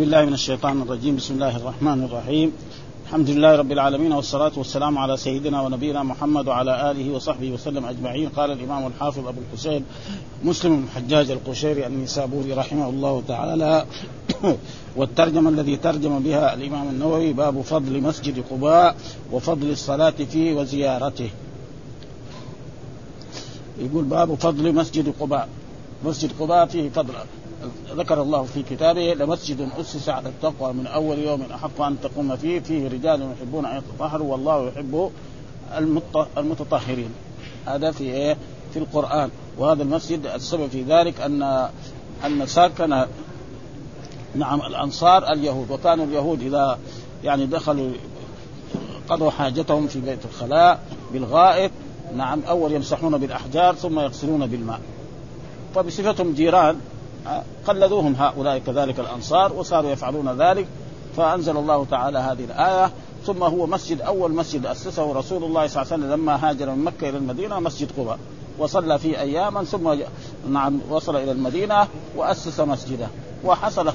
بالله 0.00 0.24
من 0.24 0.32
الشيطان 0.32 0.82
الرجيم. 0.82 1.16
بسم 1.16 1.34
الله 1.34 1.56
الرحمن 1.56 2.04
الرحيم. 2.04 2.52
الحمد 3.04 3.30
لله 3.30 3.56
رب 3.56 3.72
العالمين 3.72 4.12
والصلاة 4.12 4.52
والسلام 4.56 4.98
على 4.98 5.16
سيدنا 5.16 5.62
ونبينا 5.62 6.02
محمد 6.02 6.48
وعلى 6.48 6.90
آله 6.90 7.12
وصحبه 7.14 7.50
وسلم 7.50 7.84
أجمعين. 7.84 8.28
قال 8.28 8.50
الإمام 8.50 8.86
الحافظ 8.86 9.28
أبو 9.28 9.40
الحسين 9.40 9.84
مسلم 10.44 10.76
بن 10.76 10.88
حجاج 10.94 11.30
القشيري 11.30 11.86
النسابوري 11.86 12.52
رحمه 12.52 12.88
الله 12.88 13.22
تعالى. 13.28 13.86
والترجمة 14.96 15.50
الذي 15.50 15.76
ترجم 15.76 16.18
بها 16.18 16.54
الإمام 16.54 16.88
النووي 16.88 17.32
باب 17.32 17.60
فضل 17.60 18.00
مسجد 18.00 18.44
قباء 18.50 18.96
وفضل 19.32 19.70
الصلاة 19.70 20.18
فيه 20.32 20.54
وزيارته. 20.54 21.30
يقول 23.78 24.04
باب 24.04 24.34
فضل 24.34 24.74
مسجد 24.74 25.12
قباء. 25.20 25.48
مسجد 26.04 26.30
قباء 26.40 26.66
فيه 26.66 26.88
فضل. 26.88 27.14
ذكر 27.96 28.22
الله 28.22 28.42
في 28.42 28.62
كتابه 28.62 29.14
لمسجد 29.14 29.68
أسس 29.80 30.08
على 30.08 30.28
التقوى 30.28 30.72
من 30.72 30.86
أول 30.86 31.18
يوم 31.18 31.42
أحق 31.54 31.80
أن 31.80 31.96
تقوم 32.02 32.36
فيه 32.36 32.60
فيه 32.60 32.88
رجال 32.88 33.32
يحبون 33.32 33.66
أن 33.66 33.76
يتطهروا 33.76 34.32
والله 34.32 34.68
يحب 34.68 35.10
المتطهرين. 36.38 37.10
هذا 37.66 37.90
في 37.90 38.04
إيه؟ 38.04 38.36
في 38.72 38.78
القرآن. 38.78 39.30
وهذا 39.58 39.82
المسجد 39.82 40.26
السبب 40.26 40.68
في 40.68 40.82
ذلك 40.82 41.20
ان 41.20 41.68
أن 42.26 42.46
ساكن 42.46 43.04
نعم 44.34 44.60
الأنصار 44.60 45.32
اليهود. 45.32 45.70
وكانوا 45.70 46.04
اليهود 46.04 46.42
إذا 46.42 46.78
يعني 47.24 47.46
دخلوا 47.46 47.90
قضوا 49.08 49.30
حاجتهم 49.30 49.86
في 49.86 50.00
بيت 50.00 50.24
الخلاء 50.24 50.80
بالغائط 51.12 51.70
نعم 52.16 52.40
أول 52.48 52.72
يمسحون 52.72 53.18
بالأحجار 53.18 53.74
ثم 53.74 54.00
يغسلون 54.00 54.46
بالماء. 54.46 54.80
فبصفتهم 55.74 56.32
جيران 56.32 56.80
قلدوهم 57.66 58.14
هؤلاء 58.14 58.58
كذلك 58.58 59.00
الأنصار 59.00 59.52
وصاروا 59.52 59.90
يفعلون 59.90 60.42
ذلك 60.42 60.66
فأنزل 61.16 61.56
الله 61.56 61.86
تعالى 61.90 62.18
هذه 62.18 62.44
الآية. 62.44 62.90
ثم 63.26 63.42
هو 63.42 63.66
مسجد 63.66 64.00
أول 64.00 64.32
مسجد 64.32 64.66
أسسه 64.66 65.12
رسول 65.12 65.44
الله 65.44 65.66
صلى 65.66 65.82
الله 65.82 65.92
عليه 65.92 66.04
وسلم 66.04 66.12
لما 66.12 66.50
هاجر 66.50 66.70
من 66.70 66.84
مكة 66.84 67.08
إلى 67.08 67.18
المدينة 67.18 67.60
مسجد 67.60 67.90
قباء. 67.98 68.18
وصلى 68.58 68.98
فيه 68.98 69.20
أياما 69.20 69.64
ثم 69.64 69.94
نعم 70.48 70.80
وصل 70.90 71.16
إلى 71.16 71.32
المدينة 71.32 71.88
وأسس 72.16 72.60
مسجده. 72.60 73.06
وحصل 73.44 73.92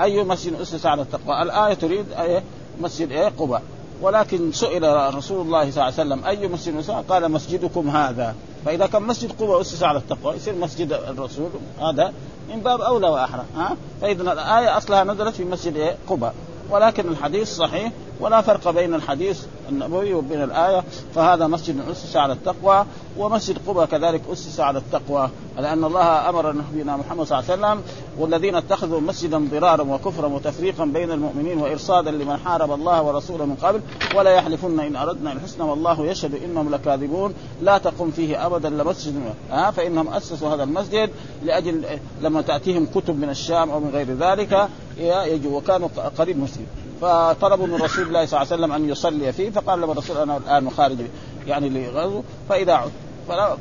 أي 0.00 0.24
مسجد 0.24 0.60
أسس 0.60 0.86
على 0.86 1.02
التقوى؟ 1.02 1.42
الآية 1.42 1.74
تريد 1.74 2.12
أي 2.12 2.42
مسجد 2.80 3.12
إيه؟ 3.12 3.28
قباء. 3.28 3.62
ولكن 4.02 4.52
سئل 4.52 5.14
رسول 5.14 5.46
الله 5.46 5.70
صلى 5.70 5.70
الله 5.70 5.84
عليه 5.84 5.94
وسلم 5.94 6.24
أي 6.24 6.48
مسجد 6.48 6.76
أسس 6.76 6.90
قال 6.90 7.32
مسجدكم 7.32 7.90
هذا 7.90 8.34
فإذا 8.64 8.86
كان 8.86 9.02
مسجد 9.02 9.32
قباء 9.32 9.60
اسس 9.60 9.82
على 9.82 9.98
التقوى 9.98 10.36
يصير 10.36 10.54
مسجد 10.54 10.92
الرسول 10.92 11.50
هذا 11.80 12.12
من 12.48 12.60
باب 12.60 12.80
أولى 12.80 13.08
وأحرى 13.08 13.44
ها 13.56 13.76
فإذا 14.00 14.32
الآية 14.32 14.76
أصلها 14.76 15.04
نزلت 15.04 15.34
في 15.34 15.44
مسجد؟ 15.44 15.96
قباء 16.08 16.34
ولكن 16.70 17.08
الحديث 17.08 17.56
صحيح 17.56 17.92
ولا 18.20 18.40
فرق 18.40 18.70
بين 18.70 18.94
الحديث 18.94 19.44
النبوي 19.68 20.14
وبين 20.14 20.42
الآية 20.42 20.84
فهذا 21.14 21.46
مسجد 21.46 21.88
أسس 21.90 22.16
على 22.16 22.32
التقوى 22.32 22.86
ومسجد 23.18 23.58
قبى 23.66 23.86
كذلك 23.86 24.22
أسس 24.32 24.60
على 24.60 24.78
التقوى 24.78 25.30
لأن 25.58 25.84
الله 25.84 26.28
أمر 26.28 26.52
نبينا 26.52 26.96
محمد 26.96 27.26
صلى 27.26 27.38
الله 27.38 27.50
عليه 27.50 27.78
وسلم 27.78 27.92
والذين 28.18 28.54
اتخذوا 28.54 29.00
مسجدا 29.00 29.38
ضرارا 29.38 29.82
وكفرا 29.82 30.26
وتفريقا 30.26 30.84
بين 30.84 31.10
المؤمنين 31.10 31.58
وإرصادا 31.58 32.10
لمن 32.10 32.36
حارب 32.36 32.72
الله 32.72 33.02
ورسوله 33.02 33.44
من 33.44 33.54
قبل 33.54 33.80
ولا 34.14 34.30
يحلفن 34.30 34.80
إن 34.80 34.96
أردنا 34.96 35.32
الحسنى 35.32 35.64
والله 35.64 36.06
يشهد 36.06 36.34
إنهم 36.34 36.70
لكاذبون 36.70 37.34
لا 37.62 37.78
تقم 37.78 38.10
فيه 38.10 38.46
أبدا 38.46 38.68
لمسجد 38.68 39.14
ها 39.50 39.70
فإنهم 39.70 40.08
أسسوا 40.08 40.54
هذا 40.54 40.62
المسجد 40.62 41.10
لأجل 41.44 41.84
لما 42.22 42.42
تأتيهم 42.42 42.86
كتب 42.86 43.20
من 43.20 43.30
الشام 43.30 43.70
أو 43.70 43.80
من 43.80 43.90
غير 43.90 44.14
ذلك 44.14 44.68
يجوا 45.00 45.58
وكانوا 45.58 45.88
قريب 46.18 46.38
مسجد 46.38 46.66
فطلبوا 47.00 47.66
من 47.66 47.74
رسول 47.74 48.06
الله 48.06 48.26
صلى 48.26 48.42
الله 48.42 48.52
عليه 48.52 48.62
وسلم 48.62 48.72
أن 48.72 48.88
يصلي 48.88 49.32
فيه 49.32 49.50
فقال 49.50 49.80
له 49.80 49.92
الرسول 49.92 50.16
أنا 50.16 50.36
الآن 50.36 50.70
خارج 50.70 50.98
يعني 51.46 51.68
لغزو. 51.68 52.22
فإذا 52.48 52.72
عد 52.72 52.90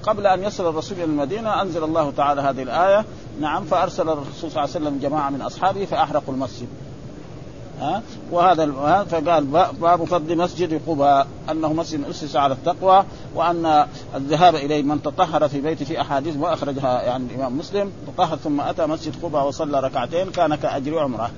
قبل 0.03 0.27
أن 0.27 0.43
يصل 0.43 0.69
الرسول 0.69 0.97
إلى 0.97 1.03
المدينة 1.03 1.61
أنزل 1.61 1.83
الله 1.83 2.11
تعالى 2.17 2.41
هذه 2.41 2.63
الآية 2.63 3.05
نعم 3.41 3.63
فأرسل 3.63 4.09
الرسول 4.09 4.33
صلى 4.33 4.49
الله 4.49 4.61
عليه 4.61 4.69
وسلم 4.69 4.99
جماعة 4.99 5.29
من 5.29 5.41
أصحابه 5.41 5.85
فأحرقوا 5.85 6.33
المسجد. 6.33 6.67
ها؟ 7.81 8.01
وهذا 8.31 8.65
فقال 9.09 9.45
باب 9.81 10.03
فضل 10.03 10.37
مسجد 10.37 10.81
قباء 10.87 11.27
أنه 11.51 11.73
مسجد 11.73 12.09
أسس 12.09 12.35
على 12.35 12.53
التقوى 12.53 13.03
وأن 13.35 13.85
الذهاب 14.15 14.55
إليه 14.55 14.83
من 14.83 15.01
تطهر 15.01 15.47
في 15.47 15.61
بيته 15.61 15.85
في 15.85 16.01
أحاديث 16.01 16.37
وأخرجها 16.37 17.01
يعني 17.01 17.25
الإمام 17.25 17.57
مسلم 17.57 17.91
تطهر 18.07 18.37
ثم 18.37 18.61
أتى 18.61 18.85
مسجد 18.85 19.15
قباء 19.23 19.47
وصلى 19.47 19.79
ركعتين 19.79 20.31
كان 20.31 20.55
كأجر 20.55 20.99
عمرة. 20.99 21.31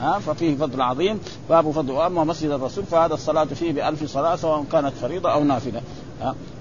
ها 0.00 0.18
ففيه 0.18 0.56
فضل 0.56 0.82
عظيم. 0.82 1.20
باب 1.48 1.70
فضل 1.70 1.92
وأما 1.92 2.24
مسجد 2.24 2.50
الرسول 2.50 2.84
فهذا 2.84 3.14
الصلاة 3.14 3.44
فيه 3.44 3.72
بألف 3.72 4.04
صلاة 4.04 4.36
سواء 4.36 4.64
كانت 4.72 4.92
فريضة 4.94 5.32
أو 5.32 5.44
نافلة. 5.44 5.82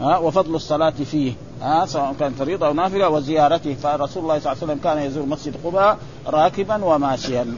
ها 0.02 0.18
وفضل 0.18 0.56
الصلاة 0.56 0.90
فيه 0.90 1.34
ها 1.62 1.86
سواء 1.86 2.16
كانت 2.20 2.36
فريضة 2.40 2.68
أو 2.68 2.74
نافلة 2.74 3.10
وزيارته. 3.10 3.74
فرسول 3.74 4.24
الله 4.24 4.40
صلى 4.40 4.52
الله 4.52 4.64
عليه 4.64 4.74
وسلم 4.74 4.80
كان 4.84 4.98
يزور 4.98 5.26
مسجد 5.26 5.56
قباء 5.64 5.98
راكبا 6.28 6.86
وماشيا. 6.86 7.56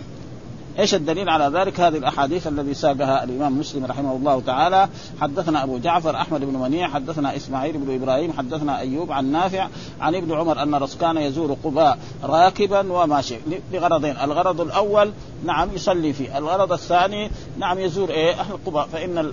إيش 0.79 0.95
الدليل 0.95 1.29
على 1.29 1.59
ذلك؟ 1.59 1.79
هذه 1.79 1.97
الأحاديث 1.97 2.47
الذي 2.47 2.73
ساقها 2.73 3.23
الإمام 3.23 3.59
مسلم 3.59 3.85
رحمه 3.85 4.11
الله 4.11 4.41
تعالى. 4.41 4.89
حدثنا 5.21 5.63
أبو 5.63 5.77
جعفر 5.77 6.15
أحمد 6.15 6.41
بن 6.41 6.59
منيع 6.59 6.87
حدثنا 6.87 7.35
إسماعيل 7.35 7.77
بن 7.77 7.95
إبراهيم 7.95 8.33
حدثنا 8.33 8.79
أيوب 8.79 9.11
عن 9.11 9.31
نافع 9.31 9.67
عن 10.01 10.15
ابن 10.15 10.33
عمر 10.33 10.63
أن 10.63 10.75
رس 10.75 10.97
كان 10.97 11.17
يزور 11.17 11.57
قباء 11.63 11.99
راكبا 12.23 12.93
وماشي 12.93 13.35
لغرضين، 13.71 14.17
الغرض 14.17 14.61
الأول 14.61 15.11
نعم 15.45 15.69
يصلي 15.73 16.13
فيه، 16.13 16.37
الغرض 16.37 16.71
الثاني 16.71 17.31
نعم 17.59 17.79
يزور 17.79 18.09
إيه؟ 18.09 18.33
أهل 18.39 18.57
قباء 18.65 18.87
فإن 18.87 19.31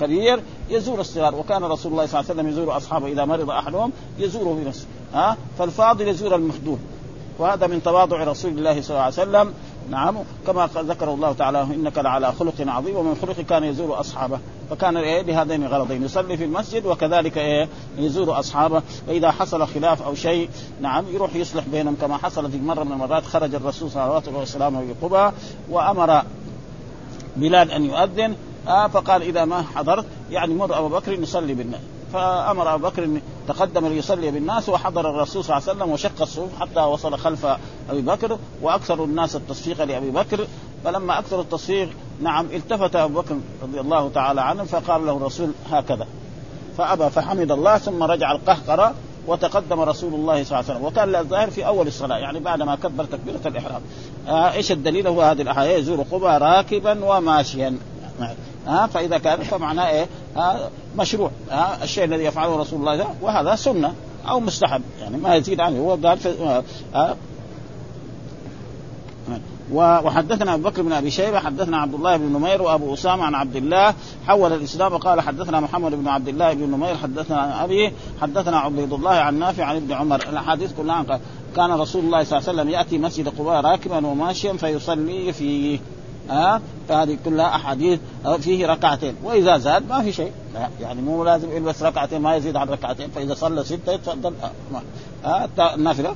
الكبير 0.00 0.40
يزور 0.70 1.00
الصغار 1.00 1.34
وكان 1.34 1.64
رسول 1.64 1.92
الله 1.92 2.06
صلى 2.06 2.20
الله 2.20 2.30
عليه 2.30 2.40
وسلم 2.40 2.48
يزور 2.48 2.76
أصحابه 2.76 3.06
إذا 3.06 3.24
مرض 3.24 3.50
أحدهم 3.50 3.92
يزوره 4.18 4.60
بنفسه 4.64 4.86
ها؟ 5.14 5.36
فالفاضل 5.58 6.08
يزور 6.08 6.34
المخدوم 6.34 6.78
وهذا 7.38 7.66
من 7.66 7.82
تواضع 7.82 8.24
رسول 8.24 8.50
الله 8.50 8.82
صلى 8.82 8.90
الله 8.90 9.02
عليه 9.02 9.14
وسلم. 9.14 9.54
نعم. 9.90 10.16
كما 10.46 10.68
ذكر 10.74 11.14
الله 11.14 11.32
تعالى 11.32 11.62
إنك 11.62 11.98
لعلى 11.98 12.32
خلق 12.32 12.54
عظيم 12.60 12.96
ومن 12.96 13.16
خلق 13.22 13.40
كان 13.40 13.64
يزور 13.64 14.00
أصحابه. 14.00 14.38
فكان 14.70 14.96
إيه 14.96 15.22
بهذين 15.22 15.62
الغرضين 15.62 16.04
يصلي 16.04 16.36
في 16.36 16.44
المسجد 16.44 16.86
وكذلك 16.86 17.38
إيه 17.38 17.68
يزور 17.98 18.38
أصحابه. 18.38 18.82
واذا 19.08 19.30
حصل 19.30 19.66
خلاف 19.66 20.02
أو 20.02 20.14
شيء 20.14 20.48
نعم 20.80 21.04
يروح 21.12 21.34
يصلح 21.34 21.64
بينهم 21.72 21.96
كما 22.00 22.16
حصل 22.16 22.50
في 22.50 22.58
مرة 22.58 22.84
من 22.84 22.92
المرات 22.92 23.24
خرج 23.24 23.54
الرسول 23.54 23.90
صلى 23.90 24.04
الله 24.04 24.22
عليه 24.26 24.38
وسلم 24.38 24.80
في 24.80 25.06
قبى 25.06 25.36
وأمر 25.70 26.22
بلال 27.36 27.70
أن 27.70 27.84
يؤذن. 27.84 28.34
آه 28.68 28.86
فقال 28.86 29.22
إذا 29.22 29.44
ما 29.44 29.62
حضرت 29.62 30.06
يعني 30.30 30.54
مر 30.54 30.78
أبو 30.78 30.88
بكر 30.88 31.12
يصلي 31.12 31.54
بالناس. 31.54 31.80
فأمر 32.12 32.74
أبو 32.74 32.88
بكر 32.88 33.20
تقدم 33.48 33.86
ليصلي 33.86 34.30
بالناس 34.30 34.68
وحضر 34.68 35.10
الرسول 35.10 35.44
صلى 35.44 35.56
الله 35.56 35.68
عليه 35.68 35.78
وسلم 35.78 35.92
وشق 35.92 36.20
الصفوف 36.20 36.60
حتى 36.60 36.80
وصل 36.80 37.18
خلف 37.18 37.46
أبي 37.90 38.00
بكر 38.00 38.38
وأكثر 38.62 39.04
الناس 39.04 39.36
التصفيق 39.36 39.84
لأبي 39.84 40.10
بكر. 40.10 40.46
فلما 40.84 41.18
أكثر 41.18 41.40
التصفيق 41.40 41.88
نعم 42.22 42.46
التفت 42.46 42.96
أبو 42.96 43.20
بكر 43.20 43.36
رضي 43.62 43.80
الله 43.80 44.10
تعالى 44.14 44.40
عنه 44.40 44.64
فقال 44.64 45.06
له 45.06 45.16
الرسول 45.16 45.50
هكذا. 45.70 46.06
فأبى 46.78 47.10
فحمد 47.10 47.50
الله 47.50 47.78
ثم 47.78 48.02
رجع 48.02 48.32
القهقرة 48.32 48.94
وتقدم 49.26 49.80
رسول 49.80 50.14
الله 50.14 50.44
صلى 50.44 50.58
الله 50.58 50.70
عليه 50.70 50.78
وسلم. 50.78 50.84
وكان 50.84 51.16
الظاهر 51.16 51.50
في 51.50 51.66
أول 51.66 51.86
الصلاة 51.86 52.18
يعني 52.18 52.40
بعد 52.40 52.62
ما 52.62 52.76
كبر 52.76 53.04
تكبيرة 53.04 53.40
الإحرام. 53.46 53.82
آه 54.28 54.52
إيش 54.52 54.72
الدليل؟ 54.72 55.06
هو 55.06 55.22
هذه 55.22 55.42
الاحاديث 55.42 55.78
يزور 55.78 56.02
قبى 56.02 56.26
راكبا 56.26 57.04
وماشيا. 57.04 57.78
ها 58.68 58.86
فإذا 58.86 59.18
كان 59.18 59.42
فمعناه 59.42 59.88
إيه؟ 59.88 60.06
ها 60.36 60.70
مشروع 60.96 61.30
ها 61.50 61.84
الشيء 61.84 62.04
الذي 62.04 62.24
يفعله 62.24 62.56
رسول 62.56 62.80
الله 62.80 63.14
وهذا 63.22 63.54
سنة 63.54 63.94
أو 64.28 64.40
مستحب 64.40 64.82
يعني 65.00 65.16
ما 65.16 65.34
يزيد 65.34 65.60
عنه. 65.60 65.78
هو 65.80 65.90
قال 65.90 66.18
وحدثنا 69.72 70.54
أبو 70.54 70.68
بكر 70.68 70.82
بن 70.82 70.92
أبي 70.92 71.10
شيبة 71.10 71.38
حدثنا 71.38 71.76
عبد 71.78 71.94
الله 71.94 72.16
بن 72.16 72.24
نمير 72.24 72.62
وأبو 72.62 72.94
أسامة 72.94 73.24
عن 73.24 73.34
عبد 73.34 73.56
الله 73.56 73.94
حول 74.26 74.52
الإسلام 74.52 74.92
وقال 74.92 75.20
حدثنا 75.20 75.60
محمد 75.60 75.94
بن 75.94 76.08
عبد 76.08 76.28
الله 76.28 76.54
بن 76.54 76.70
نمير 76.70 76.96
حدثنا 76.96 77.40
عن 77.40 77.50
أبي 77.50 77.92
حدثنا 78.20 78.58
عبيد 78.58 78.92
الله 78.92 79.10
عن 79.10 79.38
نافع 79.38 79.64
عن 79.64 79.76
ابن 79.76 79.92
عمر. 79.92 80.22
الأحاديث 80.28 80.72
كلها 80.76 81.20
كان 81.56 81.70
رسول 81.70 82.04
الله 82.04 82.24
صلى 82.24 82.38
الله 82.38 82.48
عليه 82.48 82.60
وسلم 82.60 82.68
يأتي 82.68 82.98
مسجد 82.98 83.28
قباء 83.28 83.60
راكبا 83.60 84.06
وماشيا 84.06 84.52
فيصلي 84.52 85.32
فيه. 85.32 85.78
ها؟ 86.28 86.60
فهذه 86.88 87.18
كلها 87.24 87.46
أحاديث 87.46 88.00
فيه 88.40 88.66
ركعتين. 88.66 89.14
وإذا 89.24 89.58
زاد 89.58 89.88
ما 89.88 90.02
في 90.02 90.12
شيء. 90.12 90.32
يعني 90.80 91.02
مو 91.02 91.24
لازم 91.24 91.56
يلبس 91.56 91.82
ركعتين 91.82 92.20
ما 92.20 92.36
يزيد 92.36 92.56
عن 92.56 92.68
ركعتين. 92.68 93.10
فإذا 93.10 93.34
صلى 93.34 93.64
ستة 93.64 93.92
يتفضل 93.92 94.32
ها 95.24 95.48
النافله 95.74 96.14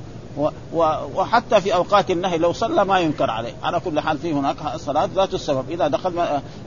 وحتى 1.15 1.61
في 1.61 1.75
أوقات 1.75 2.11
النهي 2.11 2.37
لو 2.37 2.53
صلى 2.53 2.85
ما 2.85 2.99
ينكر 2.99 3.29
عليه. 3.29 3.53
على 3.63 3.79
كل 3.79 3.99
حال 3.99 4.17
في 4.17 4.33
هناك 4.33 4.55
صلاه 4.75 5.09
ذات 5.15 5.33
السبب. 5.33 5.69
إذا 5.69 5.87
دخل 5.87 6.13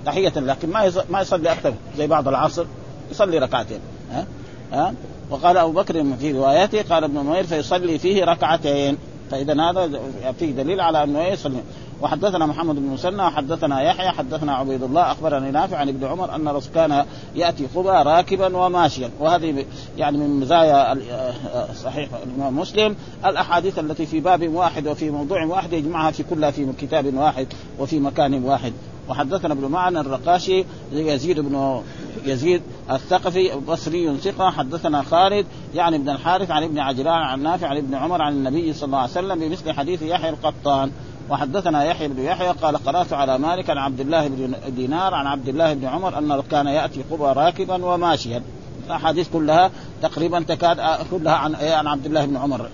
تحية 0.07 0.33
لكن 0.37 0.71
ما 0.71 0.93
ما 1.11 1.21
يصلي 1.21 1.53
أكثر. 1.53 1.75
زي 1.99 2.07
بعض 2.07 2.29
العصر 2.29 2.65
يصلي 3.11 3.39
ركعتين. 3.39 3.81
ها؟ 4.13 4.27
ها؟ 4.73 4.95
وقال 5.31 5.57
أبو 5.57 5.73
بكر 5.73 6.05
في 6.21 6.33
روايته 6.33 6.95
قال 6.95 7.05
ابن 7.05 7.15
نمير 7.15 7.45
فيصلي 7.45 7.99
فيه 7.99 8.25
ركعتين. 8.25 8.99
فإذا 9.31 9.71
هذا 9.71 9.91
فيه 10.39 10.53
دليل 10.53 10.81
على 10.81 11.05
أنه 11.05 11.23
يصلي. 11.23 11.63
وحدثنا 12.03 12.47
محمد 12.47 12.75
بن 12.75 12.83
مسنى 12.83 13.23
وحدثنا 13.23 13.83
يحيى 13.83 14.11
حدثنا 14.11 14.55
عبيد 14.55 14.83
الله 14.83 15.13
أخبرني 15.13 15.51
نافع 15.51 15.77
عن 15.77 15.89
ابن 15.89 16.07
عمر 16.07 16.35
أن 16.35 16.49
رسول 16.49 16.75
كان 16.75 17.05
يأتي 17.35 17.67
قبى 17.75 17.89
راكبا 17.89 18.57
وماشيا. 18.57 19.11
وهذه 19.21 19.65
يعني 19.97 20.19
من 20.19 20.41
مزايا 20.41 20.93
آه، 20.93 21.73
صحيح 21.85 22.09
الإمام 22.27 22.59
مسلم. 22.59 22.97
الأحاديث 23.27 23.79
التي 23.79 24.07
في 24.07 24.21
باب 24.21 24.49
واحد 24.49 24.89
وفي 24.89 25.11
موضوع 25.11 25.45
واحد 25.45 25.73
يجمعها 25.73 26.11
في 26.11 26.23
كلها 26.23 26.51
في 26.51 26.73
كتاب 26.81 27.15
واحد 27.15 27.47
وفي 27.79 28.01
مكان 28.01 28.45
واحد. 28.45 28.73
وحدثنا 29.09 29.53
ابن 29.53 29.67
معن 29.67 29.97
الرقاشي 29.97 30.65
يزيد 30.93 31.41
بن 31.41 31.83
يزيد 32.25 32.63
الثقفي 32.91 33.51
بصري 33.69 34.17
ثقة. 34.17 34.51
حدثنا 34.51 35.03
خالد 35.03 35.47
يعني 35.75 35.97
ابن 35.97 36.09
الحارث 36.09 36.51
عن 36.51 36.63
ابن 36.63 36.79
عجلان 36.79 37.23
عن 37.23 37.43
نافع 37.43 37.69
عن 37.69 37.77
ابن 37.77 37.95
عمر 37.95 38.23
عن 38.23 38.33
النبي 38.33 38.73
صلى 38.73 38.87
الله 38.87 38.99
عليه 38.99 39.11
وسلم 39.11 39.39
بمثل 39.39 39.73
حديث 39.73 40.03
يحيى 40.03 40.31
القطان. 40.31 40.91
وحدثنا 41.31 41.85
يحيى 41.85 42.09
بن 42.09 42.23
يحيى 42.23 42.49
قال 42.49 42.77
قرأت 42.77 43.13
على 43.13 43.39
مالك 43.39 43.71
عن 43.71 43.79
عبد 43.79 44.01
الله 44.01 44.29
بن 44.29 44.55
دينار 44.69 45.15
عن 45.15 45.27
عبد 45.27 45.49
الله 45.49 45.75
بن 45.75 45.87
عمر 45.87 46.19
أنه 46.19 46.43
كان 46.51 46.67
يأتي 46.67 47.03
قبى 47.11 47.25
راكبا 47.25 47.85
وماشيا. 47.85 48.43
الأحاديث 48.87 49.29
كلها 49.33 49.71
تقريبا 50.03 50.41
تكاد 50.41 50.77
كلها 51.11 51.35
عن 51.35 51.55
عن 51.55 51.87
عبد 51.87 52.07
الله 52.07 52.27
بن 52.27 52.37
عمر. 52.37 52.69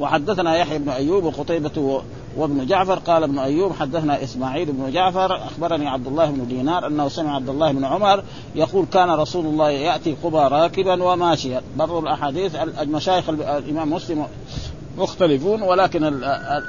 وحدثنا 0.00 0.56
يحيى 0.56 0.78
بن 0.78 0.88
أيوب 0.88 1.24
وقتيبة 1.24 2.02
وابن 2.36 2.66
جعفر 2.66 2.94
قال 2.94 3.22
ابن 3.22 3.38
أيوب 3.38 3.72
حدثنا 3.72 4.22
إسماعيل 4.22 4.72
بن 4.72 4.92
جعفر 4.92 5.36
أخبرني 5.36 5.88
عبد 5.88 6.06
الله 6.06 6.30
بن 6.30 6.48
دينار 6.48 6.86
أنه 6.86 7.08
سمع 7.08 7.34
عبد 7.34 7.48
الله 7.48 7.72
بن 7.72 7.84
عمر 7.84 8.22
يقول 8.54 8.86
كان 8.86 9.10
رسول 9.10 9.46
الله 9.46 9.70
يأتي 9.70 10.16
قبى 10.24 10.36
راكبا 10.36 11.02
وماشيا. 11.02 11.62
برضو 11.76 11.98
الأحاديث 11.98 12.54
المشايخ 12.54 13.28
الإمام 13.28 13.92
مسلم 13.92 14.26
مختلفون 14.98 15.62
ولكن 15.62 16.20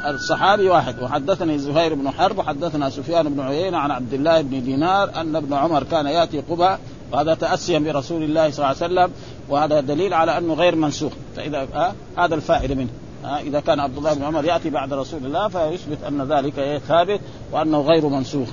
الصحابي 0.10 0.70
واحد. 0.70 1.02
وحدثني 1.02 1.58
زهير 1.58 1.94
بن 1.94 2.12
حرب 2.12 2.38
وحدثنا 2.38 2.90
سفيان 2.90 3.30
بن 3.30 3.40
عيينة 3.40 3.78
عن 3.78 3.92
عبد 3.92 4.14
الله 4.14 4.42
بن 4.42 4.64
دينار 4.64 5.22
أن 5.22 5.36
ابن 5.36 5.54
عمر 5.54 5.84
كان 5.84 6.06
يأتي 6.06 6.40
قبى 6.40 6.78
وهذا 7.12 7.34
تأسيا 7.34 7.80
برسول 7.80 8.24
الله 8.24 8.52
صلى 8.52 8.66
الله 8.66 8.68
عليه 8.68 8.78
وسلم 8.78 9.12
وهذا 9.50 9.80
دليل 9.80 10.14
على 10.14 10.38
أنه 10.38 10.54
غير 10.54 10.76
منسوخ. 10.76 11.12
فاذا 11.36 11.68
آه 11.76 11.94
هذا 12.18 12.36
الفائدة 12.36 12.76
منه. 12.76 12.90
آه 13.26 13.40
إذا 13.40 13.60
كان 13.60 13.80
عبد 13.80 13.98
الله 13.98 14.14
بن 14.14 14.24
عمر 14.24 14.46
يأتي 14.46 14.70
بعد 14.70 14.94
رسول 14.94 15.26
الله 15.26 15.48
فيثبت 15.48 15.98
أن 16.08 16.22
ذلك 16.22 16.60
إيه؟ 16.60 16.78
ثابت 16.78 17.20
وأنه 17.52 17.82
غير 17.82 18.08
منسوخ. 18.08 18.48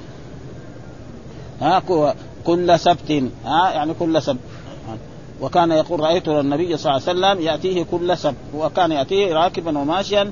ها؟ 1.60 1.82
آه 1.90 2.14
كل 2.44 2.78
سبت. 2.78 3.10
ها؟ 3.44 3.70
يعني 3.70 3.94
كل 3.94 4.22
سبت. 4.22 4.38
وكان 5.40 5.70
يقول 5.70 6.00
رأيت 6.00 6.28
النبي 6.28 6.76
صلى 6.76 6.96
الله 6.96 7.08
عليه 7.08 7.18
وسلم 7.18 7.46
يأتيه 7.46 7.82
كل 7.82 8.18
سبت 8.18 8.36
وكان 8.54 8.92
يأتيه 8.92 9.34
راكبا 9.34 9.78
وماشيا 9.78 10.30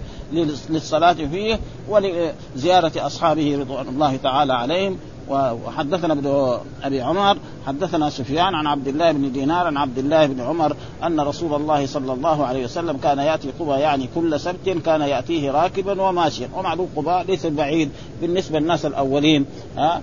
للصلاة 0.70 1.12
فيه 1.12 1.58
ولزيارة 1.88 2.92
أصحابه 2.96 3.58
رضوان 3.60 3.88
الله 3.88 4.16
تعالى 4.16 4.52
عليهم. 4.52 4.98
وحدثنا 5.30 6.12
ابن 6.12 6.58
أبي 6.82 7.00
عمر 7.00 7.36
حدثنا 7.66 8.10
سفيان 8.10 8.54
عن 8.54 8.66
عبد 8.66 8.88
الله 8.88 9.12
بن 9.12 9.32
دينار 9.32 9.66
عن 9.66 9.76
عبد 9.76 9.98
الله 9.98 10.26
بن 10.26 10.40
عمر 10.40 10.76
أن 11.02 11.20
رسول 11.20 11.54
الله 11.54 11.86
صلى 11.86 12.12
الله 12.12 12.46
عليه 12.46 12.64
وسلم 12.64 12.96
كان 12.96 13.18
يأتي 13.18 13.50
قبى 13.60 13.70
يعني 13.70 14.08
كل 14.14 14.40
سبت 14.40 14.68
كان 14.68 15.00
يأتيه 15.00 15.50
راكبا 15.50 16.02
وماشيا. 16.02 16.48
ومعلوم 16.56 16.88
قبى 16.96 17.32
ليس 17.32 17.46
بعيد 17.46 17.90
بالنسبة 18.20 18.58
للناس 18.58 18.86
الأولين 18.86 19.46
ها 19.76 20.02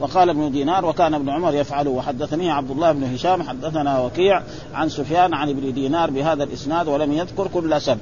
وقال 0.00 0.30
ابن 0.30 0.50
دينار 0.50 0.84
وكان 0.84 1.14
ابن 1.14 1.28
عمر 1.28 1.54
يفعله 1.54 1.90
وحدثني 1.90 2.50
عبد 2.50 2.70
الله 2.70 2.92
بن 2.92 3.14
هشام 3.14 3.42
حدثنا 3.42 4.00
وكيع 4.00 4.42
عن 4.74 4.88
سفيان 4.88 5.34
عن 5.34 5.48
ابن 5.48 5.72
دينار 5.72 6.10
بهذا 6.10 6.44
الإسناد 6.44 6.88
ولم 6.88 7.12
يذكر 7.12 7.48
كل 7.54 7.80
سبت. 7.80 8.00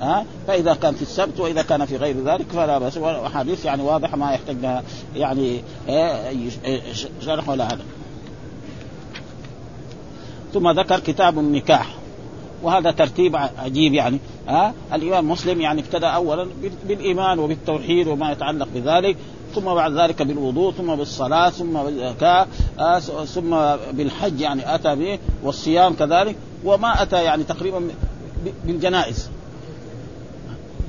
ها؟ 0.00 0.24
فإذا 0.46 0.74
كان 0.74 0.94
في 0.94 1.02
السبت 1.02 1.40
وإذا 1.40 1.62
كان 1.62 1.84
في 1.84 1.96
غير 1.96 2.16
ذلك 2.24 2.46
فلا 2.52 2.78
بأس. 2.78 2.98
وحديث 2.98 3.64
يعني 3.64 3.82
واضحة 3.82 4.16
ما 4.16 4.32
يحتاج 4.32 4.82
يعني 5.16 5.62
شرح 7.20 7.48
ولا 7.48 7.66
هذا 7.66 7.84
ثم 10.54 10.70
ذكر 10.70 11.00
كتاب 11.00 11.38
النكاح. 11.38 11.94
وهذا 12.62 12.90
ترتيب 12.90 13.36
عجيب 13.36 13.94
يعني. 13.94 14.18
ها؟ 14.48 14.74
الإمام 14.92 15.30
مسلم 15.30 15.60
يعني 15.60 15.80
ابتدأ 15.80 16.08
اولا 16.08 16.46
بالإيمان 16.88 17.38
وبالتوحيد 17.38 18.08
وما 18.08 18.32
يتعلق 18.32 18.68
بذلك. 18.74 19.16
ثم 19.54 19.74
بعد 19.74 19.92
ذلك 19.92 20.22
بالوضوء 20.22 20.72
ثم 20.72 20.94
بالصلاة 20.96 21.50
ثم 21.50 21.82
بالزكاة 21.82 22.46
آه، 22.78 22.98
ثم 23.24 23.50
بالحج 23.92 24.40
يعني 24.40 24.74
أتى 24.74 24.94
به 24.94 25.18
والصيام 25.42 25.94
كذلك 25.94 26.36
وما 26.64 27.02
أتى 27.02 27.24
يعني 27.24 27.44
تقريبا 27.44 27.88
بالجنائز. 28.64 29.30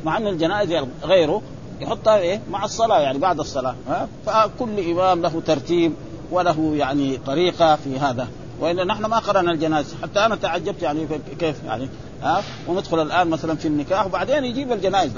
مع 0.05 0.17
أن 0.17 0.27
الجنائز 0.27 0.85
غيره 1.03 1.41
يحطها 1.81 2.17
إيه؟ 2.17 2.41
مع 2.51 2.65
الصلاة 2.65 2.99
يعني 2.99 3.17
بعد 3.17 3.39
الصلاة 3.39 3.75
ها 3.87 4.07
فكل 4.25 4.91
إمام 4.91 5.21
له 5.21 5.41
ترتيب 5.45 5.93
وله 6.31 6.71
يعني 6.75 7.17
طريقة 7.17 7.75
في 7.75 7.99
هذا. 7.99 8.27
والا 8.59 8.83
نحن 8.83 9.05
ما 9.05 9.19
قرأنا 9.19 9.51
الجنائز 9.51 9.95
حتى 10.03 10.19
أنا 10.19 10.35
تعجبت 10.35 10.81
يعني 10.81 11.07
كيف 11.39 11.63
يعني 11.63 11.89
ها 12.23 12.43
وندخل 12.67 13.01
الآن 13.01 13.27
مثلا 13.27 13.55
في 13.55 13.67
النكاح 13.67 14.05
وبعدين 14.05 14.45
يجيب 14.45 14.71
الجنائز. 14.71 15.11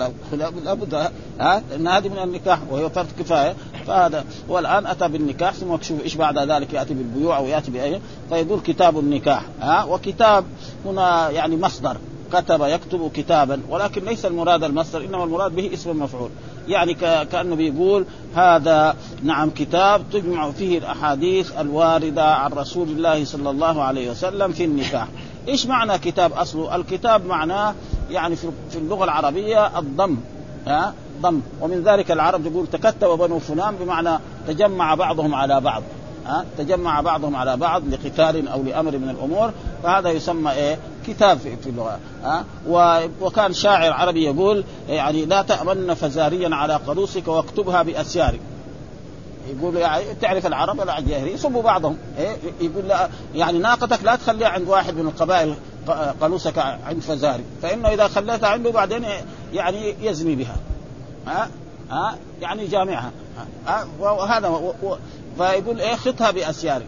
لابد 0.66 0.94
ها 1.40 1.64
لأن 1.72 1.88
هذه 1.88 2.10
من 2.10 2.20
النكاح 2.24 2.60
وهي 2.70 2.90
فرض 2.90 3.08
كفاية. 3.20 3.56
فهذا 3.88 4.26
والآن 4.48 4.88
أتى 4.88 5.08
بالنكاح 5.08 5.54
ثم 5.54 5.82
شوف 5.82 6.04
إيش 6.04 6.16
بعد 6.16 6.38
ذلك 6.38 6.74
يأتي 6.74 6.94
بالبيوع 6.94 7.38
أو 7.38 7.46
يأتي 7.46 7.72
بأي 7.72 8.02
فيقول 8.30 8.60
كتاب 8.60 9.00
النكاح 9.00 9.46
ها 9.62 9.84
وكتاب 9.84 10.46
هنا 10.86 11.30
يعني 11.30 11.58
مصدر. 11.58 11.98
كتب 12.34 12.62
يكتب 12.62 13.12
كتابا 13.14 13.62
ولكن 13.70 14.06
ليس 14.06 14.26
المراد 14.26 14.64
المصدر 14.64 15.06
إنما 15.06 15.24
المراد 15.24 15.56
به 15.56 15.74
اسم 15.74 15.90
المفعول 15.90 16.30
يعني 16.68 16.94
كأنه 17.26 17.56
بيقول 17.56 18.06
هذا 18.36 18.96
نعم 19.24 19.50
كتاب 19.50 20.02
تجمع 20.14 20.52
فيه 20.52 20.78
الأحاديث 20.78 21.52
الواردة 21.60 22.34
عن 22.34 22.52
رسول 22.52 22.88
الله 22.88 23.26
صلى 23.26 23.50
الله 23.50 23.84
عليه 23.84 24.12
وسلم 24.12 24.52
في 24.52 24.66
النكاح. 24.66 25.08
إيش 25.48 25.66
معنى 25.66 25.98
كتاب 25.98 26.34
أصله؟ 26.34 26.76
الكتاب 26.76 27.26
معناه 27.26 27.76
يعني 28.12 28.36
في 28.36 28.76
اللغة 28.76 29.04
العربية 29.04 29.80
الضم 29.80 30.18
ها؟ 30.68 30.94
ضم. 31.22 31.42
ومن 31.62 31.84
ذلك 31.84 32.12
العرب 32.12 32.46
يقول 32.46 32.68
تكتب 32.68 33.08
بنو 33.08 33.40
فلان 33.40 33.76
بمعنى 33.76 34.20
تجمع 34.48 34.96
بعضهم 34.96 35.36
على 35.36 35.62
بعض 35.62 35.84
ها؟ 36.26 36.46
تجمع 36.58 37.02
بعضهم 37.02 37.36
على 37.36 37.58
بعض 37.58 37.84
لقتال 37.88 38.48
أو 38.48 38.64
لأمر 38.64 38.98
من 38.98 39.10
الأمور 39.10 39.52
فهذا 39.84 40.10
يسمى 40.10 40.52
إيه؟ 40.52 40.78
كتاب 41.08 41.38
في 41.38 41.70
اللغة 41.70 42.00
ها؟ 42.24 42.46
وكان 43.22 43.54
شاعر 43.54 43.94
عربي 43.94 44.24
يقول 44.24 44.64
يعني 44.90 45.26
لا 45.26 45.42
تأمن 45.42 45.94
فزاريا 45.94 46.56
على 46.56 46.76
قروسك 46.76 47.28
واكتبها 47.28 47.84
بأسيارك. 47.84 48.40
يقول 49.48 49.78
يعني 49.78 50.04
تعرف 50.22 50.46
العرب 50.46 50.82
الجاهلية؟ 50.82 51.34
يسبوا 51.34 51.62
بعضهم. 51.62 51.98
إيه؟ 52.18 52.36
يقول 52.62 52.88
لا 52.88 53.10
يعني 53.36 53.60
ناقتك 53.60 54.04
لا 54.04 54.16
تخليها 54.16 54.48
عند 54.48 54.68
واحد 54.68 54.96
من 54.96 55.08
القبائل 55.08 55.56
قلوسك 56.22 56.58
عند 56.58 57.02
فزاري 57.02 57.44
فإنه 57.62 57.90
إذا 57.90 58.08
خليتها 58.08 58.50
عنده 58.50 58.72
بعدين 58.72 59.06
يعني 59.54 59.96
يزني 60.02 60.36
بها. 60.36 60.56
ها؟ 61.28 61.50
ها؟ 61.92 62.16
يعني 62.42 62.68
جامعها. 62.68 63.12
ها؟ 63.68 63.88
وهذا 64.00 64.74
فيقول 65.38 65.82
إيه؟ 65.82 65.96
خطها 65.96 66.32
باسيارك 66.32 66.86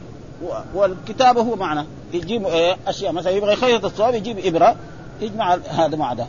والكتابه 0.75 1.41
هو 1.41 1.55
معنى. 1.55 1.85
يجيب 2.13 2.45
إيه؟ 2.45 2.77
أشياء. 2.87 3.11
مثلا 3.11 3.31
يبغى 3.31 3.53
يخيط 3.53 3.85
الثواب 3.85 4.15
يجيب 4.15 4.39
إبرة 4.45 4.75
يجمع 5.21 5.57
هذا 5.67 5.97
مع 5.97 6.13
ده. 6.13 6.27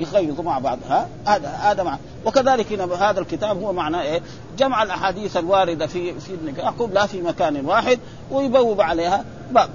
يخيطوا 0.00 0.44
مع 0.44 0.58
بعض. 0.58 0.78
ها؟ 0.88 1.08
هذا 1.26 1.48
هذا 1.48 1.82
مع 1.82 1.98
وكذلك 2.26 2.72
هنا 2.72 3.10
هذا 3.10 3.20
الكتاب 3.20 3.62
هو 3.62 3.72
معنى 3.72 4.02
إيه؟ 4.02 4.20
جمع 4.58 4.82
الأحاديث 4.82 5.36
الواردة 5.36 5.86
في 5.86 6.20
في 6.20 6.34
النكاح 6.34 6.70
كلها 6.78 7.06
في 7.06 7.20
مكان 7.20 7.66
واحد 7.66 7.98
ويبوب 8.30 8.80
عليها 8.80 9.24
باب 9.50 9.70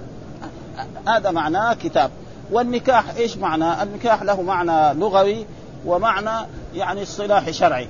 هذا 1.08 1.32
معناه 1.32 1.74
كتاب. 1.74 2.12
والنكاح 2.51 3.03
إيش 3.17 3.38
معناه؟ 3.38 3.84
النكاح 3.84 4.24
له 4.24 4.41
معنى 4.41 5.00
لغوي 5.00 5.46
ومعنى 5.86 6.48
يعني 6.75 7.03
اصطلاحي 7.03 7.53
شرعي. 7.53 7.88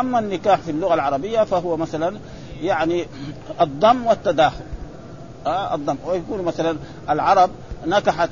أما 0.00 0.18
النكاح 0.18 0.58
في 0.58 0.70
اللغة 0.70 0.94
العربية 0.94 1.44
فهو 1.44 1.76
مثلا 1.76 2.18
يعني 2.60 3.06
الضم 3.60 4.06
والتداخل. 4.06 4.64
آه 5.46 5.74
الضم. 5.74 5.96
ويقول 6.06 6.42
مثلا 6.42 6.76
العرب 7.10 7.50
نكحت 7.86 8.30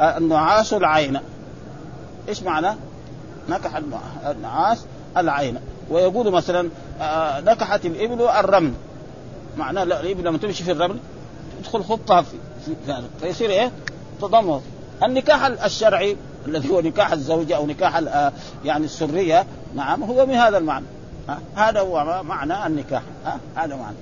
النعاس 0.00 0.74
العين. 0.74 1.20
إيش 2.30 2.42
معنى؟ 2.42 2.76
نكح 3.48 3.80
النعاس 4.26 4.84
العين. 5.16 5.58
ويقول 5.90 6.30
مثلا 6.32 6.70
آه 7.00 7.40
نكحت 7.40 7.86
الإبل 7.86 8.22
الرمل. 8.22 8.72
معناه 9.58 9.82
الإبل 9.82 10.24
لما 10.24 10.38
تمشي 10.38 10.64
في 10.64 10.72
الرمل 10.72 10.96
تدخل 11.60 11.82
خطها 11.82 12.22
في 12.22 12.36
ذلك 12.86 13.10
فيصير 13.20 13.50
إيه؟ 13.50 13.70
تضمه 14.20 14.60
النكاح 15.02 15.44
الشرعي 15.44 16.16
الذي 16.46 16.70
هو 16.70 16.80
نكاح 16.80 17.12
الزوجة 17.12 17.56
أو 17.56 17.66
نكاح 17.66 17.96
آه، 17.96 18.32
يعني 18.64 18.84
السرية 18.84 19.46
نعم 19.74 20.02
هو 20.02 20.26
من 20.26 20.34
هذا 20.34 20.58
المعنى. 20.58 20.86
هذا 21.54 21.80
هو 21.80 22.22
معنى 22.22 22.66
النكاح. 22.66 23.02
هذا 23.56 23.76
معنى. 23.76 23.96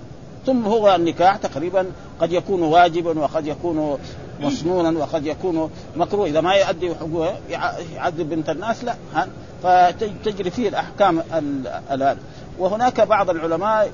ثم 0.47 0.67
هو 0.67 0.95
النكاح 0.95 1.37
تقريبا 1.37 1.87
قد 2.21 2.33
يكون 2.33 2.63
واجبا 2.63 3.21
وقد 3.21 3.47
يكون 3.47 3.99
مصنونا 4.41 4.99
وقد 4.99 5.27
يكون 5.27 5.71
مكروه. 5.97 6.27
إذا 6.27 6.41
ما 6.41 6.55
يؤدي 6.55 6.95
حقوقه 6.95 7.37
يعذب 7.95 8.31
بنت 8.31 8.51
الناس 8.51 8.85
لا. 8.85 8.95
فتجري 9.63 10.51
فيه 10.51 10.69
الأحكام 10.69 11.23
الآن. 11.93 12.17
وهناك 12.59 13.01
بعض 13.01 13.31
العلماء 13.31 13.91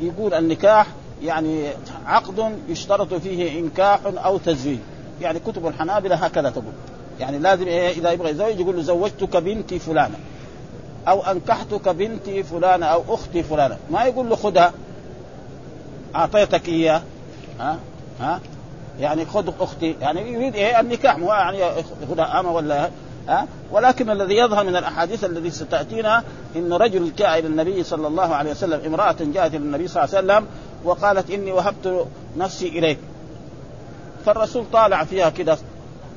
يقول 0.00 0.34
النكاح 0.34 0.86
يعني 1.22 1.68
عقد 2.06 2.58
يشترط 2.68 3.14
فيه 3.14 3.60
إنكاح 3.60 4.00
أو 4.06 4.38
تزويج. 4.38 4.78
يعني 5.20 5.38
كتب 5.38 5.66
الحنابلة 5.66 6.16
هكذا 6.16 6.50
تقول. 6.50 6.72
يعني 7.20 7.38
لازم 7.38 7.66
إيه 7.66 7.90
إذا 7.90 8.10
يبغى 8.10 8.30
يزوج 8.30 8.60
يقول 8.60 8.76
له 8.76 8.82
زوجتك 8.82 9.36
بنتي 9.36 9.78
فلانة. 9.78 10.18
أو 11.08 11.22
أنكحتك 11.22 11.88
بنتي 11.88 12.42
فلانة 12.42 12.86
أو 12.86 13.02
أختي 13.08 13.42
فلانة. 13.42 13.76
ما 13.90 14.04
يقول 14.04 14.28
له 14.28 14.36
خذها 14.36 14.72
أعطيتك 16.14 16.68
اياه 16.68 17.02
ها؟ 17.60 17.78
ها؟ 18.20 18.40
يعني 19.00 19.24
خذ 19.24 19.52
أختي 19.60 19.96
يعني 20.00 20.32
يريد 20.32 20.54
إيه؟ 20.54 20.80
النكاح 20.80 21.18
مو 21.18 21.32
يعني 21.32 21.58
خذها 22.10 22.40
اما 22.40 22.50
ولا 22.50 22.90
ها؟ 23.28 23.46
ولكن 23.72 24.10
الذي 24.10 24.36
يظهر 24.36 24.64
من 24.64 24.76
الأحاديث 24.76 25.24
الذي 25.24 25.50
ستأتينا 25.50 26.22
إن 26.56 26.72
رجل 26.72 27.12
جاء 27.14 27.38
إلى 27.38 27.48
النبي 27.48 27.82
صلى 27.82 28.06
الله 28.06 28.34
عليه 28.34 28.50
وسلم 28.50 28.80
امرأة 28.86 29.16
جاءت 29.20 29.54
إلى 29.54 29.64
النبي 29.64 29.88
صلى 29.88 30.04
الله 30.04 30.16
عليه 30.16 30.26
وسلم 30.26 30.46
وقالت 30.84 31.30
إني 31.30 31.52
وهبت 31.52 32.06
نفسي 32.36 32.68
إليك. 32.68 32.98
فالرسول 34.26 34.64
طالع 34.72 35.04
فيها 35.04 35.30
كده 35.30 35.58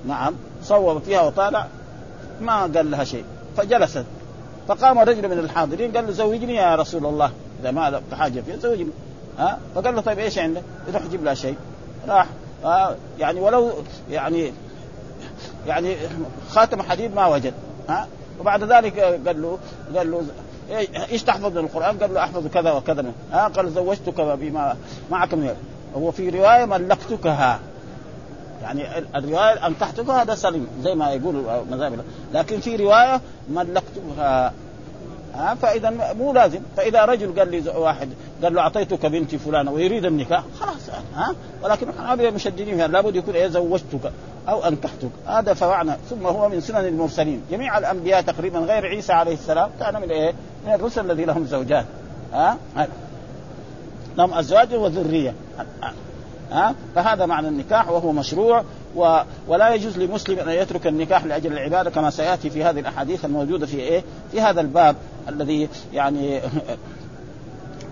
نعم 0.08 0.34
صوب 0.64 1.02
فيها 1.02 1.22
وطالع 1.22 1.68
ما 2.42 2.62
قال 2.62 2.92
لها 2.92 3.04
شيء 3.04 3.24
فجلست. 3.58 4.06
فقام 4.68 5.00
رجل 5.00 5.30
من 5.30 5.40
الحاضرين 5.40 5.92
قال 5.92 6.06
له 6.06 6.12
زوجني 6.12 6.56
يا 6.56 6.76
رسول 6.76 7.06
الله 7.06 7.32
إذا 7.62 7.72
ما 7.72 8.02
حاجة 8.18 8.42
فيها 8.42 8.58
زوجني. 8.58 8.92
ها؟ 9.40 9.58
فقال 9.76 9.96
له 9.96 10.02
طيب 10.02 10.20
إيش 10.20 10.38
عندك؟ 10.38 10.64
روح 10.94 11.04
جيب 11.08 11.24
لها 11.24 11.34
شيء. 11.34 11.56
راح. 12.08 12.28
آه 12.66 12.96
يعني 13.20 13.40
ولو 13.40 13.72
يعني 14.12 14.54
يعني 15.68 15.96
خاتم 16.50 16.82
حديد 16.82 17.16
ما 17.16 17.28
وجد 17.28 17.54
ها؟ 17.90 18.08
وبعد 18.40 18.64
ذلك 18.64 19.00
قال 19.00 19.42
له 19.42 19.58
قال 19.96 20.12
له 20.12 20.24
إيش 21.12 21.24
تحفظ 21.24 21.58
من 21.58 21.58
القرآن؟ 21.58 21.98
قال 21.98 22.14
له 22.14 22.24
أحفظ 22.24 22.48
كذا 22.48 22.72
وكذا 22.72 23.06
ها؟ 23.32 23.48
قال 23.48 23.72
زوجتك 23.72 24.22
بما 24.22 24.78
معك 25.12 25.34
من 25.34 25.56
هو 25.96 26.12
في 26.12 26.30
رواية 26.30 26.66
ملكتكها. 26.66 27.60
يعني 28.62 28.98
الرواية 29.16 29.68
انكحتكها 29.68 30.22
هذا 30.22 30.36
سليم 30.36 30.68
زي 30.84 30.96
ما 30.96 31.12
يقول 31.12 31.50
المذاهب 31.50 32.04
لكن 32.34 32.60
في 32.60 32.76
رواية 32.76 33.22
ملكتها 33.50 34.54
ها 35.40 35.56
فإذا 35.56 36.14
مو 36.14 36.34
لازم. 36.34 36.60
فإذا 36.78 37.06
رجل 37.06 37.40
قال 37.40 37.52
لي 37.52 37.70
واحد 37.70 38.10
قال 38.44 38.54
له 38.54 38.62
أعطيتك 38.62 39.06
بنتي 39.06 39.38
فلانة 39.38 39.72
ويريد 39.72 40.06
النكاح 40.06 40.44
خلاص 40.60 40.90
ها. 41.16 41.36
ولكن 41.64 41.90
الحنابله 41.90 42.30
مشددين 42.30 42.76
فيها 42.76 42.88
لابد 42.88 43.16
يكون 43.16 43.36
إيه 43.36 43.48
زوجتك 43.48 44.12
أو 44.50 44.64
أنكحتك. 44.64 45.10
هذا 45.28 45.54
فمعنى 45.54 45.92
ثم 46.10 46.28
هو 46.28 46.50
من 46.50 46.62
سنن 46.62 46.86
المرسلين. 46.86 47.42
جميع 47.52 47.78
الأنبياء 47.78 48.22
تقريبا 48.22 48.60
غير 48.60 48.86
عيسى 48.86 49.14
عليه 49.14 49.34
السلام 49.34 49.70
كان 49.80 50.02
من 50.02 50.10
إيه؟ 50.10 50.34
من 50.68 50.74
الرسل 50.74 51.12
الذي 51.12 51.26
لهم 51.26 51.46
زوجات 51.46 51.86
ها. 52.34 52.58
لهم 54.18 54.34
أزواج 54.34 54.74
وذرية 54.74 55.34
ها 56.52 56.76
فهذا 56.96 57.26
معنى 57.26 57.48
النكاح 57.48 57.90
وهو 57.90 58.12
مشروع. 58.12 58.64
و... 58.96 59.20
ولا 59.48 59.74
يجوز 59.74 59.98
لمسلم 59.98 60.40
أن 60.40 60.50
يترك 60.50 60.88
النكاح 60.88 61.26
لأجل 61.26 61.54
العبادة 61.54 61.90
كما 61.90 62.10
سيأتي 62.10 62.50
في 62.50 62.64
هذه 62.64 62.80
الأحاديث 62.80 63.26
الموجودة 63.26 63.66
في 63.66 63.78
إيه؟ 63.78 64.04
في 64.32 64.42
هذا 64.42 64.62
الباب 64.62 64.96
الذي 65.30 65.70
يعني 65.94 66.42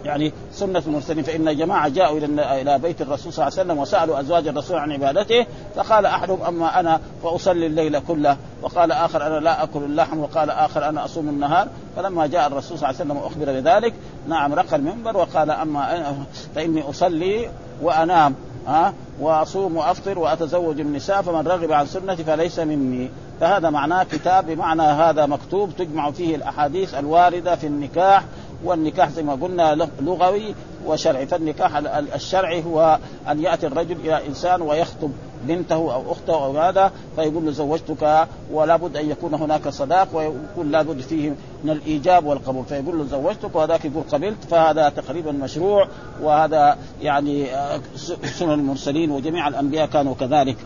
يعني 0.06 0.34
سنة 0.52 0.84
المرسلين. 0.88 1.24
فإن 1.24 1.58
جماعة 1.58 1.90
جاءوا 1.90 2.18
إلى 2.18 2.62
إلى 2.62 2.80
بيت 2.80 3.02
الرسول 3.02 3.34
صلى 3.34 3.48
الله 3.48 3.60
عليه 3.60 3.68
وسلم 3.68 3.82
وسألوا 3.82 4.20
أزواج 4.20 4.48
الرسول 4.48 4.78
عن 4.78 4.92
عبادته 4.92 5.46
فقال 5.76 6.06
أحدهم 6.06 6.42
أما 6.44 6.80
أنا 6.80 7.00
فأصلي 7.24 7.66
الليل 7.66 8.00
كله 8.00 8.38
وقال 8.62 8.92
آخر 8.92 9.28
أنا 9.28 9.40
لا 9.40 9.64
أكل 9.64 9.84
اللحم 9.84 10.20
وقال 10.20 10.50
آخر 10.50 10.90
أنا 10.90 11.06
أصوم 11.06 11.30
النهار. 11.30 11.68
فلما 11.96 12.28
جاء 12.28 12.48
الرسول 12.48 12.78
صلى 12.78 12.90
الله 12.90 13.02
عليه 13.02 13.12
وسلم 13.12 13.18
وأخبر 13.18 13.46
بذلك 13.46 13.94
نعم 14.28 14.54
رقى 14.54 14.76
المنبر 14.76 15.18
وقال 15.18 15.52
أما 15.52 15.98
أنا 15.98 16.16
فإني 16.56 16.90
أصلي 16.90 17.50
وأنام. 17.82 18.36
ها؟ 18.68 18.94
وأصوم 19.20 19.78
وأفطر 19.78 20.20
وأتزوج 20.20 20.80
النساء 20.80 21.22
فمن 21.22 21.48
رغب 21.48 21.72
عن 21.72 21.86
سنتي 21.86 22.24
فليس 22.24 22.60
مني. 22.60 23.10
فهذا 23.40 23.70
معناه 23.70 24.04
كتاب 24.04 24.46
بمعنى 24.46 24.82
هذا 24.82 25.26
مكتوب 25.26 25.72
تجمع 25.78 26.12
فيه 26.12 26.36
الأحاديث 26.36 26.94
الواردة 26.94 27.56
في 27.56 27.68
النكاح 27.68 28.24
والنكاح 28.64 29.10
زي 29.10 29.24
ما 29.24 29.34
قلنا 29.34 29.76
لغوي 30.02 30.56
وشرعي. 30.86 31.28
فالنكاح 31.28 31.76
الشرعي 32.16 32.64
هو 32.64 33.00
أن 33.30 33.44
يأتي 33.44 33.68
الرجل 33.68 33.96
إلى 33.96 34.28
إنسان 34.28 34.62
ويخطب. 34.62 35.12
بنته 35.48 35.76
أو 35.76 36.12
أخته 36.12 36.46
أو 36.46 36.60
هذا 36.60 36.92
فيقول 37.16 37.46
له 37.46 37.52
زوجتك 37.52 38.28
ولا 38.52 38.76
بد 38.76 38.98
أن 38.98 39.10
يكون 39.10 39.34
هناك 39.34 39.70
صداق 39.70 40.08
ويكون 40.14 40.72
لابد 40.72 41.02
فيه 41.02 41.36
من 41.64 41.70
الإيجاب 41.70 42.26
والقبول 42.26 42.66
فيقول 42.66 42.98
له 42.98 43.06
زوجتك 43.06 43.56
وهذاك 43.56 43.86
يقول 43.86 44.04
قبلت 44.12 44.44
فهذا 44.44 44.90
تقريبا 44.90 45.32
مشروع 45.32 45.88
وهذا 46.22 46.78
يعني 47.02 47.56
آه، 47.56 47.82
سنن 48.24 48.52
المرسلين 48.52 49.12
وجميع 49.12 49.48
الأنبياء 49.48 49.88
كانوا 49.88 50.14
كذلك 50.20 50.58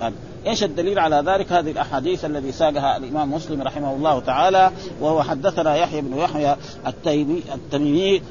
إيش 0.47 0.63
الدليل 0.63 0.99
على 0.99 1.23
ذلك؟ 1.25 1.51
هذه 1.51 1.71
الأحاديث 1.71 2.25
الذي 2.25 2.51
ساقها 2.51 2.97
الإمام 2.97 3.33
مسلم 3.33 3.61
رحمه 3.61 3.95
الله 3.95 4.19
تعالى 4.19 4.71
وهو 5.01 5.23
حدثنا 5.23 5.75
يحيى 5.75 6.01
بن 6.01 6.17
يحيى 6.17 6.55
التيمي 6.87 7.43
التميمي 7.53 8.21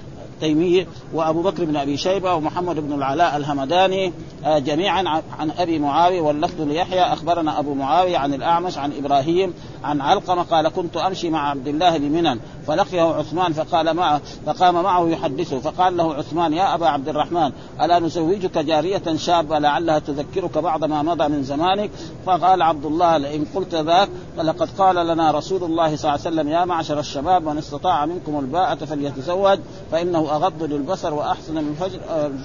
التيمي 0.41 0.87
وأبو 1.15 1.43
بكر 1.43 1.65
بن 1.65 1.77
أبي 1.77 1.97
شيبة 1.97 2.35
ومحمد 2.35 2.77
بن 2.77 2.93
العلاء 2.93 3.37
الهمداني 3.37 4.13
آه، 4.45 4.59
جميعا 4.59 5.23
عن 5.39 5.51
أبي 5.59 5.79
معاوية 5.79 6.21
واللفظ 6.21 6.61
ليحيى. 6.61 7.01
أخبرنا 7.01 7.59
أبو 7.59 7.75
معاوية 7.75 8.19
عن 8.19 8.35
الأعمش 8.35 8.79
عن 8.79 8.93
إبراهيم 8.99 9.55
عن 9.85 10.01
علقمة 10.01 10.43
قال 10.43 10.69
كنت 10.69 10.97
أمشي 10.97 11.31
مع 11.31 11.51
عبد 11.51 11.69
الله 11.69 11.99
بمنى 11.99 12.41
فلقيه 12.71 13.03
عثمان 13.03 13.53
فقال 13.53 13.95
معه 13.95 14.21
فقام 14.47 14.83
معه 14.83 15.09
يحدثه 15.09 15.59
فقال 15.59 15.97
له 15.97 16.15
عثمان 16.15 16.53
يا 16.53 16.75
أبا 16.75 16.87
عبد 16.87 17.09
الرحمن 17.09 17.53
ألا 17.81 17.99
نزوجك 17.99 18.59
جارية 18.59 19.17
شابة 19.17 19.59
لعلها 19.59 19.99
تذكرك 19.99 20.59
بعض 20.59 20.85
ما 20.85 21.03
مضى 21.03 21.29
من 21.29 21.43
زمانك؟ 21.43 21.91
فقال 22.27 22.63
عبد 22.63 22.85
الله 22.85 23.17
لئن 23.17 23.47
قلت 23.55 23.75
ذاك 23.75 24.09
فلقد 24.37 24.69
قال 24.79 25.07
لنا 25.07 25.31
رسول 25.31 25.65
الله 25.65 25.97
صلى 25.97 26.15
الله 26.15 26.27
عليه 26.27 26.37
وسلم 26.37 26.49
يا 26.49 26.65
معشر 26.65 26.99
الشباب 26.99 27.49
من 27.49 27.59
استطاع 27.59 28.07
منكم 28.07 28.39
الباءة 28.39 28.75
فليتزوج 28.75 29.59
فإنه 29.93 30.19
أغض 30.19 30.63
للبصر 30.63 31.15
وأحسن 31.15 31.75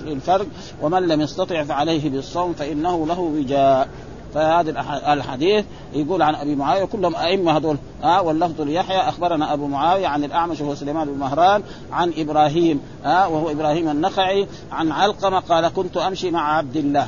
للفرج 0.05 0.47
ومن 0.81 1.07
لم 1.07 1.21
يستطع 1.21 1.63
فعليه 1.63 2.09
بالصوم 2.09 2.53
فإنه 2.53 3.07
له 3.07 3.19
وجاء. 3.19 3.89
فهذا 4.35 4.71
الحديث 5.13 5.65
يقول 5.93 6.21
عن 6.21 6.35
أبي 6.35 6.55
معاوية 6.55 6.85
كلهم 6.85 7.15
أئمة 7.15 7.57
هذول. 7.57 7.77
ها 8.03 8.19
واللفظ 8.19 8.61
ليحيى 8.61 8.97
أخبرنا 8.97 9.53
أبو 9.53 9.67
معاوية 9.67 10.07
عن 10.07 10.23
الأعمش 10.23 10.61
وهو 10.61 10.75
سليمان 10.75 11.07
بن 11.07 11.19
مهران 11.19 11.63
عن 11.91 12.13
إبراهيم. 12.17 12.81
ها 13.03 13.25
وهو 13.25 13.51
إبراهيم 13.51 13.89
النخعي 13.89 14.47
عن 14.71 14.91
علقمة 14.91 15.39
قال 15.39 15.67
كنت 15.67 15.97
أمشي 15.97 16.31
مع 16.31 16.57
عبد 16.57 16.75
الله. 16.75 17.07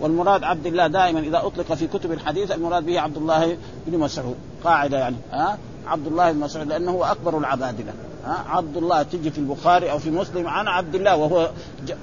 والمراد 0.00 0.44
عبد 0.44 0.66
الله 0.66 0.86
دائما 0.86 1.20
إذا 1.20 1.46
أطلق 1.46 1.74
في 1.74 1.86
كتب 1.86 2.12
الحديث 2.12 2.50
المراد 2.50 2.86
به 2.86 3.00
عبد 3.00 3.16
الله 3.16 3.56
بن 3.86 3.98
مسعود. 3.98 4.36
قاعدة 4.64 4.98
يعني. 4.98 5.16
ها 5.32 5.58
عبد 5.86 6.06
الله 6.06 6.32
بن 6.32 6.38
مسعود 6.38 6.68
لأنه 6.68 6.90
هو 6.90 7.04
أكبر 7.04 7.38
العبادلة. 7.38 7.92
ها 8.24 8.44
عبد 8.48 8.76
الله 8.76 9.02
تجي 9.02 9.30
في 9.30 9.38
البخاري 9.38 9.90
أو 9.90 9.98
في 9.98 10.10
مسلم 10.10 10.48
عن 10.48 10.68
عبد 10.68 10.94
الله 10.94 11.16
وهو 11.16 11.50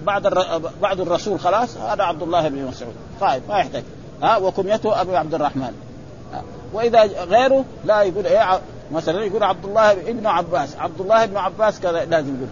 بعد 0.03 0.27
بعد 0.81 0.99
الرسول 0.99 1.39
خلاص 1.39 1.77
هذا 1.77 2.03
عبد 2.03 2.23
الله 2.23 2.47
بن 2.47 2.65
مسعود. 2.65 2.93
طيب 3.21 3.41
ما 3.49 3.57
يحتاج. 3.57 3.83
ها 4.25 4.37
وكنيته 4.37 5.01
أبو 5.01 5.15
عبد 5.15 5.33
الرحمن. 5.33 5.73
وإذا 6.73 7.01
غيره 7.03 7.65
لا 7.85 8.01
يقول 8.01 8.25
إيه 8.25 8.59
مثلا 8.91 9.23
يقول 9.23 9.43
عبد 9.43 9.65
الله 9.65 9.91
ابن 9.91 10.27
عباس 10.27 10.75
عبد 10.75 11.01
الله 11.01 11.23
ابن 11.23 11.37
عباس 11.37 11.79
كذا 11.79 12.05
لازم 12.05 12.35
يقول. 12.35 12.49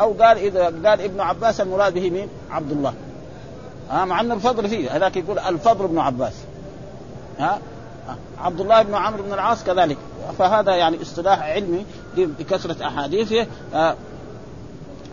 أو 0.00 0.12
قال 0.12 0.38
إذا 0.38 0.64
قال 0.64 1.00
ابن 1.00 1.20
عباس 1.20 1.60
المراد 1.60 1.94
به 1.94 2.10
مين؟ 2.10 2.28
عبد 2.50 2.72
الله. 2.72 2.94
ها 3.90 4.04
مع 4.04 4.20
ان 4.20 4.32
الفضل 4.32 4.68
فيه 4.68 4.96
هذاك 4.96 5.16
يقول 5.16 5.38
الفضل 5.38 5.84
ابن 5.84 5.98
عباس. 5.98 6.32
ها 7.38 7.58
عبد 8.38 8.60
الله 8.60 8.82
بن 8.82 8.94
عمرو 8.94 9.22
بن 9.22 9.32
العاص 9.32 9.64
كذلك. 9.64 9.96
فهذا 10.38 10.74
يعني 10.74 11.02
اصطلاح 11.02 11.42
علمي 11.42 11.86
بكثره 12.16 12.86
أحاديثه 12.86 13.46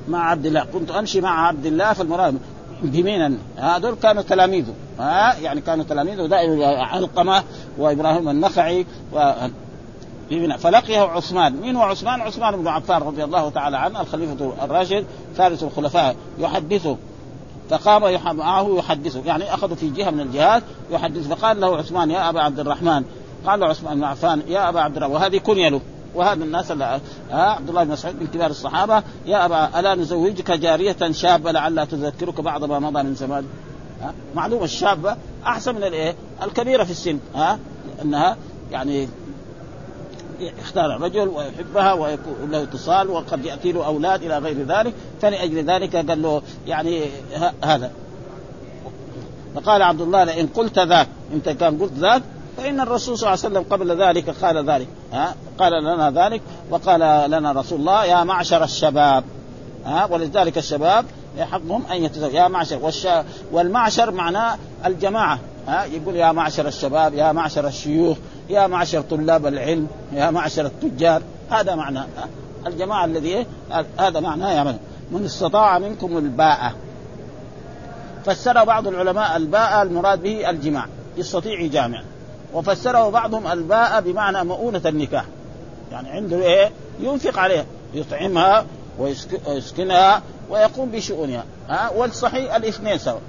مع 0.08 0.30
عبد 0.30 0.46
الله. 0.46 0.66
كنت 0.74 0.92
أمشي 0.92 1.22
مع 1.22 1.48
عبد 1.48 1.66
الله 1.66 1.94
فالمراد 1.94 2.38
بمينا 2.82 3.34
هذول 3.58 3.96
كانوا 3.96 4.22
تلاميذه. 4.22 4.74
ها؟ 5.00 5.36
يعني 5.36 5.62
كانوا 5.62 5.86
تلاميذه 5.86 6.26
دائما 6.26 6.66
علقمة 6.66 7.44
وإبراهيم 7.78 8.30
النخعي 8.30 8.86
و 9.14 9.34
فلقيه 10.58 11.00
عثمان. 11.00 11.56
مين 11.62 11.76
هو 11.76 11.82
عثمان؟ 11.82 12.22
عثمان 12.22 12.56
بن 12.56 12.68
عفان 12.68 13.02
رضي 13.02 13.24
الله 13.24 13.50
تعالى 13.50 13.78
عنه 13.78 14.02
الخليفة 14.02 14.54
الراشد 14.64 15.06
ثالث 15.36 15.64
الخلفاء. 15.64 16.16
يحدثه. 16.40 16.98
فقام 17.70 18.38
معه 18.38 18.76
يحدثه. 18.78 19.22
يعني 19.26 19.54
أخذوا 19.54 19.76
في 19.76 19.90
جهة 19.90 20.10
من 20.10 20.20
الجهات 20.20 20.64
يحدثه. 20.92 21.36
فقال 21.36 21.62
له 21.62 21.78
عثمان 21.78 22.12
يا 22.12 22.30
أبا 22.30 22.42
عبد 22.42 22.60
الرحمن. 22.60 23.04
قال 23.46 23.60
له 23.60 23.66
عثمان 23.66 23.98
بن 23.98 24.04
عفان 24.04 24.42
يا 24.48 24.70
أبا 24.70 24.82
عبد 24.82 24.98
الرحمن. 24.98 25.16
وهذه 25.16 25.38
كنية 25.38 25.70
له. 25.70 25.82
وهذا 26.16 26.44
الناس 26.44 26.72
اللي 26.72 27.00
ها 27.32 27.42
عبد 27.42 27.70
الله 27.70 27.84
بن 27.84 27.92
مسعود 27.92 28.16
من 28.22 28.28
كبار 28.28 28.50
الصحابة 28.50 29.04
يا 29.26 29.46
أبا 29.46 29.80
ألا 29.80 29.96
نزوجك 29.96 30.52
جارية 30.52 31.12
شابة 31.12 31.52
لعلها 31.52 31.86
تذكرك 31.86 32.42
بعض 32.42 32.64
ما 32.64 32.80
مضى 32.80 33.04
من 33.04 33.16
زمان؟ 33.16 33.46
ها 34.02 34.14
معلومة 34.36 34.64
الشابة 34.64 35.18
أحسن 35.46 35.76
من 35.76 35.84
الإيه؟ 35.84 36.16
الكبيرة 36.44 36.84
في 36.84 36.92
السن. 36.92 37.20
ها 37.36 37.60
إنها 38.02 38.38
يعني 38.72 39.08
اختار 40.60 41.02
رجل 41.02 41.28
ويحبها 41.28 41.94
ويكون 41.94 42.52
له 42.52 42.64
اتصال 42.64 43.10
وقد 43.10 43.46
يأتي 43.46 43.72
له 43.72 43.86
أولاد 43.86 44.24
إلى 44.24 44.38
غير 44.38 44.64
ذلك 44.64 44.94
فلأجل 45.22 45.64
ذلك 45.66 45.96
قال 45.96 46.22
له 46.22 46.42
يعني 46.68 47.06
هذا. 47.64 47.92
فقال 49.56 49.82
عبد 49.82 50.02
الله 50.02 50.24
لئن 50.24 50.48
قلت 50.48 50.80
ذاك. 50.80 51.08
أنت 51.34 51.50
كان 51.50 51.78
قلت 51.78 51.94
ذاك 51.94 52.22
فإن 52.60 52.80
الرسول 52.80 53.18
صلى 53.18 53.34
الله 53.34 53.46
عليه 53.46 53.56
وسلم 53.56 53.74
قبل 53.74 54.04
ذلك 54.04 54.30
قال 54.30 54.70
ذلك 54.70 54.88
ها؟ 55.14 55.36
قال 55.60 55.84
لنا 55.84 56.12
ذلك 56.12 56.42
وقال 56.70 57.32
لنا 57.32 57.52
رسول 57.52 57.80
الله 57.80 58.06
يا 58.06 58.24
معشر 58.24 58.64
الشباب. 58.64 59.24
ها؟ 59.86 60.06
ولذلك 60.06 60.58
الشباب 60.58 61.06
حقهم 61.40 61.84
أن 61.92 62.04
يتزوجوا 62.04 62.40
يا 62.40 62.48
معشر 62.48 62.80
والش... 62.82 63.08
والمعشر 63.52 64.12
معناه 64.12 64.58
الجماعة 64.86 65.40
ها؟ 65.68 65.86
يقول 65.86 66.16
يا 66.16 66.32
معشر 66.32 66.68
الشباب 66.68 67.14
يا 67.14 67.32
معشر 67.32 67.68
الشيوخ 67.68 68.18
يا 68.50 68.68
معشر 68.68 69.02
طلاب 69.02 69.46
العلم 69.46 69.88
يا 70.14 70.32
معشر 70.32 70.66
التجار. 70.66 71.22
هذا 71.50 71.76
معناه 71.76 72.06
الجماعة 72.68 73.06
الذي 73.06 73.46
هذا 74.00 74.20
معناه 74.20 74.52
يا 74.52 74.64
من, 74.64 74.78
من 75.12 75.26
استطاع 75.26 75.80
منكم 75.80 76.18
الباءة. 76.18 76.74
فسر 78.26 78.64
بعض 78.64 78.88
العلماء 78.88 79.38
الباء 79.38 79.82
المراد 79.82 80.22
به 80.22 80.50
الجماع 80.50 80.86
يستطيع 81.18 81.66
جامع. 81.66 82.04
وفسره 82.54 83.10
بعضهم 83.10 83.48
الباء 83.48 84.02
بمعنى 84.02 84.44
مؤونة 84.44 84.82
النكاح. 84.86 85.26
يعني 85.92 86.10
عنده 86.10 86.38
إيه؟ 86.38 86.72
ينفق 87.00 87.40
عليها 87.40 87.66
يطعمها 87.94 88.66
ويسكنها 89.00 90.22
ويقوم 90.50 90.90
بشؤونها. 90.92 91.44
ها؟ 91.70 91.90
والصحيح 91.90 92.56
الاثنين 92.56 92.98
سوا 92.98 93.20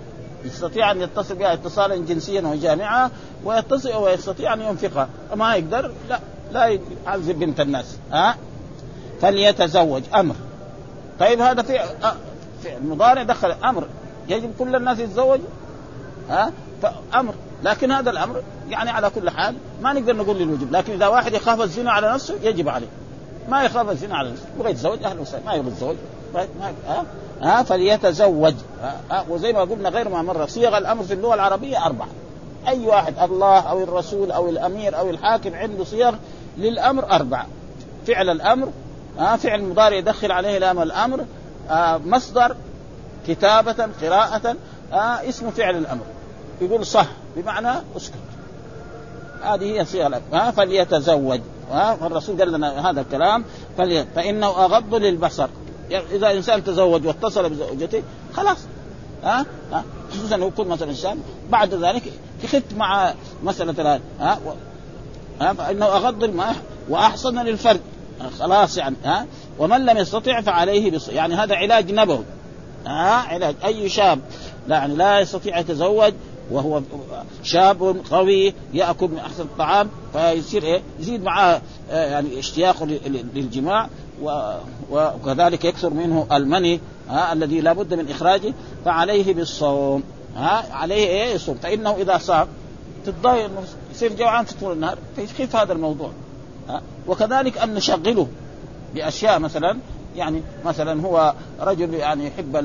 يستطيع 0.45 0.91
أن 0.91 1.01
يتصل 1.01 1.35
بها 1.35 1.53
اتصالا 1.53 1.97
جنسيا 1.97 2.43
ويجامعها 2.43 3.11
ويتصل 3.45 3.97
ويستطيع 3.97 4.55
أن 4.55 4.61
ينفقها. 4.61 5.09
ما 5.35 5.55
يقدر؟ 5.55 5.93
لا 6.09 6.21
لا 6.53 6.67
يعذب 7.07 7.39
بنت 7.39 7.61
الناس. 7.61 7.97
ها؟ 8.13 8.37
فليتزوج. 9.21 10.03
أمر. 10.15 10.35
طيب 11.21 11.41
هذا 11.41 11.63
في 11.63 12.77
المضارع 12.77 13.23
دخل 13.23 13.51
أمر. 13.65 13.85
يجب 14.29 14.53
كل 14.59 14.77
الناس 14.77 14.99
يتزوجوا. 14.99 15.45
ها؟ 16.31 16.53
فامر 16.83 17.35
لكن 17.63 17.91
هذا 17.91 18.11
الأمر 18.11 18.43
يعني 18.69 18.91
على 18.91 19.11
كل 19.11 19.31
حال 19.31 19.55
ما 19.83 19.93
نقدر 19.93 20.17
نقول 20.17 20.39
للوجوب. 20.39 20.73
لكن 20.73 20.93
إذا 20.93 21.07
واحد 21.07 21.33
يخاف 21.33 21.61
الزنا 21.61 21.93
على 21.93 22.13
نفسه 22.13 22.35
يجب 22.43 22.69
عليه. 22.69 22.87
ما 23.49 23.63
يخاف 23.63 23.91
الزنا 23.91 24.17
على 24.17 24.31
نفسه. 24.31 24.45
يبغى 24.57 24.71
يتزوج 24.71 25.05
أهلا 25.05 25.21
وسهلا 25.21 25.45
ما 25.47 25.55
يبغى 25.55 25.71
يتزوج 25.71 25.97
ها؟ 26.35 27.05
ها؟ 27.43 27.63
فليتزوج. 27.63 28.55
ها؟ 29.11 29.25
وزي 29.29 29.53
ما 29.53 29.61
قلنا 29.61 29.89
غير 29.89 30.09
ما 30.09 30.23
مره 30.23 30.47
صيغ 30.47 30.79
الأمر 30.79 31.03
في 31.03 31.15
اللغة 31.15 31.35
العربية 31.35 31.87
أربعة. 31.87 32.09
أي 32.69 32.87
واحد 32.87 33.19
الله 33.19 33.59
أو 33.59 33.83
الرسول 33.83 34.31
أو 34.31 34.49
الأمير 34.51 34.99
أو 34.99 35.11
الحاكم 35.11 35.55
عنده 35.55 35.85
صيغ 35.85 36.15
للأمر 36.59 37.13
أربعة. 37.13 37.47
فعل 38.07 38.31
الأمر 38.31 38.69
ها؟ 39.19 39.37
فعل 39.37 39.63
مضارع 39.63 39.97
يدخل 39.97 40.33
عليه 40.33 40.59
لام 40.59 40.83
الأمر 40.83 41.25
آه 41.71 41.99
مصدر 41.99 42.57
كتابة 43.29 43.89
قراءة 44.03 44.57
آه 44.93 45.29
اسم 45.29 45.51
فعل 45.51 45.77
الأمر. 45.77 46.05
يقول 46.61 46.87
صح 46.87 47.07
بمعنى 47.37 47.83
اسكت. 47.97 48.15
هذه 49.43 49.87
هي 49.95 50.07
الأمر 50.07 50.23
آه 50.33 50.51
فليتزوج. 50.51 51.41
آه 51.73 51.95
فالرسول 51.95 52.39
قال 52.39 52.53
لنا 52.53 52.91
هذا 52.91 53.01
الكلام. 53.01 53.45
فلي... 53.79 54.07
فإنه 54.17 54.47
أغض 54.47 54.95
للبصر. 54.95 55.49
يعني 55.91 56.05
إذا 56.13 56.33
إنسان 56.33 56.65
تزوج 56.65 57.07
واتصل 57.07 57.51
بزوجته 57.51 58.03
خلاص. 58.33 58.59
ها 59.25 59.47
ها 59.73 59.85
خصوصا 60.13 60.37
لو 60.37 60.49
يكون 60.49 60.69
مثلا 60.69 60.91
إنسان 60.91 61.19
بعد 61.51 61.75
ذلك 61.75 62.03
يخف 62.45 62.63
مع 62.77 63.15
مسألة 63.43 64.01
ها 64.21 64.39
ها 65.41 65.53
فإنه 65.53 65.87
أغض 65.87 66.35
واحسن 66.89 67.39
للفرد. 67.39 67.81
خلاص 68.39 68.77
يعني 68.77 68.97
ها. 69.05 69.27
ومن 69.59 69.87
لم 69.87 69.99
يستطع 69.99 70.41
فعليه 70.41 70.91
بص 70.91 71.09
يعني 71.09 71.35
هذا 71.35 71.55
علاج 71.55 71.93
نبوي. 71.93 72.25
ها 72.87 73.13
علاج. 73.13 73.55
أي 73.65 73.89
شاب 73.89 74.19
لا 74.69 74.77
يعني 74.77 74.97
لا 74.97 75.21
يستطيع 75.21 75.59
يتزوج 75.59 76.13
وهو 76.51 76.83
شاب 77.43 77.97
قوي 78.11 78.55
يأكل 78.75 79.09
من 79.09 79.19
أحسن 79.19 79.43
الطعام 79.43 79.89
فيصير 80.13 80.63
إيه؟ 80.63 80.83
يزيد 81.01 81.23
معاه 81.23 81.63
يعني 81.91 82.39
اشتياقه 82.39 82.87
للجماع 83.35 83.89
وكذلك 84.91 85.65
يكثر 85.65 85.91
منه 85.91 86.27
المني 86.33 86.81
ها 87.09 87.33
الذي 87.33 87.61
لا 87.61 87.73
بد 87.73 87.95
من 87.95 88.11
إخراجه 88.11 88.55
فعليه 88.85 89.35
بالصوم 89.35 90.03
ها 90.37 90.75
عليه 90.75 91.07
إيه؟ 91.07 91.35
يصوم 91.35 91.55
فإنه 91.63 91.95
إذا 91.95 92.19
صام 92.19 92.49
تتضايق 93.07 93.45
انه 93.45 93.63
يصير 93.95 94.13
جوعان 94.13 94.45
طول 94.61 94.73
النهار 94.73 94.99
فيخف 95.17 95.57
هذا 95.57 95.73
الموضوع 95.73 96.11
ها. 96.69 96.83
وكذلك 97.07 97.59
أن 97.59 97.75
نشغله 97.75 98.27
بأشياء 98.95 99.39
مثلا 99.39 99.79
يعني 100.17 100.43
مثلا 100.65 101.03
هو 101.03 101.35
رجل 101.61 101.95
يعني 101.95 102.27
يحب 102.27 102.57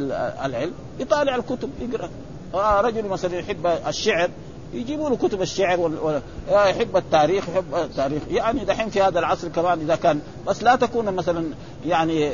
العلم 0.46 0.74
يطالع 1.00 1.36
الكتب 1.36 1.70
يقرأ. 1.82 2.10
رجل 2.54 3.08
مثلا 3.08 3.40
يحب 3.40 3.66
الشعر 3.88 4.30
يجيبوا 4.74 5.10
له 5.10 5.16
كتب 5.16 5.42
الشعر 5.42 5.80
وال... 5.80 6.00
وال... 6.00 6.22
يحب 6.50 6.98
التاريخ 6.98 7.50
يحب 7.50 7.76
التاريخ. 7.76 8.24
يعني 8.30 8.66
دحين 8.66 8.90
في 8.90 9.02
هذا 9.02 9.20
العصر 9.20 9.48
كمان 9.48 9.80
إذا 9.80 9.96
كان 9.96 10.22
بس 10.48 10.64
لا 10.64 10.76
تكون 10.76 11.06
مثلا 11.06 11.46
يعني 11.86 12.32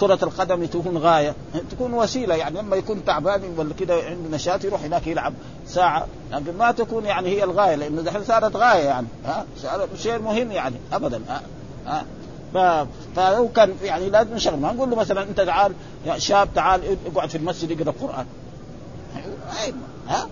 كرة 0.00 0.18
القدم 0.22 0.66
تكون 0.66 0.98
غاية 0.98 1.34
تكون 1.70 1.94
وسيلة. 1.94 2.34
يعني 2.34 2.58
لما 2.58 2.76
يكون 2.76 3.04
تعبان 3.04 3.40
ولا 3.56 3.74
كذا 3.74 3.94
عنده 3.94 4.36
نشاط 4.36 4.64
يروح 4.64 4.82
هناك 4.82 5.06
يلعب 5.06 5.34
ساعة. 5.66 6.06
لكن 6.32 6.56
ما 6.58 6.72
تكون 6.72 7.04
يعني 7.04 7.28
هي 7.28 7.44
الغاية 7.44 7.74
لأنه 7.74 8.02
دحين 8.02 8.24
صارت 8.24 8.56
غاية 8.56 8.84
يعني. 8.84 9.06
ها؟ 9.24 9.44
شيء 9.96 10.18
مهم 10.18 10.52
يعني 10.52 10.76
أبدا. 10.92 11.20
ها, 11.28 11.42
ها. 11.86 12.04
ف... 12.54 12.86
فلو 13.16 13.48
كان 13.48 13.74
يعني 13.82 14.10
لازم 14.10 14.34
نشغل. 14.34 14.60
ما 14.60 14.72
نقول 14.72 14.90
له 14.90 14.96
مثلا 14.96 15.22
أنت 15.22 15.40
تعال 15.40 15.72
يا 16.06 16.18
شاب 16.18 16.48
تعال 16.54 16.96
اقعد 17.14 17.28
في 17.28 17.38
المسجد 17.38 17.88
اقرأ 17.88 17.94
قرآن. 18.00 18.26
ها؟ 20.08 20.28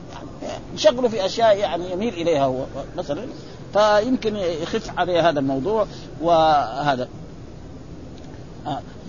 نشغله 0.74 1.08
في 1.08 1.26
أشياء 1.26 1.58
يعني 1.58 1.92
يميل 1.92 2.14
إليها 2.14 2.44
هو 2.44 2.64
مثلا. 2.96 3.26
فيمكن 3.72 4.36
يخف 4.36 4.98
عليه 4.98 5.28
هذا 5.28 5.40
الموضوع 5.40 5.86
وهذا. 6.22 7.08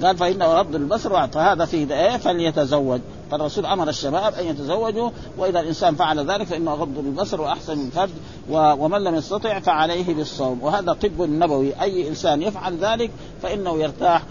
قال 0.03 0.17
فإنه 0.17 0.45
غض 0.45 0.75
البصر 0.75 1.27
فهذا 1.27 1.65
فيه 1.65 1.93
إيه 1.93 2.17
فليتزوج. 2.17 2.99
فالرسول 3.31 3.65
أمر 3.65 3.89
الشباب 3.89 4.33
أن 4.33 4.45
يتزوجوا 4.45 5.09
وإذا 5.38 5.59
الإنسان 5.59 5.95
فعل 5.95 6.31
ذلك 6.31 6.47
فانه 6.47 6.73
غض 6.73 6.97
البصر 6.97 7.41
واحسن 7.41 7.89
فرد 7.89 8.09
ومن 8.49 9.03
لم 9.03 9.15
يستطع 9.15 9.59
فعليه 9.59 10.13
بالصوم. 10.13 10.63
وهذا 10.63 10.93
طب 10.93 11.21
نبوي. 11.21 11.81
أي 11.81 12.07
إنسان 12.07 12.41
يفعل 12.41 12.77
ذلك 12.77 13.11
فإنه 13.41 13.77
يرتاح 13.77 14.23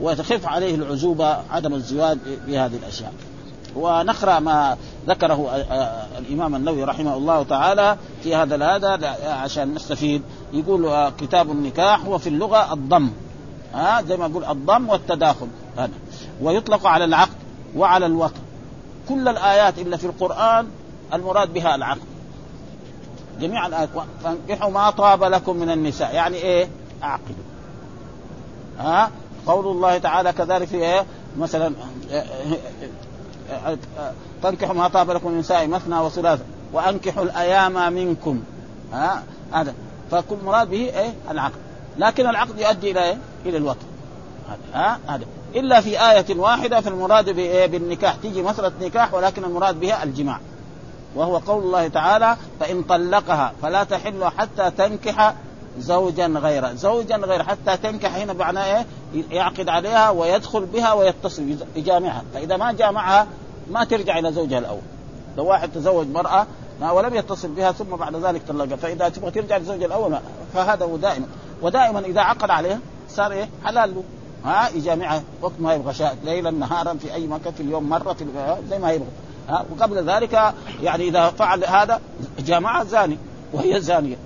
وتخف 0.00 0.46
عليه 0.46 0.74
العزوبة 0.74 1.36
عدم 1.50 1.74
الزواج 1.74 2.18
بهذه 2.46 2.76
الأشياء. 2.76 3.12
ونقرأ 3.76 4.38
ما 4.38 4.76
ذكره 5.06 5.56
الإمام 6.18 6.54
النووي 6.54 6.84
رحمه 6.84 7.16
الله 7.16 7.42
تعالى 7.42 7.96
في 8.22 8.34
هذا 8.36 8.66
هذا 8.66 9.16
عشان 9.28 9.74
نستفيد. 9.74 10.22
يقول 10.52 11.10
كتاب 11.10 11.50
النكاح 11.50 12.04
هو 12.04 12.18
في 12.18 12.28
اللغة 12.28 12.72
الضم. 12.72 13.10
ها 13.74 14.02
زي 14.02 14.16
ما 14.16 14.26
يقول 14.26 14.44
الضم 14.44 14.88
والتداخل. 14.88 15.48
هذا. 15.76 15.92
ويطلق 16.42 16.86
على 16.86 17.04
العقد 17.04 17.36
وعلى 17.76 18.06
الوطن. 18.06 18.40
كل 19.08 19.28
الآيات 19.28 19.78
إلا 19.78 19.96
في 19.96 20.06
القرآن 20.06 20.66
المراد 21.14 21.52
بها 21.52 21.74
العقد. 21.74 22.00
جميع 23.40 23.66
الآيات. 23.66 23.88
فانكحوا 24.24 24.70
ما 24.70 24.90
طاب 24.90 25.24
لكم 25.24 25.56
من 25.56 25.70
النساء. 25.70 26.14
يعني 26.14 26.36
إيه؟ 26.36 26.68
اعقدوا 27.02 27.44
ها 28.78 29.10
قول 29.46 29.66
الله 29.66 29.98
تعالى 29.98 30.32
كذلك 30.32 30.68
في 30.68 30.76
إيه؟ 30.76 31.06
مثلا 31.38 31.72
فانكحوا 34.42 34.74
ما 34.74 34.88
طاب 34.88 35.10
لكم 35.10 35.28
من 35.28 35.34
النساء 35.34 35.66
مثنى 35.66 35.98
وثلاثة 35.98 36.42
وأنكحوا 36.72 37.22
الأيام 37.22 37.92
منكم. 37.92 38.42
ها؟ 38.92 39.22
هذا. 39.52 39.74
فكل 40.10 40.36
مراد 40.44 40.70
به 40.70 40.76
إيه؟ 40.76 41.14
العقد. 41.30 41.58
لكن 41.98 42.26
العقد 42.26 42.58
يؤدي 42.58 42.90
إلى 42.90 43.04
إيه؟ 43.04 43.18
إلى 43.46 43.56
الوطن. 43.56 43.86
ها؟ 44.74 44.98
هذا. 45.08 45.24
إلا 45.54 45.80
في 45.80 46.10
آية 46.10 46.36
واحدة 46.36 46.80
في 46.80 46.88
المراد 46.88 47.30
بالنكاح. 47.70 48.14
تيجي 48.14 48.42
مسألة 48.42 48.72
نكاح 48.80 49.14
ولكن 49.14 49.44
المراد 49.44 49.80
بها 49.80 50.02
الجماع. 50.02 50.40
وهو 51.14 51.38
قول 51.38 51.62
الله 51.62 51.88
تعالى 51.88 52.36
فإن 52.60 52.82
طلقها 52.82 53.52
فلا 53.62 53.84
تحل 53.84 54.24
حتى 54.24 54.70
تنكح 54.70 55.34
زوجا 55.78 56.26
غيره 56.26 56.72
زوجا 56.74 57.16
غير 57.16 57.42
حتى 57.42 57.76
تنكح 57.76 58.16
هنا 58.16 58.32
معناه 58.32 58.64
إيه؟ 58.64 58.86
يعقد 59.30 59.68
عليها 59.68 60.10
ويدخل 60.10 60.66
بها 60.66 60.92
ويتصل 60.92 61.56
بجامعها. 61.76 62.22
فإذا 62.34 62.56
ما 62.56 62.72
جامعها 62.72 63.26
ما 63.70 63.84
ترجع 63.84 64.18
إلى 64.18 64.32
زوجها 64.32 64.58
الأول. 64.58 64.80
لو 65.36 65.44
واحد 65.46 65.72
تزوج 65.72 66.06
مرأة 66.06 66.46
ولم 66.92 67.14
يتصل 67.14 67.48
بها 67.48 67.72
ثم 67.72 67.96
بعد 67.96 68.16
ذلك 68.16 68.42
طلقها 68.48 68.76
فإذا 68.76 69.08
تبغى 69.08 69.30
ترجع 69.30 69.56
لزوجها 69.56 69.86
الأول 69.86 70.18
فهذا 70.54 70.84
هو 70.84 70.96
دائما. 70.96 71.26
ودائما 71.62 72.00
إذا 72.00 72.20
عقد 72.20 72.50
عليها 72.50 72.78
صار 73.08 73.32
إيه؟ 73.32 73.48
حلال 73.64 73.94
له. 73.94 74.02
ها 74.44 74.68
يجامعها 74.68 75.22
وقت 75.42 75.52
ما 75.58 75.74
يبغى 75.74 75.94
شاء 75.94 76.16
ليلا 76.24 76.50
نهارا 76.50 76.94
في 76.94 77.14
أي 77.14 77.26
مكان 77.26 77.52
في 77.52 77.62
اليوم 77.62 77.88
مرة 77.88 78.12
في 78.12 78.24
زي 78.70 78.78
ما 78.78 78.92
يبغى. 78.92 79.08
ها 79.48 79.64
وقبل 79.70 80.10
ذلك 80.10 80.54
يعني 80.82 81.08
إذا 81.08 81.28
فعل 81.30 81.64
هذا 81.64 82.00
جامعها 82.38 82.84
زاني 82.84 83.18
وهي 83.52 83.80
زانية. 83.80 84.16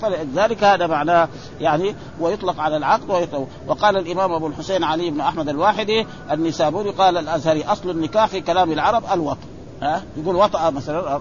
فلذلك 0.00 0.64
هذا 0.64 0.86
معناه 0.86 1.28
يعني 1.60 1.94
ويطلق 2.20 2.60
على 2.60 2.76
العقد 2.76 3.10
ويطلق 3.10 3.48
وقال 3.68 3.96
الإمام 3.96 4.32
أبو 4.32 4.46
الحسين 4.46 4.84
علي 4.84 5.10
بن 5.10 5.20
أحمد 5.20 5.48
الواحدي 5.48 6.06
النسابوري 6.30 6.90
قال 6.90 7.16
الأزهري 7.16 7.64
أصل 7.64 7.90
النكاح 7.90 8.26
في 8.26 8.40
كلام 8.40 8.72
العرب 8.72 9.02
الوطن 9.12 9.46
ها؟ 9.82 10.02
يقول 10.16 10.36
وطأ 10.36 10.70
مثلا. 10.70 11.20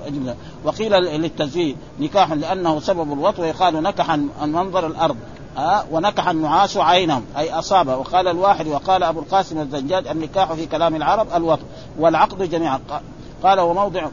وقيل 0.63 0.91
للتزويج 0.91 1.75
نكاح 1.99 2.32
لأنه 2.32 2.80
سبب 2.80 3.13
الوطء 3.13 3.41
ويقال 3.41 3.84
نكح 3.84 4.15
منظر 4.41 4.88
الأرض. 4.88 5.17
ها؟ 5.58 5.86
ونكح 5.91 6.30
النعاس 6.30 6.78
عينهم 6.78 7.25
أي 7.38 7.54
أصابه. 7.54 7.97
وقال 7.97 8.28
الواحد 8.28 8.67
وقال 8.67 9.04
أبو 9.04 9.19
القاسم 9.19 9.60
الزجاج 9.60 10.08
النكاح 10.08 10.54
في 10.54 10.65
كلام 10.65 10.95
العرب 10.95 11.28
الوطء 11.36 11.63
والعقد 11.99 12.49
جميعا. 12.49 12.80
قال 13.43 13.60
وموضع 13.60 14.08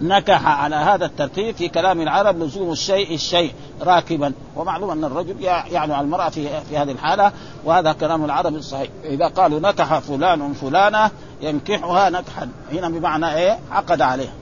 نكح 0.00 0.46
على 0.46 0.76
هذا 0.76 1.06
الترتيب 1.06 1.56
في 1.56 1.68
كلام 1.68 2.00
العرب 2.00 2.42
لزوم 2.42 2.72
الشيء 2.72 3.14
الشيء 3.14 3.52
راكبا. 3.82 4.32
ومعلوم 4.56 4.90
أن 4.90 5.04
الرجل 5.04 5.40
يعني 5.40 5.94
على 5.94 6.00
المرأة 6.00 6.28
في 6.28 6.48
في 6.68 6.78
هذه 6.78 6.90
الحالة 6.90 7.32
وهذا 7.64 7.92
كلام 7.92 8.24
العرب 8.24 8.54
الصحيح. 8.54 8.88
إذا 9.04 9.28
قالوا 9.28 9.60
نكح 9.60 9.98
فلان 9.98 10.52
فلانة 10.52 11.10
ينكحها 11.40 12.10
نكحا. 12.10 12.48
هنا 12.72 12.88
بمعنى 12.88 13.34
إيه؟ 13.34 13.58
عقد 13.70 14.02
عليها 14.02 14.32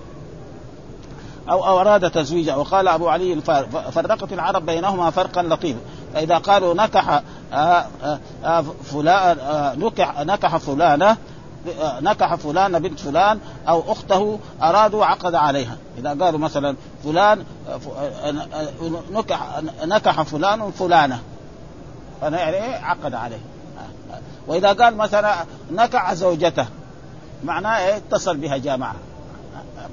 أو 1.48 1.80
أراد 1.80 2.10
تزويجها 2.10 2.56
وقال 2.56 2.88
أبو 2.88 3.08
علي 3.08 3.40
فرقت 3.92 4.32
العرب 4.32 4.66
بينهما 4.66 5.10
فرقا 5.10 5.42
لطيفا 5.42 5.80
فإذا 6.14 6.38
قالوا 6.38 6.74
نكح 6.74 7.22
آه، 7.52 7.86
آآ 8.04 8.18
آه، 8.44 8.64
فلان 8.84 9.38
آه، 9.38 9.74
نكح 9.74 10.20
نكح 10.20 10.56
فلانة 10.56 11.16
نكح 12.00 12.34
فلان 12.34 12.78
بنت 12.78 13.00
فلان 13.00 13.40
أو 13.68 13.92
أخته 13.92 14.38
أرادوا 14.62 15.04
عقد 15.04 15.34
عليها. 15.34 15.76
إذا 15.98 16.08
قالوا 16.08 16.38
مثلا 16.38 16.76
فلان 17.04 17.44
نكح 19.10 19.60
نكح 19.84 20.22
فلان 20.22 20.70
فلانة. 20.70 21.22
فانا 22.20 22.38
يعني 22.38 22.56
إيه 22.56 22.84
عقد 22.84 23.14
عليه؟ 23.14 23.40
وإذا 24.46 24.72
قال 24.72 24.96
مثلا 24.96 25.34
نكح 25.70 26.14
زوجته 26.14 26.66
معناه 27.44 27.78
إيه؟ 27.78 27.96
اتصل 27.96 28.36
بها 28.36 28.56
جامعة. 28.56 28.94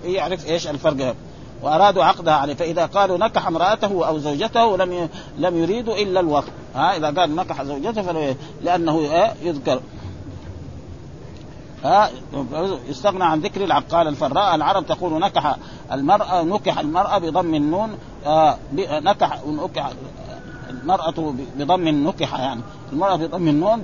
يعرف 0.03 0.47
إيش 0.47 0.67
الفرق؟ 0.67 1.15
وأرادوا 1.61 2.03
عقدها 2.03 2.33
عليه. 2.33 2.53
فإذا 2.53 2.85
قالوا 2.85 3.17
نكح 3.17 3.47
امرأته 3.47 4.07
أو 4.07 4.19
زوجته 4.19 4.77
لم 4.77 5.09
لم 5.37 5.57
يريدوا 5.57 5.95
إلا 5.95 6.19
الوقت. 6.19 6.51
ها؟ 6.75 6.97
إذا 6.97 7.21
قال 7.21 7.35
نكح 7.35 7.63
زوجته 7.63 8.35
لأنه 8.61 8.99
إيه؟ 8.99 9.33
يذكر. 9.41 9.79
ها 11.83 12.09
يستغنى 12.89 13.23
عن 13.23 13.39
ذكر 13.39 13.63
العقال 13.63 14.07
الفراء 14.07 14.55
العرب 14.55 14.85
تقول 14.85 15.19
نكح 15.19 15.55
المرأة 15.91 16.43
نكح 16.43 16.79
المرأة 16.79 17.17
بضم 17.17 17.55
النون 17.55 17.97
آه 18.25 18.57
نكح 18.73 19.39
نكح 19.47 19.91
المرأة 20.69 21.33
بضم 21.55 21.87
نكح 21.87 22.39
يعني 22.39 22.61
المرأة 22.93 23.15
بضم 23.15 23.47
النون 23.47 23.81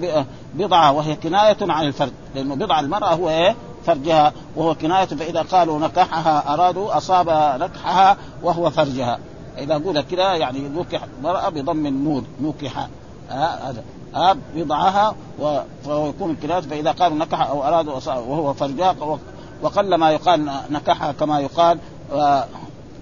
بضعة 0.53 0.91
وهي 0.91 1.15
كناية 1.15 1.57
عن 1.61 1.87
الفرد 1.87 2.13
لأنه 2.35 2.55
بضع 2.55 2.79
المرأة 2.79 3.13
هو 3.13 3.29
إيه؟ 3.29 3.55
فرجها 3.85 4.33
وهو 4.55 4.75
كناية 4.75 5.05
فإذا 5.05 5.41
قالوا 5.41 5.79
نكحها 5.79 6.53
أرادوا 6.53 6.97
أصاب 6.97 7.29
نكحها 7.61 8.17
وهو 8.43 8.69
فرجها. 8.69 9.19
إذا 9.57 9.75
قلت 9.75 10.11
كده 10.11 10.33
يعني 10.33 10.59
نكح 10.59 11.01
المرأة 11.17 11.49
بضم 11.49 11.85
النون 11.85 12.25
نكح 12.41 12.87
هذا. 13.29 13.83
آه 14.15 14.35
بضعها 14.55 15.15
فهو 15.85 16.07
يكون 16.07 16.31
الكناية 16.31 16.61
فإذا 16.61 16.91
قالوا 16.91 17.17
نكح 17.17 17.41
أو 17.41 17.63
أرادوا 17.63 17.93
وهو 18.05 18.53
فرجها 18.53 18.95
وقل 19.61 19.95
ما 19.95 20.11
يقال 20.11 20.51
نكحها 20.69 21.11
كما 21.11 21.39
يقال 21.39 21.79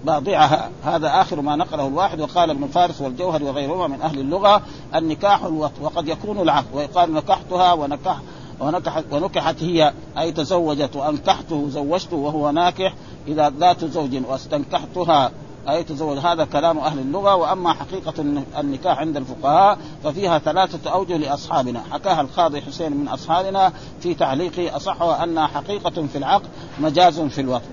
باضعها 0.04 0.70
هذا 0.84 1.20
آخر 1.20 1.40
ما 1.40 1.56
نقله 1.56 1.86
الواحد 1.86 2.20
وقال 2.20 2.50
ابن 2.50 2.66
فارس 2.66 3.00
والجوهري 3.00 3.44
وغيرهما 3.44 3.86
من 3.86 4.02
أهل 4.02 4.18
اللغة 4.18 4.62
النكاح 4.94 5.44
الوط 5.44 5.72
وقد 5.80 6.08
يكون 6.08 6.38
العقد 6.40 6.66
ويقال 6.74 7.14
نكحتها 7.14 7.72
ونكح 7.72 8.16
ونكحت 8.60 9.04
ونكحت 9.12 9.62
هي 9.62 9.92
أي 10.18 10.32
تزوجت 10.32 10.96
وأنكحته 10.96 11.68
زوجته 11.68 12.16
وهو 12.16 12.50
ناكح 12.50 12.94
اذا 13.28 13.50
ذات 13.50 13.84
زوج 13.84 14.22
واستنكحتها. 14.28 15.30
أي 15.68 15.84
تزوج. 15.84 16.18
هذا 16.18 16.44
كلام 16.44 16.78
أهل 16.78 16.98
اللغة 16.98 17.34
وأما 17.34 17.72
حقيقة 17.72 18.14
النكاح 18.58 18.98
عند 18.98 19.16
الفقهاء 19.16 19.78
ففيها 20.04 20.38
ثلاثة 20.38 20.90
أوجه 20.90 21.16
لأصحابنا. 21.16 21.82
حكاها 21.90 22.20
القاضي 22.20 22.60
حسين 22.60 22.96
من 22.96 23.08
أصحابنا 23.08 23.72
في 24.00 24.14
تعليقه 24.14 24.76
أصحها 24.76 25.24
أنها 25.24 25.46
حقيقة 25.46 26.06
في 26.06 26.18
العقد 26.18 26.48
مجاز 26.80 27.20
في 27.20 27.40
الوطن. 27.40 27.70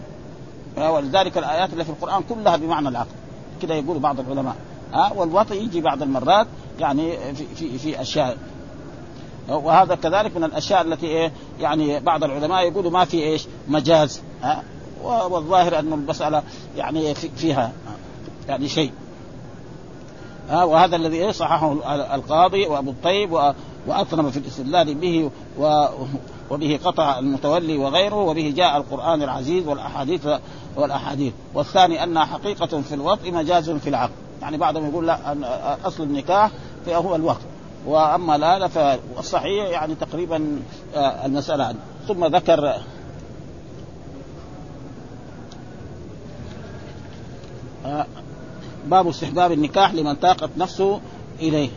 ولذلك 0.78 1.38
الآيات 1.38 1.74
اللي 1.74 1.84
في 1.84 1.90
القرآن 1.90 2.24
كلها 2.30 2.56
بمعنى 2.58 2.90
العقد. 2.90 3.16
كده 3.62 3.76
يقول 3.76 4.00
بعض 4.00 4.20
العلماء. 4.20 4.56
ها؟ 4.94 5.12
والوطي 5.16 5.56
يجي 5.56 5.82
بعض 5.82 6.02
المرات 6.02 6.48
يعني 6.80 7.34
في 7.34 7.46
في, 7.56 7.78
في 7.78 8.02
أشياء. 8.02 8.38
وهذا 9.50 9.96
كذلك 9.96 10.38
من 10.38 10.44
الأشياء 10.44 10.82
التي 10.82 11.06
إيه؟ 11.06 11.32
يعني 11.60 12.00
بعض 12.00 12.24
العلماء 12.24 12.68
يقولوا 12.68 12.92
ما 12.92 13.06
في 13.06 13.24
إيش؟ 13.24 13.48
مجاز. 13.68 14.22
ها؟ 14.44 14.64
والظاهر 15.06 15.80
أن 15.80 15.94
المسألة 15.94 16.44
يعني 16.78 17.16
فيها 17.16 17.72
يعني 18.48 18.68
شيء. 18.68 18.92
وهذا 20.52 20.96
الذي 20.96 21.18
إيه 21.18 21.32
صححه 21.32 21.74
القاضي 22.16 22.68
وأبو 22.68 22.92
الطيب 22.92 23.54
واطنب 23.88 24.30
في 24.30 24.38
الاستدلال 24.38 24.96
به 24.96 25.32
و 25.60 25.86
وبه 26.50 26.80
قطع 26.86 27.20
المتولي 27.20 27.78
وغيره 27.78 28.16
وبه 28.16 28.54
جاء 28.56 28.78
القرآن 28.78 29.22
العزيز 29.22 29.68
والأحاديث 29.68 30.28
والأحاديث. 30.76 31.34
والثاني 31.54 32.04
أنها 32.04 32.26
حقيقة 32.26 32.82
في 32.82 32.96
الوطء 32.96 33.32
مجاز 33.32 33.70
في 33.70 33.90
العقد 33.90 34.14
يعني 34.42 34.58
بعضهم 34.58 34.90
يقول 34.90 35.08
لا 35.08 35.36
أصل 35.88 36.04
النكاح 36.04 36.52
هو 36.88 37.16
الوقت. 37.16 37.42
وأما 37.86 38.38
لا 38.38 38.68
فالصحيح 38.68 39.70
يعني 39.70 39.96
تقريبا 39.96 40.60
آه، 40.96 41.26
المسألة 41.26 41.76
ثم 42.08 42.26
ذكر 42.26 42.74
باب 48.86 49.08
استحباب 49.08 49.52
النكاح 49.52 49.94
لمن 49.94 50.16
طاقت 50.16 50.50
نفسه 50.58 51.02
إليه. 51.40 51.70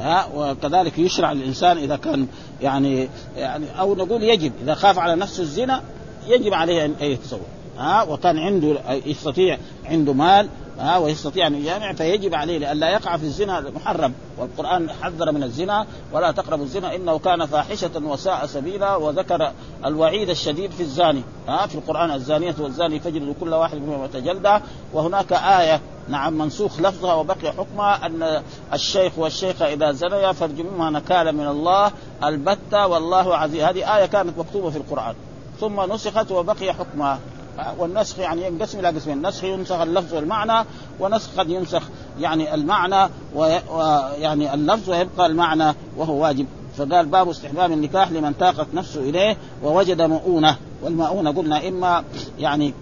ها 0.00 0.28
وكذلك 0.34 0.98
يشرع 0.98 1.32
للانسان 1.32 1.78
إذا 1.78 1.96
كان 1.96 2.26
يعني 2.62 3.08
يعني 3.36 3.80
أو 3.80 3.94
نقول 3.94 4.22
يجب 4.22 4.52
إذا 4.62 4.74
خاف 4.74 4.98
على 4.98 5.16
نفسه 5.16 5.42
الزنا 5.42 5.82
يجب 6.28 6.54
عليه 6.54 6.84
أن 6.84 6.94
يتزوج 7.00 7.40
ها 7.78 8.02
وكان 8.02 8.38
عنده 8.38 8.76
يستطيع 9.06 9.58
عنده 9.84 10.12
مال 10.12 10.48
ها 10.80 10.98
ويستطيع 10.98 11.46
أن 11.46 11.54
يجامع 11.54 11.92
فيجب 11.92 12.34
عليه 12.34 12.58
لئلا 12.58 12.90
يقع 12.90 13.16
في 13.16 13.24
الزنا 13.24 13.60
محرم 13.60 14.14
والقرآن 14.38 14.90
حذر 14.90 15.32
من 15.32 15.42
الزنا 15.42 15.86
ولا 16.12 16.30
تقربوا 16.30 16.64
الزنا 16.64 16.94
إنه 16.94 17.18
كان 17.18 17.46
فاحشة 17.46 17.90
وساء 18.04 18.46
سبيلا 18.46 18.96
وذكر 18.96 19.52
الوعيد 19.84 20.30
الشديد 20.30 20.70
في 20.70 20.80
الزاني. 20.80 21.22
ها 21.48 21.66
في 21.66 21.74
القرآن 21.74 22.10
الزانية 22.10 22.54
والزاني 22.58 23.00
فجلدوا 23.00 23.34
كل 23.40 23.54
واحد 23.54 23.76
منهم 23.76 24.06
جلدة. 24.14 24.62
وهناك 24.92 25.32
آية 25.32 25.80
نعم 26.08 26.38
منسوخ 26.38 26.80
لفظها 26.80 27.14
وبقي 27.14 27.52
حكمها 27.52 28.06
أن 28.06 28.42
الشيخ 28.72 29.18
والشيخه 29.18 29.72
إذا 29.72 29.92
زنيا 29.92 30.32
فارجموهما 30.32 30.90
نكالا 30.90 31.32
من 31.32 31.46
الله 31.46 31.92
البتة 32.24 32.86
والله 32.86 33.36
عزيز 33.36 33.62
هذه 33.62 33.96
آية 33.96 34.06
كانت 34.06 34.38
مكتوبة 34.38 34.70
في 34.70 34.76
القرآن. 34.76 35.14
ثم 35.60 35.92
نسخت 35.92 36.32
وبقي 36.32 36.72
حكمها. 36.72 37.18
والنسخ 37.78 38.18
يعني 38.18 38.46
ينقسم 38.46 38.78
إلى 38.78 38.88
قسمين، 38.88 39.16
النسخ 39.16 39.44
ينسخ 39.44 39.80
اللفظ 39.80 40.14
والمعنى 40.14 40.66
ونسخ 41.00 41.28
قد 41.38 41.50
ينسخ 41.50 41.82
يعني 42.20 42.54
المعنى 42.54 43.10
ويعني 43.34 44.54
اللفظ 44.54 44.90
ويبقى 44.90 45.26
المعنى 45.26 45.74
وهو 45.96 46.22
واجب. 46.22 46.46
فقال 46.76 47.06
باب 47.06 47.28
استحباب 47.28 47.72
النكاح 47.72 48.12
لمن 48.12 48.32
طاقت 48.32 48.66
نفسه 48.74 49.00
إليه 49.00 49.36
ووجد 49.62 50.02
مؤونة. 50.02 50.56
والمؤونة 50.82 51.30
قلنا 51.30 51.68
إما 51.68 52.04
يعني 52.38 52.74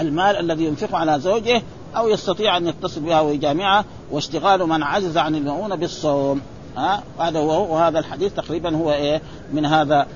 المال 0.00 0.36
الذي 0.36 0.64
ينفقه 0.64 0.96
على 0.96 1.20
زوجه 1.20 1.62
أو 1.96 2.08
يستطيع 2.08 2.56
أن 2.56 2.66
يتصل 2.66 3.00
بها 3.00 3.20
ويجامعها 3.20 3.84
واشتغال 4.10 4.68
من 4.68 4.82
عجز 4.82 5.16
عن 5.16 5.34
المؤونة 5.34 5.74
بالصوم. 5.74 6.40
ها؟ 6.76 7.02
هذا 7.18 7.38
هو 7.38 7.74
وهذا 7.74 7.98
الحديث 7.98 8.34
تقريبا 8.34 8.76
هو 8.76 8.92
إيه؟ 8.92 9.22
من 9.52 9.66
هذا 9.66 10.06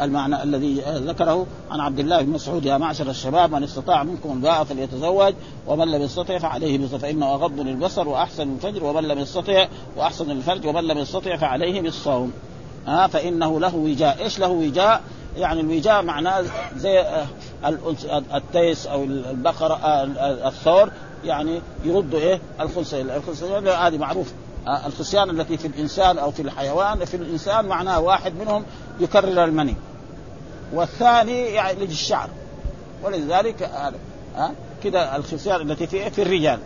المعنى 0.00 0.42
الذي 0.42 0.82
ذكره. 0.86 1.46
عن 1.70 1.80
عبد 1.80 1.98
الله 1.98 2.22
بن 2.22 2.30
مسعود 2.30 2.64
يا 2.64 2.78
معشر 2.78 3.10
الشباب 3.10 3.54
من 3.54 3.62
استطاع 3.62 4.02
منكم 4.04 4.32
الباء 4.32 4.64
فليتزوج 4.64 5.34
ومن 5.66 5.88
لم 5.88 6.02
يستطع 6.02 6.38
فعليه 6.38 6.78
بالصوم 6.78 6.98
فانه 6.98 7.34
أغض 7.34 7.60
للبصر 7.60 8.08
وأحسن 8.08 8.54
الفجر 8.54 8.84
ومن 8.84 9.02
لم 9.02 9.18
يستطع 9.18 9.66
وأحسن 9.96 10.30
الفرج 10.30 10.66
ومن 10.66 10.84
لم 10.84 10.98
يستطع 10.98 11.36
فعليه 11.36 11.80
بالصوم. 11.80 12.32
ها؟ 12.86 13.06
فإنه 13.06 13.60
له 13.60 13.76
وجاء. 13.76 14.22
إيش 14.22 14.38
له 14.38 14.48
وجاء؟ 14.48 15.02
يعني 15.36 15.60
الوجاء 15.60 16.02
معناه 16.02 16.44
زي 16.76 17.24
التيس 18.34 18.86
أو 18.86 19.04
البقرة 19.04 19.80
الثور 20.48 20.90
يعني 21.24 21.60
يردوا 21.84 22.18
إيه؟ 22.18 22.40
الخنثيين 22.60 23.10
الخنثيين 23.10 23.68
هذه 23.68 23.98
معروف 23.98 24.32
الخصيان 24.68 25.30
التي 25.30 25.56
في 25.56 25.66
الإنسان 25.66 26.18
أو 26.18 26.30
في 26.30 26.42
الحيوان 26.42 27.04
في 27.04 27.16
الإنسان 27.16 27.66
معناه 27.66 28.00
واحد 28.00 28.34
منهم 28.34 28.64
يكرر 29.00 29.44
المني. 29.44 29.76
والثاني 30.72 31.40
يعلج 31.40 31.90
الشعر 31.90 32.28
ولذلك 33.04 33.62
ها 34.36 34.52
كده 34.84 35.16
الخصيان 35.16 35.70
التي 35.70 35.86
في 35.86 36.10
في 36.10 36.22
الرجال. 36.22 36.58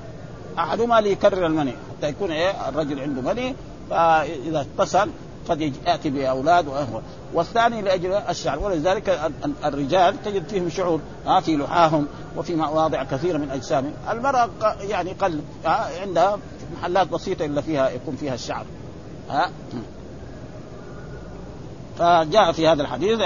أحدهما 0.58 1.00
ليكرر 1.00 1.46
المني. 1.46 1.72
حتى 1.72 2.08
يكون 2.08 2.30
إيه 2.30 2.68
الرجل 2.68 3.00
عنده 3.00 3.22
مني 3.22 3.54
فإذا 3.90 4.60
اتصل 4.60 5.10
قد 5.48 5.60
ياتي 5.60 6.10
بأولاد 6.10 6.68
واخوه 6.68 7.02
والثاني 7.34 7.82
لأجل 7.82 8.12
الشعر. 8.12 8.58
ولذلك 8.58 9.32
الرجال 9.64 10.22
تجد 10.24 10.48
فيهم 10.48 10.68
شعور 10.68 11.00
ها 11.26 11.40
في 11.40 11.56
لحاهم 11.56 12.06
وفي 12.36 12.54
مواضع 12.54 13.04
كثيرة 13.04 13.38
من 13.38 13.50
أجسامهم. 13.50 13.92
المرأة 14.10 14.50
يعني 14.80 15.12
قل 15.12 15.40
عندها 16.00 16.38
محلات 16.80 17.08
بسيطة 17.08 17.44
إلا 17.44 17.60
فيها 17.60 17.90
يكون 17.90 18.16
فيها 18.16 18.34
الشعر. 18.34 18.64
ها؟ 19.30 19.50
فجاء 21.98 22.52
في 22.52 22.68
هذا 22.68 22.82
الحديث 22.82 23.20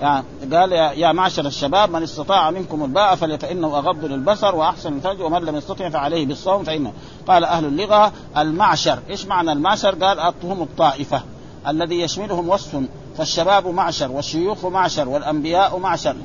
يعني 0.00 0.24
قال 0.52 0.72
يا 0.72 1.12
معشر 1.12 1.46
الشباب 1.46 1.90
من 1.90 2.02
استطاع 2.02 2.50
منكم 2.50 2.84
الباء 2.84 3.14
فانه 3.14 3.78
أغض 3.78 4.04
للبصر 4.04 4.54
وأحسن 4.54 4.92
الفرج 4.92 5.20
ومن 5.20 5.42
لم 5.42 5.56
يستطع 5.56 5.88
فعليه 5.88 6.26
بالصوم 6.26 6.64
فانه 6.64 6.92
قال 7.26 7.44
أهل 7.44 7.64
اللغة 7.64 8.12
المعشر. 8.36 8.98
إيش 9.10 9.26
معنى 9.26 9.52
المعشر؟ 9.52 9.94
قال 10.04 10.34
هم 10.44 10.62
الطائفة 10.62 11.22
الذي 11.68 12.00
يشملهم 12.00 12.48
وصف 12.48 12.82
فالشباب 13.18 13.66
معشر 13.66 14.12
والشيوخ 14.12 14.66
معشر 14.66 15.08
والأنبياء 15.08 15.78
معشر. 15.78 16.16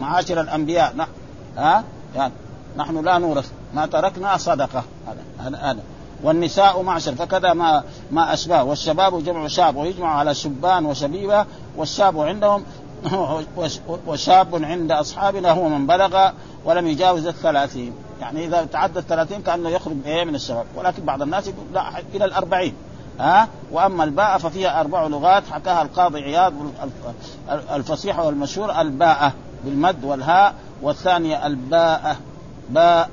معاشر 0.00 0.40
الأنبياء 0.40 1.08
ها؟ 1.56 1.84
يعني 2.14 2.32
نحن 2.76 3.04
لا 3.04 3.18
نورث 3.18 3.50
ما 3.74 3.86
تركنا 3.86 4.36
صدقة. 4.36 4.84
هذا 5.38 5.58
هذا. 5.58 5.80
والنساء 6.22 6.82
معشر. 6.82 7.14
فكذا 7.14 7.52
ما 7.52 7.82
ما 8.10 8.32
أشباه. 8.32 8.64
والشباب 8.64 9.24
جمع 9.24 9.46
شاب 9.46 9.76
ويجمع 9.76 10.18
على 10.18 10.34
شبان 10.34 10.86
وشبيبة 10.86 11.46
والشاب 11.76 12.20
عندهم 12.20 12.64
وشاب 14.06 14.64
عند 14.64 14.92
أصحابنا 14.92 15.50
هو 15.50 15.68
من 15.68 15.86
بلغ 15.86 16.30
ولم 16.64 16.86
يجاوز 16.86 17.26
الثلاثين. 17.26 17.92
يعني 18.20 18.44
إذا 18.44 18.64
تعدى 18.64 18.98
الثلاثين 18.98 19.42
كأنه 19.42 19.68
يخرج 19.68 19.96
إيه 20.06 20.24
من 20.24 20.34
الشباب. 20.34 20.66
ولكن 20.76 21.04
بعض 21.04 21.22
الناس 21.22 21.46
يقول 21.46 21.66
لا 21.74 21.98
إلى 22.14 22.24
الأربعين. 22.24 22.74
ها؟ 23.20 23.48
وأما 23.72 24.04
الباء 24.04 24.38
ففيها 24.38 24.80
أربع 24.80 25.06
لغات. 25.06 25.42
حكاها 25.50 25.82
القاضي 25.82 26.22
عياض 26.22 26.52
الفصيحه 27.74 28.26
والمشهور 28.26 28.80
الباء 28.80 29.32
بالمد 29.64 30.04
والهاء. 30.04 30.54
والثانية 30.82 31.46
الباء 31.46 32.16
باء. 32.70 33.10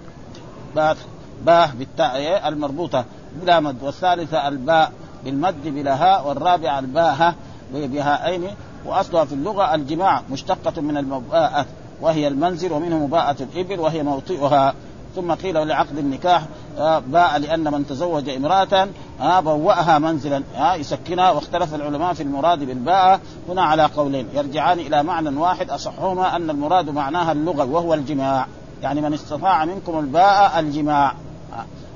باء. 0.75 0.97
باء 1.45 1.71
بالتاء 1.79 2.47
المربوطة. 2.47 3.06
بلا 3.41 3.60
مد 3.60 3.84
والثالثة 3.84 4.47
الباء 4.47 4.91
بالمد 5.25 5.67
بلا 5.67 5.95
هاء 6.03 6.27
والرابعة 6.27 6.79
الباء 6.79 7.36
بهاءين 7.73 8.47
وأصلها 8.86 9.25
في 9.25 9.34
اللغة 9.34 9.75
الجماع 9.75 10.21
مشتقة 10.32 10.82
من 10.82 10.97
المباءة 10.97 11.65
وهي 12.01 12.27
المنزل 12.27 12.71
ومنه 12.71 12.97
مباءة 13.06 13.36
الإبل 13.43 13.79
وهي 13.79 14.03
موطئها. 14.03 14.73
ثم 15.15 15.32
قيل 15.32 15.67
لعقد 15.67 15.97
النكاح 15.97 16.43
آه، 16.77 16.99
باء 16.99 17.38
لأن 17.38 17.71
من 17.73 17.88
تزوج 17.88 18.29
امرأة 18.29 18.88
آه، 19.21 19.39
بوأها 19.39 19.99
منزلا 19.99 20.43
آه، 20.58 20.75
يسكنها. 20.75 21.32
واختلف 21.32 21.75
العلماء 21.75 22.13
في 22.13 22.23
المراد 22.23 22.63
بالباء. 22.63 23.19
هنا 23.49 23.62
على 23.62 23.84
قولين 23.84 24.27
يرجعان 24.34 24.79
إلى 24.79 25.03
معنى 25.03 25.38
واحد 25.38 25.69
أصحهما 25.69 26.36
أن 26.36 26.49
المراد 26.49 26.89
معناها 26.89 27.32
اللغة 27.32 27.65
وهو 27.65 27.93
الجماع. 27.93 28.47
يعني 28.82 29.01
من 29.01 29.13
استطاع 29.13 29.65
منكم 29.65 29.99
الباء 29.99 30.60
الجماع. 30.60 31.13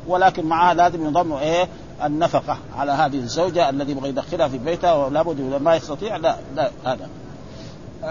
ولكن 0.07 0.45
معها 0.45 0.73
لازم 0.73 1.07
يضم 1.07 1.33
إيه؟ 1.33 1.67
النفقة 2.03 2.57
على 2.77 2.91
هذه 2.91 3.15
الزوجة 3.15 3.69
الذي 3.69 3.91
يبغى 3.91 4.09
يدخلها 4.09 4.47
في 4.47 4.57
بيتها 4.57 4.93
ولا 4.93 5.21
بد 5.21 5.61
ما 5.61 5.75
يستطيع 5.75 6.17
لا 6.17 6.35
لا 6.55 6.71
هذا. 6.85 7.09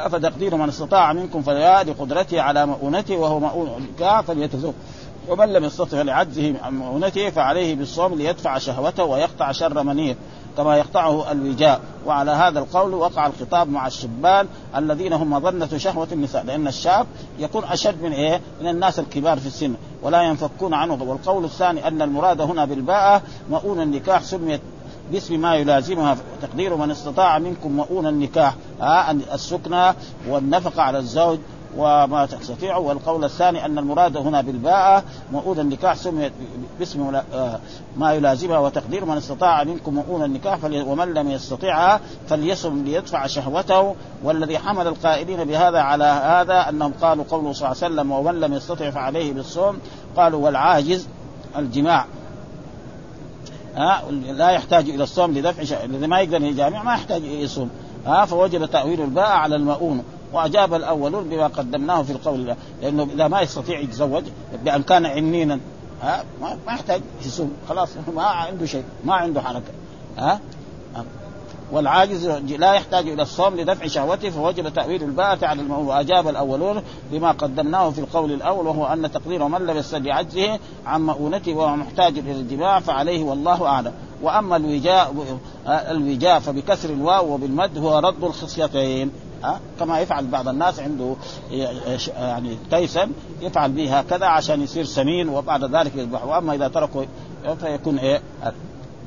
فتقدير 0.09 0.56
من 0.56 0.68
استطاع 0.68 1.12
منكم 1.12 1.42
فلا 1.42 1.82
لقدرته 1.82 2.40
على 2.40 2.66
مؤونته 2.66 3.16
وهو 3.16 3.40
مؤون 3.40 3.87
فليتزوج. 4.26 4.74
ومن 5.28 5.52
لم 5.52 5.64
يستطع 5.64 6.02
لعجزه 6.02 6.54
عن 6.62 6.78
مؤونته 6.78 7.30
فعليه 7.30 7.74
بالصوم 7.74 8.14
ليدفع 8.14 8.59
شهوته 8.59 9.04
ويقطع 9.04 9.52
شر 9.52 9.82
منيه 9.82 10.16
كما 10.57 10.77
يقطعه 10.77 11.33
الوجاء. 11.33 11.81
وعلى 12.07 12.31
هذا 12.31 12.59
القول 12.59 12.95
وقع 12.95 13.27
الخطاب 13.27 13.69
مع 13.69 13.87
الشبان 13.87 14.47
الذين 14.77 15.12
هم 15.12 15.31
مظنة 15.31 15.79
شهوة 15.79 16.09
النساء 16.12 16.45
لأن 16.45 16.66
الشاب 16.66 17.07
يكون 17.38 17.64
أشد 17.64 18.03
من 18.03 18.12
إيه؟ 18.12 18.40
من 18.61 18.69
الناس 18.69 18.99
الكبار 18.99 19.38
في 19.38 19.47
السن 19.47 19.75
ولا 20.03 20.23
ينفكون 20.23 20.75
عنه. 20.75 21.03
والقول 21.03 21.45
الثاني 21.45 21.88
أن 21.88 22.03
المراد 22.03 22.40
هنا 22.40 22.64
بالباءة 22.64 23.23
مؤون 23.51 23.81
النكاح 23.81 24.23
سميت 24.23 24.61
باسم 25.12 25.40
ما 25.40 25.55
يلازمها. 25.55 26.16
تقدير 26.42 26.77
من 26.77 26.90
استطاع 26.90 27.38
منكم 27.38 27.73
مؤون 27.73 28.07
النكاح. 28.07 28.55
آه 28.81 29.11
السكنى 29.11 29.95
والنفقة 30.29 30.83
على 30.83 30.99
الزوج 30.99 31.38
وما 31.77 32.27
تستطيع. 32.27 32.77
والقول 32.77 33.25
الثاني 33.25 33.65
أن 33.65 33.79
المراد 33.79 34.17
هنا 34.17 34.41
بالباء 34.41 35.05
مؤون 35.33 35.61
النكاح 35.61 35.97
سميت 35.97 36.33
باسم 36.79 37.15
آه، 37.35 37.59
ما 37.97 38.12
يلازمها 38.12 38.59
وتقدير. 38.59 39.05
من 39.05 39.17
استطاع 39.17 39.65
منكم 39.65 39.95
مؤون 39.95 40.25
النكاح 40.25 40.65
ومن 40.65 41.15
لم 41.15 41.31
يستطيعها 41.31 42.01
فليصم 42.29 42.85
ليدفع 42.85 43.27
شهوته. 43.27 43.95
والذي 44.25 44.59
حمل 44.59 44.87
القائلين 44.87 45.45
بهذا 45.45 45.79
على 45.79 46.05
هذا 46.05 46.69
أنهم 46.69 46.93
قالوا 47.01 47.25
قوله 47.31 47.53
صلى 47.53 47.69
الله 47.69 47.85
عليه 47.85 47.95
وسلم 47.95 48.12
ومن 48.12 48.41
لم 48.41 48.55
يستطع 48.55 48.91
فعليه 48.91 49.33
بالصوم. 49.33 49.79
قالوا 50.17 50.45
والعاجز 50.45 51.09
الجماع. 51.57 52.07
ها 53.77 54.03
لا 54.11 54.51
يحتاج 54.51 54.89
إلى 54.89 55.03
الصوم 55.03 55.31
لدفع 55.31 55.85
الذي 55.85 56.07
ما 56.07 56.21
يقدر 56.21 56.43
يجامع 56.43 56.83
ما 56.83 56.95
يحتاج 56.95 57.25
يصوم. 57.25 57.71
ها 58.07 58.25
فوجب 58.25 58.67
تأويل 58.67 59.01
الباء 59.01 59.29
على 59.29 59.57
المؤون. 59.57 60.05
وأجاب 60.33 60.75
الأولون 60.75 61.29
بما 61.29 61.47
قدمناه 61.47 62.03
في 62.03 62.12
القول 62.12 62.55
لأنه 62.83 63.09
إذا 63.15 63.29
ما 63.29 63.41
يستطيع 63.41 63.81
يتزوج 63.81 64.25
بأن 64.65 64.83
كان 64.83 65.07
عنينا 65.07 65.61
ها 66.03 66.25
ما 66.41 66.73
يحتاج 66.73 67.01
يصوم 67.27 67.53
خلاص 67.69 67.89
ما 68.17 68.23
عنده 68.23 68.67
شيء 68.67 68.85
ما 69.05 69.15
عنده 69.15 69.43
حركة 69.43 69.73
ها؟ 70.19 70.41
والعاجز 71.73 72.27
لا 72.59 72.75
يحتاج 72.75 73.09
إلى 73.09 73.23
الصوم 73.23 73.57
لدفع 73.57 73.87
شهوته 73.87 74.31
فوجب 74.31 74.69
تأويل 74.69 75.03
الباءة 75.03 75.47
على 75.47 75.62
المؤمن 75.62 75.87
وأجاب 75.87 76.29
الأولون 76.29 76.83
بما 77.12 77.31
قدمناه 77.31 77.91
في 77.91 77.99
القول 77.99 78.33
الأول 78.33 78.67
وهو 78.67 78.87
أن 78.87 79.11
تقدير 79.12 79.49
من 79.49 79.67
لم 79.67 79.77
يستد 79.77 80.09
عجزه 80.09 80.59
عن 80.87 81.07
مؤونته 81.07 81.55
وهو 81.55 81.77
محتاج 81.77 82.19
إلى 82.19 82.33
الجماع 82.33 82.81
فعليه 82.81 83.25
والله 83.25 83.67
أعلم. 83.67 83.93
وأما 84.23 84.57
الوجاء 84.57 85.15
الوجاء 85.67 86.39
فبكسر 86.39 86.91
الواو 86.91 87.35
وبالمد 87.35 87.79
هو 87.79 87.99
رد 87.99 88.25
الخصيتين. 88.25 89.11
ها؟ 89.44 89.61
كما 89.81 90.01
يفعل 90.01 90.27
بعض 90.27 90.49
الناس 90.49 90.81
عنده 90.81 91.14
يعني 92.18 92.59
تيسا 92.70 93.11
يفعل 93.40 93.72
به 93.72 93.99
هكذا 93.99 94.27
عشان 94.27 94.62
يصير 94.62 94.85
سمين 94.85 95.29
وبعد 95.29 95.64
ذلك 95.64 95.96
يذبح. 95.96 96.25
وأما 96.25 96.55
إذا 96.55 96.68
تركه 96.68 97.07
فيكون 97.61 97.99
إيه؟ 97.99 98.22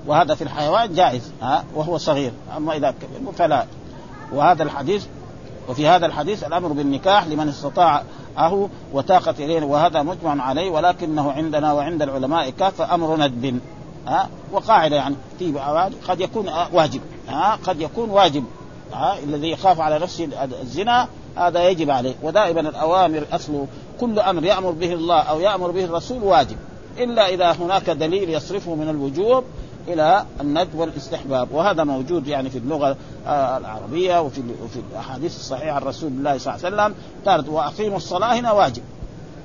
وهذا 0.08 0.36
في 0.36 0.42
الحيوان 0.42 0.94
جائز 0.94 1.32
ها؟ 1.42 1.64
وهو 1.76 1.98
صغير. 1.98 2.32
أما 2.58 2.76
إذا 2.76 2.94
فلا. 3.38 3.66
وهذا 4.34 4.64
الحديث 4.64 5.06
وفي 5.70 5.88
هذا 5.88 6.06
الحديث 6.06 6.44
الأمر 6.44 6.68
بالنكاح 6.68 7.28
لمن 7.28 7.48
استطاع 7.48 8.04
أهو 8.38 8.68
وتاقة 8.94 9.36
إليه 9.40 9.64
وهذا 9.64 10.02
مجمع 10.02 10.44
عليه 10.44 10.70
ولكنه 10.70 11.32
عندنا 11.32 11.74
وعند 11.74 12.02
العلماء 12.02 12.50
كافة 12.50 12.96
أمر 12.96 13.18
ندب 13.18 13.60
ها؟ 14.08 14.30
وقاعدة 14.52 14.96
يعني 14.96 15.16
في 15.40 15.60
قد 16.08 16.22
يكون 16.22 16.50
واجب 16.74 17.02
ها؟ 17.28 17.60
قد 17.64 17.82
يكون 17.82 18.10
واجب. 18.10 18.44
ها 18.94 19.20
الذي 19.24 19.52
يخاف 19.52 19.82
على 19.82 20.00
نفسه 20.00 20.30
الزنا 20.62 21.08
هذا 21.36 21.70
يجب 21.70 21.90
عليه. 21.90 22.16
ودائما 22.24 22.60
الأوامر 22.60 23.26
أصله 23.32 23.68
كل 24.00 24.20
أمر 24.20 24.44
يأمر 24.44 24.72
به 24.72 24.94
الله 24.94 25.22
أو 25.22 25.40
يأمر 25.40 25.72
به 25.72 25.86
الرسول 25.86 26.24
واجب. 26.24 26.58
إلا 26.98 27.30
إذا 27.30 27.52
هناك 27.52 27.90
دليل 27.90 28.30
يصرفه 28.30 28.76
من 28.76 28.90
الوجوب 28.90 29.44
إلى 29.88 30.26
الند 30.42 30.68
والاستحباب. 30.76 31.52
وهذا 31.52 31.84
موجود 31.84 32.28
يعني 32.28 32.50
في 32.50 32.58
اللغة 32.58 32.96
آه، 33.28 33.58
العربية 33.58 34.22
وفي 34.22 34.42
وفي 34.64 34.80
الأحاديث 34.92 35.36
الصحيحة 35.36 35.72
عن 35.72 35.82
رسول 35.82 36.12
الله 36.12 36.38
صلى 36.38 36.54
الله 36.54 36.66
عليه 36.66 36.76
وسلم. 36.76 36.96
قالت 37.28 37.50
وأقيموا 37.50 37.98
الصلاة 37.98 38.40
هنا 38.40 38.52
واجب. 38.52 38.84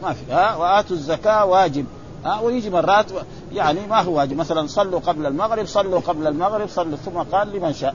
ما 0.03 0.13
في 0.13 0.33
ها 0.33 0.57
وآتوا 0.57 0.97
الزكاة 0.97 1.45
واجب. 1.45 1.87
ها 2.25 2.41
ويجي 2.41 2.71
مرات 2.71 3.07
يعني 3.53 3.87
ما 3.87 4.03
هو 4.03 4.17
واجب. 4.17 4.37
مثلا 4.37 4.67
صلوا 4.67 5.01
قبل 5.01 5.27
المغرب 5.27 5.67
صلوا 5.67 6.01
قبل 6.01 6.27
المغرب 6.27 6.69
صلوا 6.69 6.97
ثم 6.97 7.19
قال 7.19 7.57
لمن 7.57 7.73
شاء. 7.73 7.95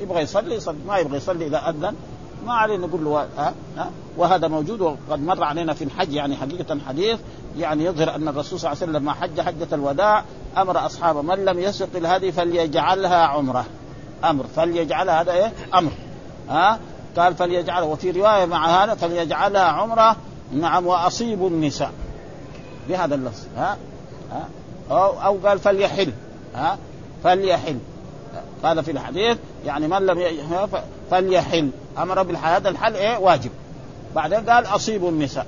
يبغى 0.00 0.20
يصلي 0.20 0.54
يصلي. 0.54 0.78
ما 0.86 0.98
يبغى 0.98 1.16
يصلي 1.16 1.46
إذا 1.46 1.68
أذن 1.68 1.94
ما 2.46 2.52
علينا 2.52 2.86
نقول 2.86 3.04
له 3.04 3.28
ها 3.38 3.54
ها 3.76 3.90
وهذا 4.16 4.48
موجود 4.48 4.80
وقد 4.80 5.20
مر 5.20 5.44
علينا 5.44 5.74
في 5.74 5.84
الحج 5.84 6.12
يعني 6.12 6.36
حقيقة 6.36 6.78
حديث 6.88 7.18
يعني 7.58 7.84
يظهر 7.84 8.14
أن 8.14 8.28
الرسول 8.28 8.60
صلى 8.60 8.72
الله 8.72 8.82
عليه 8.82 8.92
وسلم 8.92 9.04
ما 9.04 9.12
حج 9.12 9.40
حجة 9.40 9.68
الوداع 9.72 10.24
أمر 10.56 10.86
أصحابه 10.86 11.22
من 11.22 11.44
لم 11.44 11.58
يسق 11.58 11.88
الهدي 11.94 12.32
فليجعلها 12.32 13.26
عمرة. 13.26 13.64
أمر 14.24 14.44
فليجعلها 14.56 15.20
هذا 15.20 15.32
إيه؟ 15.32 15.52
أمر. 15.74 15.90
ها 16.48 16.78
قال 17.16 17.34
فليجعلها 17.34 17.88
وفي 17.88 18.10
رواية 18.10 18.44
مع 18.44 18.84
هذا 18.84 18.94
فليجعلها 18.94 19.62
عمرة 19.62 20.16
نعم 20.52 20.86
وأصيب 20.86 21.46
النساء. 21.46 21.92
بهذا 22.88 23.14
اللفظ 23.14 23.44
ها 23.56 23.76
ها 24.32 24.48
أو 24.90 25.22
أو 25.22 25.38
قال 25.44 25.58
فليحل 25.58 26.12
ها 26.54 26.78
فليحل. 27.24 27.78
قال 28.64 28.84
في 28.84 28.90
الحديث 28.90 29.38
يعني 29.64 29.88
من 29.88 30.06
لم 30.06 30.18
فليحل. 31.10 31.70
أمر 31.98 32.22
بالحياة 32.22 32.58
الحل 32.58 32.94
إيه؟ 32.94 33.18
واجب. 33.18 33.50
بعدين 34.14 34.50
قال 34.50 34.66
أصيب 34.66 35.04
النساء. 35.04 35.46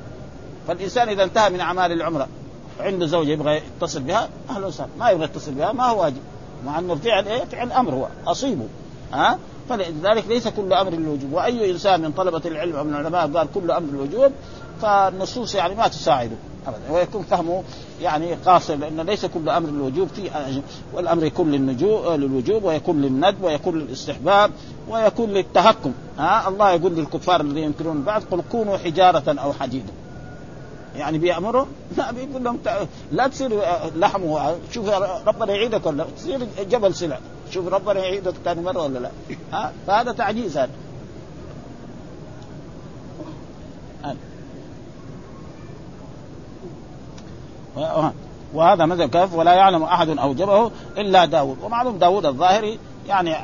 فالإنسان 0.68 1.08
إذا 1.08 1.24
انتهى 1.24 1.50
من 1.50 1.60
أعمال 1.60 1.92
العمرة 1.92 2.28
عنده 2.80 3.06
زوجة 3.06 3.28
يبغى 3.28 3.60
يتصل 3.76 4.00
بها 4.00 4.28
أهلا 4.50 4.66
وسهلا 4.66 4.90
ما 4.98 5.10
يبغى 5.10 5.24
يتصل 5.24 5.52
بها 5.52 5.72
ما 5.72 5.84
هو 5.84 6.02
واجب. 6.02 6.20
مع 6.66 6.78
أنه 6.78 6.94
فعل 6.94 7.28
إيه؟ 7.28 7.44
فعل 7.44 7.72
أمر 7.72 7.94
هو 7.94 8.08
أصيبه. 8.26 8.66
ها؟ 9.12 9.38
فلذلك 9.68 10.24
ليس 10.28 10.48
كل 10.48 10.72
أمر 10.72 10.90
للوجوب. 10.90 11.32
وأي 11.32 11.70
إنسان 11.70 12.00
من 12.00 12.12
طلبة 12.12 12.42
العلم 12.44 12.76
أو 12.76 12.84
من 12.84 12.94
العلماء 12.94 13.26
قال 13.26 13.48
كل 13.54 13.70
أمر 13.70 13.88
للوجوب 13.92 14.32
فالنصوص 14.82 15.54
يعني 15.54 15.74
ما 15.74 15.88
تساعده. 15.88 16.36
ابدا. 16.68 16.90
ويكون 16.90 17.22
فهمه 17.22 17.62
يعني 18.02 18.34
قاصر 18.34 18.74
لأن 18.74 19.00
ليس 19.00 19.26
كل 19.26 19.48
أمر 19.48 19.68
للوجوب 19.70 20.08
في 20.08 20.30
والأمر 20.94 21.24
يكون 21.24 21.52
للوجوب 21.52 22.64
ويكون 22.64 23.02
للندب 23.02 23.42
ويكون 23.42 23.78
للاستحباب 23.78 24.50
ويكون 24.88 25.30
للتهكم. 25.30 25.92
ها؟ 26.18 26.48
الله 26.48 26.70
يقول 26.70 26.94
للكفار 26.94 27.40
الذين 27.40 27.64
ينكرون 27.64 28.02
بعد 28.02 28.22
قل 28.30 28.42
كونوا 28.52 28.76
حجارة 28.76 29.40
أو 29.40 29.52
حديدا 29.52 29.92
يعني 30.96 31.18
بيأمرهم 31.18 31.66
لا 31.96 32.12
بيقول 32.12 32.44
لهم 32.44 32.58
لا 33.12 33.26
تصير 33.28 33.60
لحمه 33.96 34.56
شوف 34.72 34.88
ربنا 35.26 35.52
يعيدك 35.52 35.86
ولا 35.86 36.06
تصير 36.16 36.46
جبل 36.70 36.94
سلع. 36.94 37.18
شوف 37.50 37.68
ربنا 37.68 38.00
يعيدك 38.00 38.34
ثاني 38.44 38.62
مرة 38.62 38.82
ولا 38.82 38.98
لا. 38.98 39.10
ها؟ 39.52 39.72
فهذا 39.86 40.12
تعجيز 40.12 40.58
هذا. 40.58 40.70
وهذا 48.54 48.86
مذهب 48.86 49.08
كهف 49.08 49.34
ولا 49.34 49.52
يعلم 49.52 49.82
أحد 49.82 50.08
أوجبه 50.08 50.70
إلا 50.98 51.24
داود. 51.24 51.56
ومعلوم 51.62 51.98
داود 51.98 52.26
الظاهري 52.26 52.78
يعني 53.08 53.34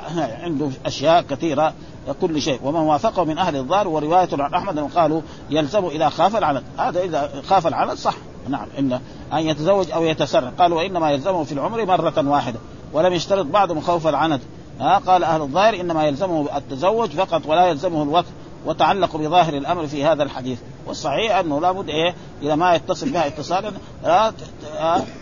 عنده 0.43 0.69
أشياء 0.87 1.23
كثيرة 1.23 1.73
كل 2.21 2.43
شيء. 2.43 2.61
ومن 2.65 2.81
وافقه 2.81 3.25
من 3.25 3.39
أهل 3.39 3.57
الظاهر 3.57 3.89
ورواية 3.89 4.29
عن 4.33 4.55
أحمد 4.55 4.79
قالوا 4.79 5.21
يلزم 5.51 5.85
إذا 5.85 6.09
خاف 6.09 6.37
العنت 6.37 6.63
هذا 6.79 7.01
إذا 7.01 7.31
خاف 7.49 7.67
العنت 7.67 7.99
صح. 7.99 8.15
نعم 8.49 8.67
إن 8.79 9.01
أن 9.33 9.39
يتزوج 9.39 9.91
أو 9.91 10.05
يتسرع 10.05 10.51
قالوا 10.59 10.79
وانما 10.79 11.11
يلزمه 11.11 11.45
في 11.45 11.53
العمر 11.53 11.85
مرة 11.85 12.29
واحدة 12.29 12.59
ولم 12.93 13.13
يشترط 13.13 13.47
بعضهم 13.47 13.81
خوف 13.81 14.07
العنت 14.07 14.41
ها 14.81 14.99
قال 14.99 15.25
أهل 15.25 15.41
الظاهر 15.41 15.81
إنما 15.81 16.05
يلزمه 16.05 16.57
التزوج 16.57 17.09
فقط 17.11 17.43
ولا 17.47 17.67
يلزمه 17.67 18.03
الوقت. 18.03 18.25
وتعلقوا 18.65 19.21
بظاهر 19.21 19.55
الأمر 19.55 19.87
في 19.87 20.05
هذا 20.05 20.23
الحديث. 20.23 20.59
والصحيح 20.87 21.37
أنه 21.37 21.61
لابد 21.61 21.89
إيه 21.89 22.15
اذا 22.43 22.55
ما 22.55 22.75
يتصل 22.75 23.11
بها 23.11 23.27
اتصالا 23.27 23.73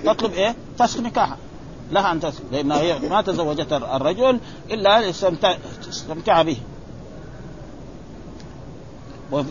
تطلب 0.04 0.32
إيه؟ 0.32 0.54
فسخ 0.78 1.00
نكاحها. 1.00 1.36
لها 1.92 2.12
أن 2.12 2.20
تسكت 2.20 2.42
لانها 2.52 2.80
هي 2.80 2.98
ما 2.98 3.22
تزوجت 3.22 3.72
الرجل 3.72 4.40
إلا 4.70 5.10
استمتع 5.10 6.42
به. 6.42 6.56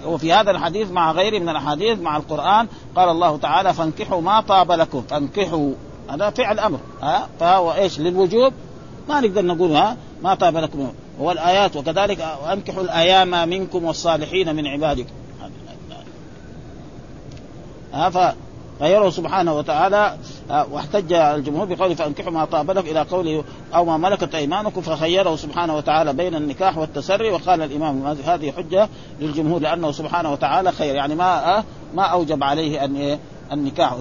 وفي 0.05 0.33
هذا 0.33 0.51
الحديث 0.51 0.91
مع 0.91 1.11
غيره 1.11 1.39
من 1.39 1.49
الأحاديث 1.49 1.99
مع 1.99 2.17
القرآن 2.17 2.67
قال 2.95 3.09
الله 3.09 3.37
تعالى 3.37 3.73
فانكحوا 3.73 4.21
ما 4.21 4.41
طاب 4.41 4.71
لكم. 4.71 5.01
فانكحوا 5.01 5.71
هذا 6.09 6.29
فعل 6.29 6.59
أمر 6.59 6.79
ها 7.01 7.27
فهو 7.39 7.73
إيش؟ 7.73 7.99
للوجوب. 7.99 8.53
ما 9.09 9.21
نقدر 9.21 9.45
نقول 9.45 9.71
ها 9.71 9.97
ما 10.23 10.35
طاب 10.35 10.57
لكم. 10.57 10.91
والآيات 11.19 11.75
وكذلك 11.75 12.21
أنكحوا 12.53 12.83
الأيام 12.83 13.49
منكم 13.49 13.83
والصالحين 13.83 14.55
من 14.55 14.67
عبادكم 14.67 15.13
ها 17.93 18.35
غيره 18.81 19.09
سبحانه 19.09 19.57
وتعالى 19.57 20.17
واحتج 20.49 21.13
الجمهور 21.13 21.65
بقوله 21.65 21.95
فانكحوا 21.95 22.31
ما 22.31 22.45
طاب 22.45 22.71
لكم 22.71 22.87
إلى 22.87 23.01
قوله 23.01 23.43
أو 23.75 23.85
ما 23.85 23.97
ملكت 23.97 24.35
أيمانكم. 24.35 24.81
فخيره 24.81 25.35
سبحانه 25.35 25.75
وتعالى 25.75 26.13
بين 26.13 26.35
النكاح 26.35 26.77
والتسري. 26.77 27.31
وقال 27.31 27.61
الإمام 27.61 28.07
هذه 28.25 28.51
حجة 28.51 28.89
للجمهور 29.19 29.61
لأنه 29.61 29.91
سبحانه 29.91 30.31
وتعالى 30.31 30.71
خير. 30.71 30.95
يعني 30.95 31.15
ما 31.15 31.63
ما 31.95 32.03
أوجب 32.03 32.43
عليه 32.43 32.85
أن 32.85 33.19
النكاح. 33.51 33.95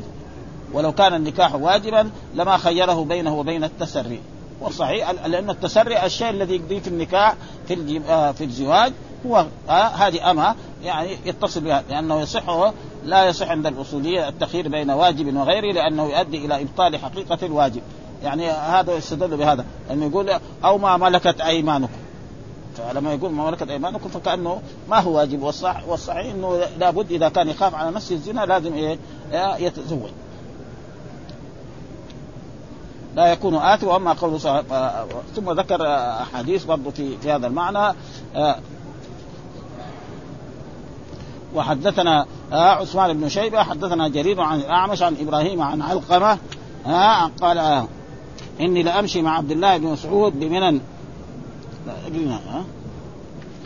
ولو 0.72 0.92
كان 0.92 1.14
النكاح 1.14 1.54
واجبا 1.54 2.10
لما 2.34 2.56
خيره 2.56 3.04
بينه 3.04 3.34
وبين 3.34 3.64
التسري. 3.64 4.20
والصحيح 4.60 5.10
لأن 5.10 5.50
التسري 5.50 6.04
الشيء 6.06 6.30
الذي 6.30 6.54
يقضيه 6.54 6.80
في 6.80 6.88
النكاح 6.88 7.34
في 7.68 8.00
آه، 8.08 8.32
في 8.32 8.44
الزواج 8.44 8.92
هو 9.26 9.46
آه، 9.68 9.72
هذه 9.72 10.30
أمة 10.30 10.54
يعني 10.82 11.16
يتصل 11.26 11.60
بها 11.60 11.84
لأنه 11.90 12.20
يصح 12.20 12.72
لا 13.04 13.24
يصح 13.28 13.50
عند 13.50 13.66
الأصولية 13.66 14.28
التخيير 14.28 14.68
بين 14.68 14.90
واجب 14.90 15.36
وغيره 15.36 15.72
لأنه 15.72 16.04
يؤدي 16.04 16.46
إلى 16.46 16.62
إبطال 16.62 16.96
حقيقة 16.96 17.38
الواجب. 17.42 17.82
يعني 18.22 18.50
هذا 18.50 18.96
يستدل 18.96 19.36
بهذا 19.36 19.64
انه 19.90 20.06
يقول 20.06 20.30
أو 20.64 20.78
ما 20.78 20.96
ملكت 20.96 21.40
أيمانكم. 21.40 21.92
فلما 22.76 23.14
يقول 23.14 23.30
ما 23.30 23.50
ملكت 23.50 23.70
أيمانكم 23.70 24.08
فكأنه 24.08 24.62
ما 24.88 24.98
هو 25.00 25.16
واجب 25.16 25.42
والصح 25.42 25.88
والصحيح 25.88 26.34
إنه 26.34 26.60
لابد 26.78 27.12
إذا 27.12 27.28
كان 27.28 27.48
يخاف 27.48 27.74
على 27.74 27.90
نفسه 27.90 28.14
الزنا 28.14 28.46
لازم 28.46 28.74
إيه؟ 28.74 28.98
يتزوج. 29.58 30.10
لا 33.16 33.32
يكون 33.32 33.54
آثم 33.54 33.86
وأما 33.86 34.12
قوله 34.12 34.38
ثم 35.36 35.50
ذكر 35.50 35.86
أحاديث 36.22 36.64
برضه 36.64 36.90
في 36.90 37.18
في 37.18 37.32
هذا 37.32 37.46
المعنى 37.46 37.96
آه، 38.36 38.56
وحدثنا 41.54 42.26
آه، 42.52 42.70
عثمان 42.70 43.20
بن 43.20 43.28
شيبة 43.28 43.62
حدثنا 43.62 44.08
جرير 44.08 44.40
عن 44.40 44.58
الأعمش 44.58 45.02
عن 45.02 45.16
إبراهيم 45.20 45.62
عن 45.62 45.82
علقمة 45.82 46.38
آه، 46.86 47.30
قال 47.40 47.86
إني 48.60 48.82
لأمشي 48.82 49.22
مع 49.22 49.36
عبد 49.36 49.50
الله 49.50 49.76
بن 49.76 49.86
مسعود 49.86 50.40
بمنن. 50.40 50.80
اقرنا 52.06 52.64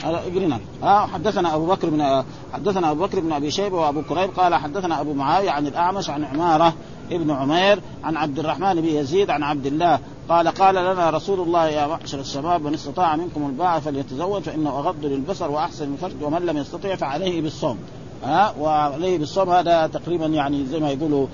اقرنا 0.05 0.61
ها 0.83 1.07
حدثنا 1.07 1.55
أبو 1.55 1.67
بكر 1.67 1.91
بن 1.91 2.25
حدثنا 2.53 2.91
أبو 2.91 3.07
بكر 3.07 3.21
بن 3.21 3.33
أبي 3.33 3.51
شيبة 3.51 3.77
وأبو 3.77 4.03
كريب 4.03 4.31
قال 4.31 4.55
حدثنا 4.55 5.01
أبو 5.01 5.13
معاوية 5.13 5.51
عن 5.51 5.67
الأعمش 5.67 6.11
عن 6.11 6.25
عمارة 6.25 6.75
ابن 7.13 7.31
عمير 7.31 7.81
عن 8.05 8.17
عبد 8.17 8.39
الرحمن 8.39 8.75
بن 8.75 8.89
يزيد 8.89 9.31
عن 9.31 9.43
عبد 9.43 9.67
الله 9.67 9.99
قال 10.29 10.49
قال 10.49 10.75
لنا 10.75 11.11
رسول 11.11 11.41
الله 11.41 11.69
يا 11.69 11.87
معشر 11.87 12.21
الشباب 12.21 12.63
من 12.63 12.75
استطاع 12.75 13.17
منكم 13.17 13.47
الباعة 13.47 13.81
فليتزوج 13.81 14.43
فإنه 14.43 14.71
أغض 14.71 15.05
للبصر 15.05 15.51
وأحسن 15.51 15.93
الفرج 15.93 16.23
ومن 16.23 16.47
لم 16.47 16.57
يستطع 16.57 16.95
فعليه 16.95 17.43
بالصوم. 17.43 17.79
ها 18.25 18.55
وعليه 18.61 19.19
بالصوم 19.19 19.51
هذا 19.51 19.87
تقريبا 19.87 20.27
يعني 20.27 20.67
زي 20.67 20.81
ما 20.81 20.91
يقولوا 20.91 21.27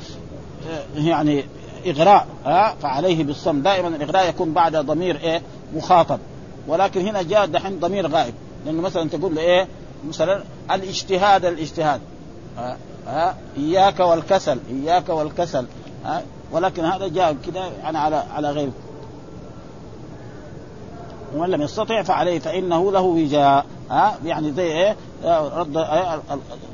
آه، 0.71 1.01
يعني 1.01 1.45
إغراء. 1.87 2.27
ها 2.45 2.75
فعليه 2.83 3.25
بالصوم. 3.25 3.63
دائما 3.63 3.89
الإغراء 3.89 4.29
يكون 4.29 4.53
بعد 4.53 4.77
ضمير 4.77 5.17
إيه؟ 5.17 5.43
مخاطب. 5.77 6.19
ولكن 6.69 7.01
هنا 7.01 7.23
جاء 7.23 7.47
دحين 7.47 7.81
ضمير 7.81 8.07
غائب. 8.07 8.35
لأنه 8.67 8.83
مثلا 8.83 9.09
تقول 9.09 9.35
له 9.35 9.41
إيه؟ 9.43 9.69
مثلا 10.09 10.43
الاجتهاد 10.71 11.45
الاجتهاد. 11.45 12.01
ها 12.57 12.77
ها 13.07 13.37
إياك 13.57 14.01
والكسل 14.01 14.59
إياك 14.71 15.09
والكسل. 15.09 15.67
ها 16.05 16.23
ولكن 16.53 16.85
هذا 16.85 17.09
جاء 17.09 17.37
كذا 17.47 17.71
يعني 17.83 17.99
على 17.99 18.17
على 18.17 18.51
غيره 18.51 18.73
ومن 21.35 21.51
لم 21.51 21.63
يستطع 21.63 22.03
فعليه 22.03 22.39
فإنه 22.39 22.93
له 22.93 23.01
وجاء. 23.01 23.67
ها 23.91 24.19
يعني 24.25 24.53
زي 24.53 24.67
إيه؟ 24.67 24.97
رد 25.55 25.77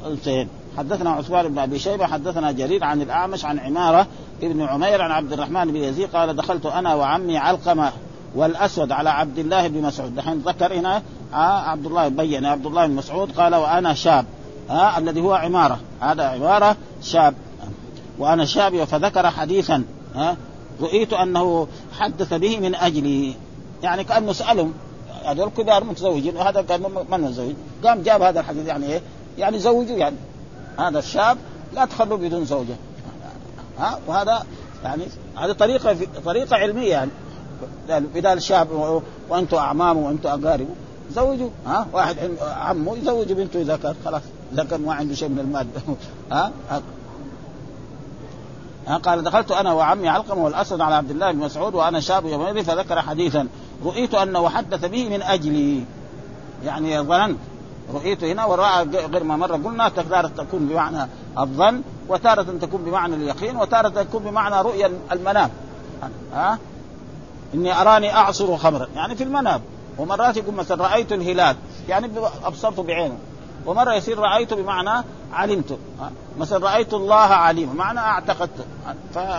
الانثيين 0.07 0.49
حدثنا 0.79 1.11
عثمان 1.11 1.49
بن 1.49 1.59
أبي 1.59 1.79
شيبة 1.79 2.07
حدثنا 2.07 2.53
جرير 2.53 2.85
عن 2.85 3.03
الأعمش 3.03 3.45
عن 3.45 3.59
عمارة 3.59 4.07
ابن 4.43 4.63
عمير 4.63 5.03
عن 5.03 5.11
عبد 5.11 5.33
الرحمن 5.33 5.65
بن 5.65 5.77
يزيد 5.77 6.09
قال 6.09 6.37
دخلت 6.37 6.67
أنا 6.67 6.95
وعمي 6.95 7.39
علقمة 7.39 7.93
والأسود 8.35 8.93
على 8.93 9.11
عبد 9.11 9.39
الله 9.39 9.69
بن 9.69 9.83
مسعود. 9.83 10.15
دحين 10.15 10.39
ذكر 10.39 10.75
هنا 10.75 11.03
عبد 11.33 11.87
الله 11.87 12.09
بين 12.09 12.45
عبد 12.45 12.67
الله 12.67 12.87
بن 12.87 12.95
مسعود 12.95 13.33
قال 13.33 13.55
وأنا 13.55 13.95
شاب 13.95 14.27
ها 14.71 14.99
الذي 14.99 15.21
هو 15.21 15.35
عمارة 15.35 15.81
هذا 16.01 16.25
عمارة 16.25 16.77
شاب. 17.03 17.35
وأنا 18.19 18.45
شاب 18.45 18.85
فذكر 18.85 19.31
حديثا 19.31 19.85
ها 20.15 20.37
رؤيت 20.81 21.13
أنه 21.13 21.69
حدث 21.99 22.35
به 22.35 22.61
من 22.61 22.75
أجلي. 22.75 23.35
يعني 23.83 24.05
كأنه 24.05 24.33
سألهم 24.33 24.73
هذول 25.25 25.51
كبار 25.57 25.85
متزوجين 25.85 26.37
وهذا 26.37 26.63
كان 26.63 26.83
من 26.83 27.21
متزوج 27.21 27.55
قام 27.85 28.03
جاب 28.03 28.23
هذا 28.23 28.41
الحديث 28.41 28.67
يعني 28.67 28.87
إيه؟ 28.87 29.01
يعني 29.39 29.59
زوجوا 29.59 29.97
يعني 29.97 30.17
هذا 30.79 30.99
الشاب 30.99 31.39
لا 31.75 31.85
تخلوا 31.85 32.19
بدون 32.19 32.45
زوجة. 32.45 32.77
ها 33.79 33.99
وهذا 34.07 34.47
يعني 34.85 35.03
هذه 35.37 35.53
طريقة 35.53 35.97
طريقة 36.25 36.57
علمية 36.57 36.91
يعني. 36.91 37.11
بدال 37.89 38.39
الشاب 38.39 39.03
وأنتم 39.29 39.57
أعمام 39.57 39.97
وأنتم 39.97 40.29
أقارب. 40.29 40.67
زوجوا 41.11 41.51
ها؟ 41.67 41.87
واحد 41.93 42.17
عمه 42.41 42.97
يزوج 42.97 43.33
بنته 43.33 43.77
كان 43.77 43.95
خلاص 44.05 44.23
كان 44.71 44.81
ما 44.81 44.95
عنده 44.95 45.15
شيء 45.15 45.29
من 45.29 45.39
المال. 45.39 45.67
ها؟ 46.33 46.53
ها؟ 46.71 46.83
قال 48.97 49.23
دخلت 49.23 49.53
أنا 49.53 49.73
وعمي 49.73 50.09
علقمة 50.09 50.45
والأسد 50.45 50.81
على 50.81 50.95
عبد 50.95 51.11
الله 51.11 51.33
بن 51.33 51.39
مسعود 51.39 51.75
وأنا 51.75 52.01
شاب 52.01 52.27
يومئذ 52.27 52.65
فذكر 52.65 53.03
حديثا 53.03 53.49
رؤيت 53.85 54.15
انه 54.15 54.49
حدث 54.49 54.85
به 54.85 55.09
من 55.09 55.23
أجلي. 55.23 55.85
يعني 56.65 57.01
ظننت 57.01 57.39
رؤيت 57.95 58.25
هنا 58.25 58.45
وراء 58.45 58.89
غير 58.89 59.25
ما 59.25 59.37
مره 59.37 59.57
قلنا 59.57 59.89
تارة 59.89 60.31
تكون 60.37 60.67
بمعنى 60.67 61.09
الظن 61.39 61.83
وتارة 62.09 62.47
تكون 62.61 62.83
بمعنى 62.83 63.15
اليقين 63.15 63.57
وتارة 63.57 63.89
تكون 63.89 64.23
بمعنى 64.23 64.63
رؤيا 64.63 64.91
المنام. 65.13 65.51
ها؟ 66.35 66.59
إني 67.55 67.81
أراني 67.81 68.15
أعصر 68.15 68.57
خمرا. 68.57 68.89
يعني 68.97 69.15
في 69.15 69.25
المنام. 69.25 69.61
ومرات 69.99 70.37
يقول 70.37 70.55
مثلا 70.55 70.83
رأيت 70.85 71.13
الهلال 71.13 71.57
يعني 71.89 72.11
ابصرته 72.45 72.83
بعينه. 72.83 73.17
ومرة 73.67 73.95
يصير 73.95 74.19
رايت 74.19 74.55
بمعنى 74.55 75.05
علمت. 75.33 75.79
مثلا 76.39 76.67
رأيت 76.67 76.95
الله 76.95 77.15
عليما 77.15 77.73
معنى 77.73 77.99
أعتقدت. 77.99 78.67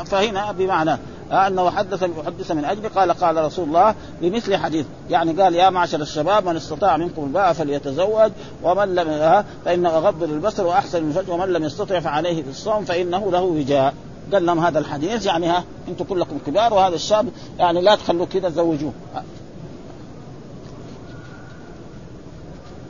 فهنا 0.06 0.52
بمعنى 0.52 0.98
أنه 1.32 1.70
حدث 1.70 2.04
يحدث 2.04 2.52
من 2.52 2.66
أجل 2.66 2.90
قال 2.90 3.12
قال 3.12 3.46
رسول 3.46 3.68
الله 3.68 3.96
بمثل 4.22 4.58
حديث. 4.58 4.86
يعني 5.10 5.42
قال 5.42 5.56
يا 5.56 5.70
معشر 5.70 6.02
الشباب 6.02 6.46
من 6.46 6.56
استطاع 6.56 6.98
منكم 6.98 7.24
الباء 7.24 7.54
فليتزوج 7.54 8.32
ومن 8.64 8.96
لم 8.96 9.44
فإنه 9.66 9.90
اغض 9.90 10.24
للبصر 10.24 10.68
وأحسن 10.68 11.08
الفجر 11.08 11.34
ومن 11.34 11.54
لم 11.54 11.64
يستطع 11.64 12.00
فعليه 12.00 12.44
بالصوم 12.44 12.86
فإنه 12.86 13.32
له 13.32 13.42
وجاء. 13.42 13.94
قال 14.34 14.46
لهم 14.46 14.60
هذا 14.60 14.80
الحديث 14.80 15.26
يعني 15.26 15.48
ها 15.48 15.64
أنتم 15.88 16.06
كلكم 16.06 16.38
كبار 16.46 16.74
وهذا 16.74 16.96
الشاب 16.96 17.28
يعني 17.60 17.82
لا 17.82 17.96
تخلوه 17.96 18.26
كذا 18.26 18.50
زوجوه. 18.50 18.94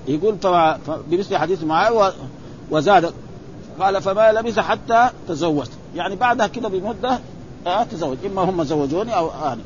يقول 0.08 0.38
بمثل 1.08 1.38
حديث 1.38 1.64
معاوية 1.64 2.14
وزاد 2.72 3.14
قال 3.80 4.02
فما 4.02 4.32
لبث 4.32 4.60
حتى 4.60 5.10
تزوج. 5.28 5.68
يعني 5.96 6.16
بعدها 6.16 6.48
كده 6.48 6.70
بمدة 6.70 7.20
آه 7.68 7.84
تزوج. 7.84 8.18
إما 8.26 8.42
هم 8.42 8.64
زوجوني 8.64 9.18
أو 9.18 9.30
أنا. 9.30 9.62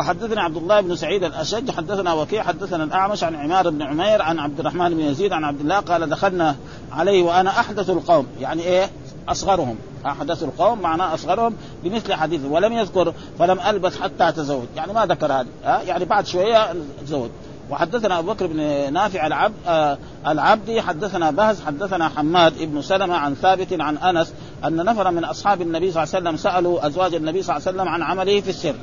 حدثنا 0.00 0.42
عبد 0.42 0.56
الله 0.56 0.80
بن 0.80 0.96
سعيد 0.96 1.24
الأشج 1.24 1.70
حدثنا 1.70 2.12
وكيع 2.12 2.42
حدثنا 2.42 2.84
الأعمش 2.84 3.24
عن 3.24 3.34
عمار 3.34 3.70
بن 3.70 3.82
عمير 3.82 4.22
عن 4.22 4.38
عبد 4.38 4.60
الرحمن 4.60 4.94
بن 4.94 5.00
يزيد 5.00 5.32
عن 5.32 5.44
عبد 5.44 5.60
الله 5.60 5.80
قال 5.80 6.10
دخلنا 6.10 6.56
عليه 6.92 7.22
وأنا 7.22 7.50
أحدث 7.50 7.90
القوم. 7.90 8.26
يعني 8.40 8.62
إيه؟ 8.62 8.90
أصغرهم. 9.28 9.76
أحدث 10.06 10.42
القوم 10.42 10.80
معناه 10.80 11.14
أصغرهم 11.14 11.56
بمثل 11.84 12.14
حديثه 12.14 12.48
ولم 12.48 12.72
يذكر 12.72 13.12
فلم 13.38 13.60
البس 13.60 13.96
حتى 13.96 14.32
تزوج. 14.32 14.66
يعني 14.76 14.92
ما 14.92 15.06
ذكر 15.06 15.32
هذا 15.32 15.46
آه 15.64 15.78
يعني 15.78 16.04
بعد 16.04 16.26
شوية 16.26 16.74
تزوج. 17.06 17.30
وحدثنا 17.70 18.18
أبو 18.18 18.32
بكر 18.32 18.46
بن 18.46 18.92
نافع 18.92 19.26
العبد 19.26 19.54
آه 19.66 19.98
العبدي 20.26 20.82
حدثنا 20.82 21.30
بهز 21.30 21.62
حدثنا 21.62 22.08
حماد 22.08 22.62
بن 22.62 22.82
سلمة 22.82 23.16
عن 23.16 23.34
ثابت 23.34 23.80
عن 23.80 23.96
أنس 23.96 24.32
أن 24.64 24.76
نفرا 24.76 25.10
من 25.10 25.24
أصحاب 25.24 25.62
النبي 25.62 25.92
صلى 25.92 26.02
الله 26.02 26.14
عليه 26.14 26.28
وسلم 26.28 26.36
سألوا 26.36 26.86
أزواج 26.86 27.14
النبي 27.14 27.42
صلى 27.42 27.56
الله 27.56 27.68
عليه 27.68 27.76
وسلم 27.76 27.88
عن 27.94 28.02
عمله 28.02 28.40
في 28.40 28.50
السر 28.50 28.74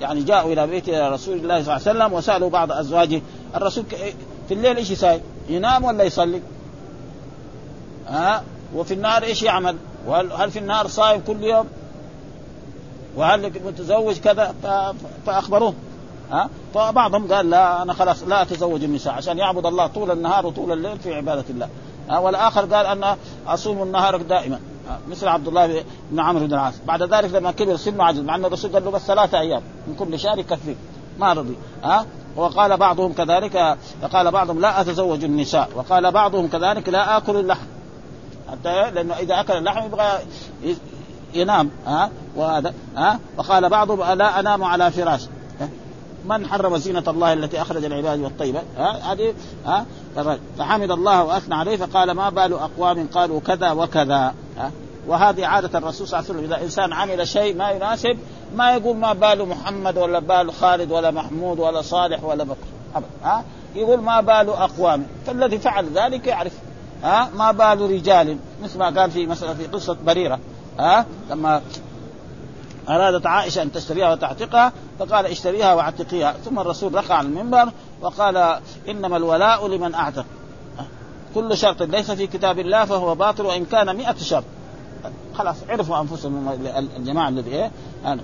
يعني 0.00 0.22
جاءوا 0.22 0.52
إلى 0.52 0.66
بيت 0.66 0.88
رسول 0.88 1.36
الله 1.36 1.62
صلى 1.62 1.76
الله 1.76 1.88
عليه 1.88 1.98
وسلم 1.98 2.12
وسألوا 2.12 2.50
بعض 2.50 2.72
أزواجه 2.72 3.22
الرسول 3.56 3.84
في 4.48 4.54
الليل 4.54 4.76
إيش 4.76 4.90
يساوي؟ 4.90 5.20
ينام 5.48 5.84
ولا 5.84 6.04
يصلي؟ 6.04 6.42
ها 8.06 8.36
آه 8.36 8.42
وفي 8.74 8.94
النهار 8.94 9.22
إيش 9.22 9.42
يعمل؟ 9.42 9.76
وهل 10.06 10.50
في 10.50 10.58
النهار 10.58 10.86
صايم 10.86 11.20
كل 11.20 11.42
يوم؟ 11.42 11.66
وهل 13.16 13.52
متزوج 13.64 14.18
كذا 14.18 14.54
فأخبروه 15.26 15.74
ها؟ 16.32 16.48
فبعضهم 16.74 17.32
قال 17.32 17.50
لا 17.50 17.82
أنا 17.82 17.92
خلاص 17.92 18.22
لا 18.22 18.42
أتزوج 18.42 18.84
النساء 18.84 19.12
عشان 19.12 19.38
يعبد 19.38 19.66
الله 19.66 19.86
طول 19.86 20.10
النهار 20.10 20.46
وطول 20.46 20.72
الليل 20.72 20.98
في 20.98 21.14
عبادة 21.14 21.44
الله. 21.50 21.68
ها؟ 22.10 22.18
والآخر 22.18 22.60
قال 22.60 22.86
أنا 22.86 23.16
أصوم 23.46 23.82
النهار 23.82 24.16
دائما. 24.16 24.60
مثل 25.08 25.28
عبد 25.28 25.48
الله 25.48 25.84
بن 26.10 26.20
عمرو 26.20 26.46
بن 26.46 26.54
العاص. 26.54 26.74
بعد 26.86 27.02
ذلك 27.02 27.34
لما 27.34 27.50
كبر 27.50 27.76
سنه 27.76 28.04
عجز 28.04 28.20
مع 28.20 28.34
أن 28.34 28.44
الرسول 28.44 28.72
قال 28.72 28.84
له 28.84 28.90
بس 28.90 29.02
ثلاثة 29.02 29.40
أيام 29.40 29.62
من 29.86 29.94
كل 29.94 30.18
شهر 30.18 30.38
يكفيك. 30.38 30.76
ما 31.18 31.32
رضي. 31.32 31.56
ها؟ 31.84 32.06
وقال 32.36 32.76
بعضهم 32.76 33.12
كذلك 33.12 33.76
قال 34.12 34.30
بعضهم 34.30 34.60
لا 34.60 34.80
أتزوج 34.80 35.24
النساء. 35.24 35.68
وقال 35.74 36.10
بعضهم 36.10 36.48
كذلك 36.48 36.88
لا 36.88 37.16
آكل 37.16 37.36
اللحم. 37.36 37.66
حتى 38.50 38.90
لأنه 38.90 39.14
إذا 39.14 39.40
أكل 39.40 39.52
اللحم 39.52 39.86
يبغى 39.86 40.18
ينام. 41.34 41.70
ها؟ 41.86 42.10
وهذا. 42.36 42.74
ها؟ 42.96 43.18
وقال 43.36 43.68
بعضهم 43.68 44.18
لا 44.18 44.40
أنام 44.40 44.64
على 44.64 44.90
فراش. 44.90 45.26
من 46.24 46.46
حرم 46.46 46.76
زينة 46.76 47.04
الله 47.08 47.32
التي 47.32 47.62
أخرج 47.62 47.84
العباد 47.84 48.20
والطيبة؟ 48.20 48.60
هذه 48.78 49.34
ها 49.66 49.86
فحمد 50.58 50.90
الله 50.90 51.24
وأثنى 51.24 51.54
عليه 51.54 51.76
فقال 51.76 52.10
ما 52.10 52.28
بال 52.30 52.52
أقوام 52.52 53.06
قالوا 53.06 53.40
كذا 53.40 53.70
وكذا. 53.70 54.34
ها 54.58 54.70
وهذه 55.06 55.46
عادة 55.46 55.78
الرسول 55.78 56.08
صلى 56.08 56.20
الله 56.20 56.30
عليه 56.30 56.40
وسلم. 56.40 56.52
إذا 56.52 56.64
إنسان 56.64 56.92
عمل 56.92 57.28
شيء 57.28 57.56
ما 57.56 57.70
يناسب 57.70 58.18
ما 58.56 58.72
يقول 58.72 58.96
ما 58.96 59.12
بال 59.12 59.48
محمد 59.48 59.98
ولا 59.98 60.18
بال 60.18 60.52
خالد 60.52 60.92
ولا 60.92 61.10
محمود 61.10 61.58
ولا 61.58 61.82
صالح 61.82 62.24
ولا 62.24 62.44
بكر. 62.44 62.66
ها 63.24 63.44
يقول 63.74 64.00
ما 64.00 64.20
بال 64.20 64.48
أقوام. 64.48 65.06
فالذي 65.26 65.58
فعل 65.58 65.86
ذلك 65.94 66.26
يعرف. 66.26 66.52
ها 67.02 67.30
ما 67.36 67.52
بال 67.52 67.90
رجال. 67.90 68.36
مثل 68.62 68.78
ما 68.78 69.00
قال 69.00 69.10
في 69.10 69.26
مثلا 69.26 69.54
في 69.54 69.66
قصة 69.66 69.96
بريرة. 70.06 70.38
ها 70.78 71.06
لما 71.30 71.62
أرادت 72.90 73.26
عائشة 73.26 73.62
أن 73.62 73.72
تشتريها 73.72 74.12
وتعتقها 74.12 74.72
فقال 74.98 75.26
اشتريها 75.26 75.74
وأعتقيها. 75.74 76.32
ثم 76.44 76.58
الرسول 76.58 76.94
رقع 76.94 77.14
على 77.14 77.28
المنبر 77.28 77.72
وقال 78.00 78.60
إنما 78.88 79.16
الولاء 79.16 79.68
لمن 79.68 79.94
أعتق. 79.94 80.24
كل 81.34 81.56
شرط 81.56 81.82
ليس 81.82 82.10
في 82.10 82.26
كتاب 82.26 82.58
الله 82.58 82.84
فهو 82.84 83.14
باطل 83.14 83.46
وإن 83.46 83.64
كان 83.64 83.96
مئة 83.96 84.16
شرط. 84.16 84.44
خلاص 85.34 85.56
عرفوا 85.68 86.00
أنفسهم 86.00 86.58
الجماعة 86.96 87.28
الذي 87.28 87.50
إيه؟ 87.50 87.70
أنا 88.04 88.22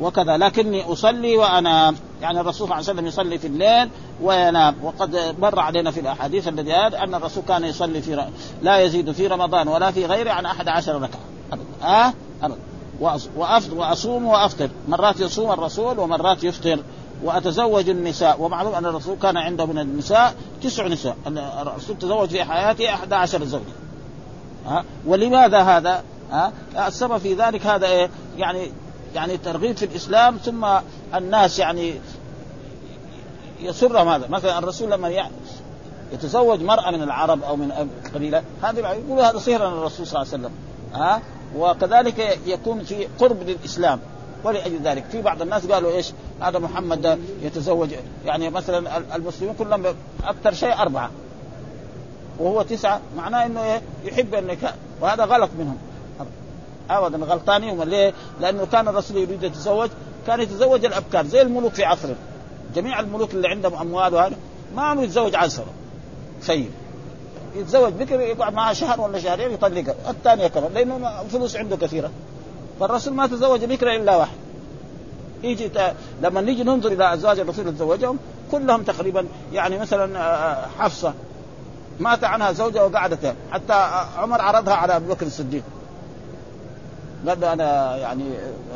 وكذا. 0.00 0.36
لكني 0.36 0.92
أصلي 0.92 1.36
وانام 1.36 1.96
يعني 2.22 2.40
الرسول 2.40 2.54
صلى 2.54 2.64
الله 2.64 2.74
عليه 2.74 2.84
وسلم 2.84 3.06
يصلي 3.06 3.38
في 3.38 3.46
الليل 3.46 3.90
وينام 4.22 4.74
وقد 4.82 5.36
مر 5.38 5.60
علينا 5.60 5.90
في 5.90 6.00
الأحاديث 6.00 6.48
الذي 6.48 6.74
أن 6.74 7.14
الرسول 7.14 7.42
كان 7.48 7.64
يصلي 7.64 8.02
في 8.02 8.26
لا 8.62 8.78
يزيد 8.78 9.12
في 9.12 9.26
رمضان 9.26 9.68
ولا 9.68 9.90
في 9.90 10.06
غيره 10.06 10.30
عن 10.30 10.46
أحد 10.46 10.68
عشر 10.68 10.94
ركعة. 10.94 11.20
ابدا. 11.52 11.64
ها؟ 11.82 12.08
أه؟ 12.08 12.12
ابدا. 12.42 12.58
وأفطر 13.36 13.74
وأصوم 13.74 14.26
وأفطر. 14.26 14.68
مرات 14.88 15.20
يصوم 15.20 15.52
الرسول 15.52 15.98
ومرات 15.98 16.44
يفطر. 16.44 16.78
وأتزوج 17.24 17.88
النساء. 17.88 18.40
ومعلوم 18.40 18.74
أن 18.74 18.86
الرسول 18.86 19.18
كان 19.18 19.36
عنده 19.36 19.66
من 19.66 19.78
النساء 19.78 20.34
تسع 20.62 20.86
نساء. 20.86 21.16
الرسول 21.26 21.98
تزوج 21.98 22.28
في 22.28 22.44
حياته 22.44 22.94
أحد 22.94 23.12
عشر 23.12 23.44
زوجة. 23.44 23.62
ها؟ 24.66 24.84
ولماذا 25.06 25.62
هذا؟ 25.62 26.02
ها؟ 26.30 26.52
السبب 26.86 27.18
في 27.18 27.34
ذلك 27.34 27.66
هذا 27.66 27.86
إيه؟ 27.86 28.10
يعني 28.36 28.72
يعني 29.14 29.36
ترغيب 29.36 29.76
في 29.76 29.84
الإسلام 29.84 30.36
ثم 30.36 30.66
الناس 31.14 31.58
يعني 31.58 31.94
يسرهم 33.60 34.08
هذا. 34.08 34.28
مثلا 34.28 34.58
الرسول 34.58 34.90
لما 34.90 35.28
يتزوج 36.12 36.62
مرأة 36.62 36.90
من 36.90 37.02
العرب 37.02 37.42
أو 37.42 37.56
من 37.56 37.72
قبيلة 38.14 38.42
هذه 38.62 38.78
يقول 38.78 39.20
هذا 39.20 39.38
سهر 39.38 39.68
الرسول 39.68 40.06
صلى 40.06 40.22
الله 40.22 40.32
عليه 40.32 40.42
وسلم. 40.44 40.52
ها؟ 40.94 41.22
وكذلك 41.56 42.38
يكون 42.46 42.84
في 42.84 43.08
قرب 43.18 43.42
للإسلام. 43.42 44.00
ولأجل 44.44 44.82
ذلك 44.84 45.04
في 45.04 45.22
بعض 45.22 45.42
الناس 45.42 45.66
قالوا 45.66 45.92
إيش؟ 45.92 46.12
هذا 46.40 46.58
محمد 46.58 47.18
يتزوج 47.42 47.88
يعني 48.24 48.50
مثلا 48.50 49.02
المسلمين 49.16 49.54
كلهم 49.54 49.86
أكثر 50.24 50.54
شيء 50.54 50.72
أربعة. 50.72 51.10
وهو 52.38 52.62
تسعة 52.62 53.00
معناه 53.16 53.46
إنه 53.46 53.64
إيه؟ 53.64 53.82
يحب 54.04 54.34
النكاح. 54.34 54.74
وهذا 55.00 55.24
غلط 55.24 55.50
منهم. 55.58 55.78
ابدا 56.90 57.24
غلطانين 57.24 57.82
ليه؟ 57.82 58.12
لأنه 58.40 58.66
كان 58.72 58.88
الرسول 58.88 59.16
يريد 59.16 59.42
يتزوج 59.42 59.90
كان 60.26 60.40
يتزوج 60.40 60.84
الأبكار 60.84 61.26
زي 61.26 61.42
الملوك 61.42 61.72
في 61.74 61.84
عصره 61.84 62.16
جميع 62.74 63.00
الملوك 63.00 63.34
اللي 63.34 63.48
عندهم 63.48 63.74
أموال 63.74 64.14
وهذا 64.14 64.36
ما 64.76 64.82
عم 64.82 65.00
يتزوج 65.00 65.34
عنصر 65.34 65.62
سيد 66.40 66.70
يتزوج 67.54 67.92
بكر 67.92 68.20
يقعد 68.20 68.54
معها 68.54 68.72
شهر 68.72 69.00
ولا 69.00 69.18
شهرين 69.18 69.50
يطلقها. 69.50 69.94
الثانية 70.08 70.46
كمان 70.46 70.72
لأنه 70.72 71.20
الفلوس 71.20 71.56
عنده 71.56 71.76
كثيرة. 71.76 72.10
فالرسول 72.80 73.14
ما 73.14 73.26
تزوج 73.26 73.64
بكر 73.64 73.96
إلا 73.96 74.16
واحد. 74.16 74.36
يجي 75.42 75.70
لما 76.22 76.40
نيجي 76.40 76.64
ننظر 76.64 76.92
إلى 76.92 77.14
أزواج 77.14 77.38
الرسول 77.38 77.60
اللي 77.60 77.76
تزوجهم 77.76 78.18
كلهم 78.50 78.82
تقريبا 78.82 79.26
يعني 79.52 79.78
مثلا 79.78 80.18
آه، 80.18 80.66
حفصة. 80.78 81.14
مات 82.00 82.24
عنها 82.24 82.52
زوجها 82.52 82.82
وقعدت 82.82 83.34
حتى 83.50 83.72
عمر 84.16 84.40
عرضها 84.40 84.74
على 84.74 84.96
أبو 84.96 85.14
بكر 85.14 85.26
الصديق. 85.26 85.62
قال 87.28 87.40
له 87.40 87.52
أنا 87.52 87.96
يعني 87.96 88.24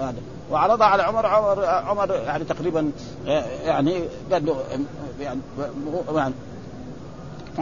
هذا. 0.01 0.17
وعرضها 0.51 0.87
على 0.87 1.03
عمر 1.03 1.27
عمر 1.27 1.65
عمر 1.65 2.15
يعني 2.15 2.45
تقريبا 2.45 2.91
آه، 3.27 3.45
يعني 3.65 4.03
قال 4.33 4.47
له 4.47 4.65
يعني 5.21 6.35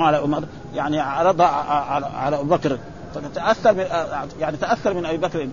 على 0.02 0.16
عمر 0.16 0.44
يعني 0.74 1.00
عرضها 1.00 1.46
على 2.16 2.40
أبو 2.40 2.54
بكر. 2.56 2.78
فتاثر 3.14 3.72
من 3.72 3.84
يعني 4.40 4.56
تأثر 4.56 4.94
من 4.94 5.06
أبي 5.06 5.16
بكر 5.16 5.48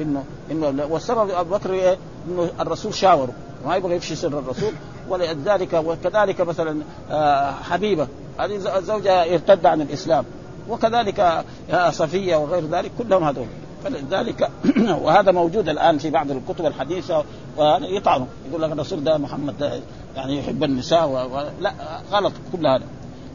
انه 0.00 0.24
إنه 0.50 0.86
والسبب 0.90 1.30
أبو 1.30 1.54
بكر 1.54 1.72
إيه؟ 1.72 1.96
إنه 2.28 2.50
الرسول 2.60 2.94
شاوره 2.94 3.32
ما 3.66 3.76
يبغى 3.76 3.96
يفشي 3.96 4.14
سر 4.14 4.38
الرسول. 4.38 4.72
ولذلك 5.08 5.72
وكذلك 5.72 6.40
مثلا 6.40 6.82
آه، 7.10 7.52
حبيبة. 7.52 8.08
هذه 8.38 8.58
زوجها 8.80 9.34
ارتد 9.34 9.66
عن 9.66 9.80
الإسلام. 9.80 10.24
وكذلك 10.68 11.44
آه، 11.70 11.90
صفية 11.90 12.36
وغير 12.36 12.66
ذلك. 12.66 12.90
كلهم 12.98 13.24
هذول. 13.24 13.46
فلذلك 13.84 14.50
وهذا 15.02 15.32
موجود 15.32 15.68
الآن 15.68 15.98
في 15.98 16.10
بعض 16.10 16.30
الكتب 16.30 16.66
الحديثة. 16.66 17.24
ويطعنوا 17.56 18.26
يقول 18.50 18.62
لك 18.62 18.72
الرسول 18.72 19.04
ده 19.04 19.18
محمد 19.18 19.58
ده 19.58 19.80
يعني 20.16 20.38
يحب 20.38 20.64
النساء 20.64 21.08
و... 21.08 21.44
لا 21.60 21.72
غلط. 22.12 22.32
كل 22.52 22.66
هذا. 22.66 22.84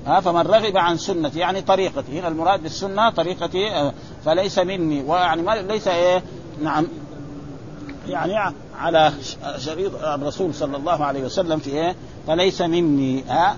ها 0.06 0.20
فمن 0.20 0.42
رغب 0.42 0.78
عن 0.78 0.98
سنتي 0.98 1.40
يعني 1.40 1.62
طريقتي. 1.62 2.20
هنا 2.20 2.28
المراد 2.28 2.64
بالسنة 2.64 3.10
طريقتي 3.10 3.68
آه، 3.68 3.94
فليس 4.26 4.60
مني. 4.60 5.04
ويعني 5.04 5.42
ما 5.42 5.52
ليس 5.56 5.88
إيه؟ 5.88 6.24
نعم. 6.64 6.88
يعني 8.08 8.56
على 8.80 9.14
شريط 9.58 10.04
الرسول 10.04 10.54
صلى 10.54 10.78
الله 10.78 11.06
عليه 11.06 11.24
وسلم 11.24 11.60
في 11.60 11.70
إيه؟ 11.70 11.96
فليس 12.28 12.62
مني. 12.62 13.24
ها؟ 13.24 13.58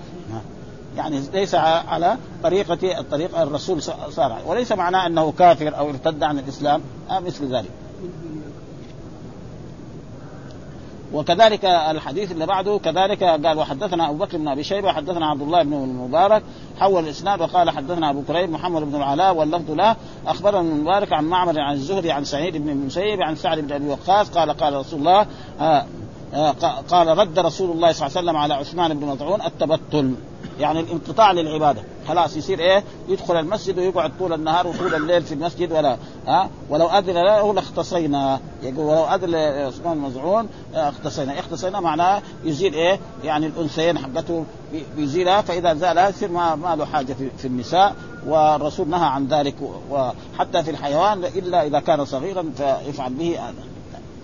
يعني 0.96 1.22
ليس 1.32 1.54
على 1.54 2.16
طريقة 2.42 3.00
الطريقة 3.00 3.42
الرسول 3.42 3.82
صار 3.82 4.38
وليس 4.46 4.72
معناه 4.72 5.06
أنه 5.06 5.32
كافر 5.38 5.78
أو 5.78 5.90
ارتد 5.90 6.22
عن 6.22 6.38
الإسلام. 6.38 6.80
آه 7.10 7.20
مثل 7.20 7.56
ذلك. 7.56 7.70
وكذلك 11.12 11.64
الحديث 11.64 12.32
اللي 12.32 12.46
بعده 12.46 12.78
كذلك 12.78 13.22
قال 13.22 13.58
وحدثنا 13.58 14.10
أبو 14.10 14.24
بكر 14.24 14.38
بن 14.38 14.48
أبي 14.48 14.64
شيبة 14.64 14.92
حدثنا 14.92 15.26
عبد 15.26 15.42
الله 15.42 15.62
بن 15.62 15.72
المبارك 15.72 16.42
حول 16.80 17.04
الإسناد 17.04 17.40
وقال 17.40 17.70
حدثنا 17.70 18.10
أبو 18.10 18.22
كريم 18.22 18.52
محمد 18.52 18.82
بن 18.82 18.94
العلاء 18.94 19.34
واللفظ 19.34 19.70
له 19.70 19.96
أخبرنا 20.26 20.60
المبارك 20.60 21.12
عن 21.12 21.24
معمر 21.24 21.60
عن 21.60 21.74
الزهري 21.74 22.10
عن 22.10 22.24
سعيد 22.24 22.56
بن 22.56 22.68
المسيب 22.68 23.22
عن 23.22 23.36
سعد 23.36 23.58
بن 23.58 23.72
أبي 23.72 23.88
وقاص 23.88 24.30
قال 24.30 24.50
قال 24.50 24.74
رسول 24.74 24.98
الله 24.98 25.26
آه 25.60 25.86
آه 26.34 26.50
قال 26.88 27.18
رد 27.18 27.38
رسول 27.38 27.70
الله 27.70 27.92
صلى 27.92 28.06
الله 28.06 28.18
عليه 28.18 28.28
وسلم 28.28 28.36
على 28.36 28.54
عثمان 28.54 28.98
بن 28.98 29.06
مطعون 29.06 29.40
التبتل. 29.42 30.14
يعني 30.60 30.80
الانقطاع 30.80 31.32
للعبادة. 31.32 31.82
خلاص 32.08 32.36
يصير 32.36 32.58
إيه؟ 32.58 32.84
يدخل 33.08 33.36
المسجد 33.36 33.78
ويقعد 33.78 34.12
طول 34.18 34.32
النهار 34.32 34.66
وطول 34.66 34.94
الليل 34.94 35.22
في 35.22 35.34
المسجد 35.34 35.72
ولا 35.72 35.96
ها؟ 36.26 36.50
ولو 36.70 36.86
أذن 36.86 37.14
له 37.14 37.54
لاختصينا. 37.54 38.40
يقول 38.62 38.86
ولو 38.86 39.04
أذن 39.04 39.34
عثمان 39.34 39.98
مزعون 39.98 40.48
اختصينا. 40.74 41.40
اختصينا 41.40 41.80
معناه 41.80 42.22
يزيل 42.44 42.74
إيه؟ 42.74 42.98
يعني 43.24 43.46
الأنثيين 43.46 43.98
حقته 43.98 44.44
بيزيلها 44.96 45.40
فإذا 45.40 45.74
زالها 45.74 46.08
يصير 46.08 46.30
ما, 46.30 46.76
له 46.78 46.84
حاجة 46.84 47.16
في, 47.38 47.46
النساء 47.48 47.94
والرسول 48.26 48.88
نهى 48.88 49.06
عن 49.06 49.26
ذلك 49.26 49.54
وحتى 49.90 50.62
في 50.62 50.70
الحيوان 50.70 51.24
إلا 51.24 51.66
إذا 51.66 51.80
كان 51.80 52.04
صغيرا 52.04 52.44
فيفعل 52.56 53.12
به 53.12 53.38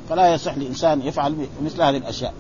فلا 0.09 0.35
يصح 0.35 0.57
لإنسان 0.57 1.03
يفعل 1.03 1.47
مثل 1.65 1.83
هذه 1.83 1.97
الأشياء. 1.97 2.35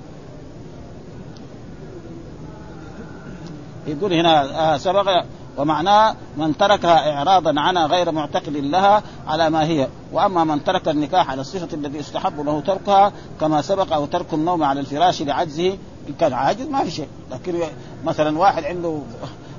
يقول 3.86 4.12
هنا 4.12 4.74
آه 4.74 4.76
سبق 4.76 5.24
ومعناه 5.56 6.16
من 6.36 6.56
تركها 6.56 7.12
اعراضا 7.12 7.60
عنها 7.60 7.86
غير 7.86 8.12
معتقد 8.12 8.56
لها 8.56 9.02
على 9.26 9.50
ما 9.50 9.64
هي. 9.64 9.88
وأما 10.12 10.44
من 10.44 10.64
ترك 10.64 10.88
النكاح 10.88 11.30
على 11.30 11.40
الصفة 11.40 11.68
التي 11.76 11.98
يستحب 11.98 12.40
له 12.40 12.60
تركها 12.60 13.12
كما 13.40 13.62
سبق 13.62 13.92
أو 13.92 14.06
ترك 14.06 14.34
النوم 14.34 14.64
على 14.64 14.80
الفراش 14.80 15.22
لعجزه 15.22 15.78
ان 16.08 16.14
كان 16.20 16.32
عاجز 16.32 16.66
ما 16.66 16.84
في 16.84 16.90
شيء. 16.90 17.08
لكن 17.30 17.60
مثلا 18.04 18.38
واحد 18.38 18.64
عنده 18.64 18.98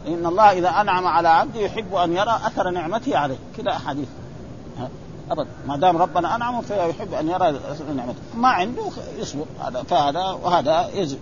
إن 0.08 0.26
الله 0.26 0.52
إذا 0.52 0.70
أنعم 0.70 1.08
على 1.08 1.30
عبده 1.30 1.60
يحب 1.60 1.96
أن 1.96 2.14
يرى 2.14 2.40
أثر 2.46 2.70
نعمته 2.70 3.18
عليه. 3.18 3.38
كذا 3.58 3.72
احاديث 3.72 4.08
ابدا 5.32 5.48
ما 5.68 5.78
دام 5.78 5.98
ربنا 5.98 6.36
انعم 6.36 6.62
فيحب 6.62 7.14
أن 7.14 7.30
يرى 7.30 7.50
أثر 7.50 7.86
نعمته. 7.96 8.20
ما 8.36 8.48
عنده 8.48 8.84
يصبر. 9.20 9.46
هذا 9.66 9.84
فهذا 9.84 10.38
وهذا 10.44 10.90
يزل 10.94 11.18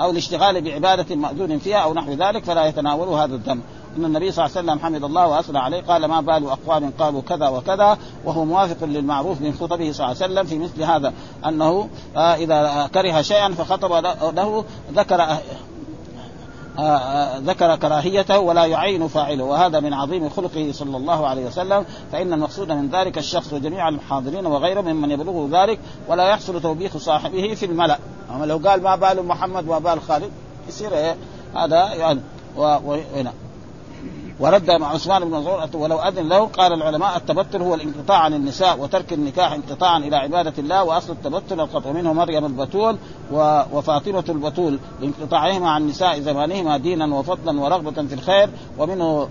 أو 0.00 0.10
الاشتغال 0.10 0.60
بعبادة 0.60 1.16
مأذون 1.16 1.58
فيها 1.58 1.78
أو 1.78 1.94
نحو 1.94 2.12
ذلك 2.12 2.44
فلا 2.44 2.66
يتناوله 2.66 3.24
هذا 3.24 3.34
الذنب 3.34 3.62
إن 3.96 4.04
النبي 4.04 4.32
صلى 4.32 4.46
الله 4.46 4.56
عليه 4.56 4.68
وسلم 4.68 4.86
حمد 4.86 5.04
الله 5.04 5.26
واثنى 5.26 5.58
عليه 5.58 5.80
قال 5.80 6.04
ما 6.04 6.20
بال 6.20 6.46
أقوام 6.50 6.92
قالوا 6.98 7.22
كذا 7.28 7.48
وكذا 7.48 7.98
وهو 8.24 8.44
موافق 8.44 8.84
للمعروف 8.84 9.40
من 9.40 9.52
خطبه 9.52 9.92
صلى 9.92 10.06
الله 10.06 10.22
عليه 10.22 10.32
وسلم 10.32 10.44
في 10.44 10.58
مثل 10.58 10.82
هذا 10.82 11.12
أنه 11.46 11.88
آه 12.16 12.34
إذا 12.34 12.90
كره 12.94 13.22
شيئا 13.22 13.48
فخطب 13.48 13.92
له 14.36 14.64
ذكر 14.94 15.26
ذكر 17.40 17.76
كراهيته 17.76 18.38
ولا 18.38 18.64
يعين 18.64 19.08
فاعله. 19.08 19.44
وهذا 19.44 19.80
من 19.80 19.94
عظيم 19.94 20.28
خلقه 20.28 20.72
صلى 20.72 20.96
الله 20.96 21.26
عليه 21.26 21.46
وسلم. 21.46 21.84
فإن 22.12 22.32
المقصود 22.32 22.72
من 22.72 22.88
ذلك 22.88 23.18
الشخص 23.18 23.52
وجميع 23.52 23.88
الحاضرين 23.88 24.46
وغيرهم 24.46 24.84
ممن 24.84 25.10
يبلغه 25.10 25.48
ذلك 25.52 25.78
ولا 26.08 26.28
يحصل 26.28 26.62
توبيخ 26.62 26.96
صاحبه 26.96 27.54
في 27.54 27.66
الملأ. 27.66 27.98
أما 28.30 28.44
لو 28.44 28.60
قال 28.68 28.82
ما 28.82 28.96
بال 28.96 29.26
محمد 29.26 29.68
وما 29.68 29.78
بال 29.78 30.00
خالد 30.00 30.30
يصير 30.68 30.94
إيه؟ 30.94 31.16
هذا 31.54 31.94
يعني 31.94 32.20
وهنا 32.56 33.32
ورد 34.42 34.70
مع 34.70 34.88
عثمان 34.88 35.24
بن 35.24 35.30
مظعون 35.30 35.68
ولو 35.74 35.98
أذن 35.98 36.28
له 36.28 36.46
قال 36.46 36.72
العلماء 36.72 37.16
التبتل 37.16 37.62
هو 37.62 37.74
الانقطاع 37.74 38.18
عن 38.18 38.34
النساء 38.34 38.80
وترك 38.80 39.12
النكاح 39.12 39.52
انقطاعا 39.52 39.98
إلى 39.98 40.16
عبادة 40.16 40.52
الله 40.58 40.84
وأصل 40.84 41.12
التبتل 41.12 41.60
القطع 41.60 41.92
منه 41.92 42.12
مريم 42.12 42.44
البتول 42.44 42.96
وفاطمة 43.72 44.24
البتول. 44.28 44.78
لانقطاعهما 45.00 45.70
عن 45.70 45.86
نساء 45.86 46.20
زمانهما 46.20 46.76
دينا 46.76 47.16
وفضلا 47.16 47.60
ورغبة 47.60 48.06
في 48.06 48.14
الخير 48.14 48.50
ومنه 48.78 49.28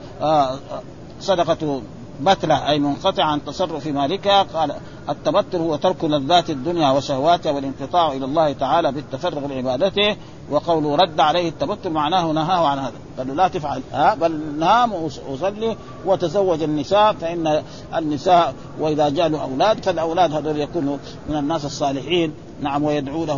صدقة 1.19 1.81
بتلة 2.23 2.69
أي 2.69 2.79
منقطع 2.79 3.23
عن 3.23 3.45
تصرف 3.45 3.87
مالكها 3.87 4.41
قال 4.41 4.75
التبتل 5.09 5.57
هو 5.57 5.75
ترك 5.75 6.03
لذات 6.03 6.49
الدنيا 6.49 6.91
وشهواتها 6.91 7.51
والانقطاع 7.51 8.11
إلى 8.11 8.25
الله 8.25 8.53
تعالى 8.53 8.91
بالتفرغ 8.91 9.47
لعبادته 9.47 10.15
وقوله 10.51 10.95
رد 10.95 11.19
عليه 11.19 11.49
التبتل 11.49 11.89
معناه 11.89 12.31
نهاه 12.31 12.67
عن 12.67 12.79
هذا. 12.79 12.93
قال 13.17 13.27
له 13.27 13.33
لا 13.33 13.47
تفعل 13.47 13.81
ها 13.91 14.15
بل 14.15 14.39
نام 14.59 14.93
وصلي 15.29 15.77
وتزوج 16.05 16.63
النساء 16.63 17.13
فإن 17.13 17.63
النساء 17.95 18.53
وإذا 18.79 19.09
جاء 19.09 19.27
له 19.27 19.41
أولاد 19.41 19.83
فالأولاد 19.83 20.33
هذول 20.33 20.59
يكونوا 20.59 20.97
من 21.29 21.35
الناس 21.35 21.65
الصالحين. 21.65 22.33
نعم 22.61 22.83
ويدعو 22.83 23.25
له 23.25 23.37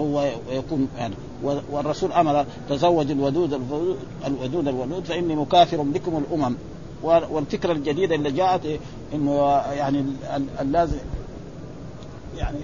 ويكون 0.49 0.87
يعني 0.97 1.15
والرسول 1.71 2.11
أمر 2.11 2.45
تزوج 2.69 3.11
الودود 3.11 3.53
الودود 4.27 4.67
الولود 4.67 5.05
فإني 5.05 5.35
مكافر 5.35 5.77
بكم 5.77 6.17
الأمم. 6.17 6.55
والفكرة 7.03 7.71
الجديدة 7.71 8.15
اللي 8.15 8.31
جاءت 8.31 8.79
إنه 9.13 9.61
يعني 9.71 10.05
اللازم 10.61 10.97
يعني 12.37 12.57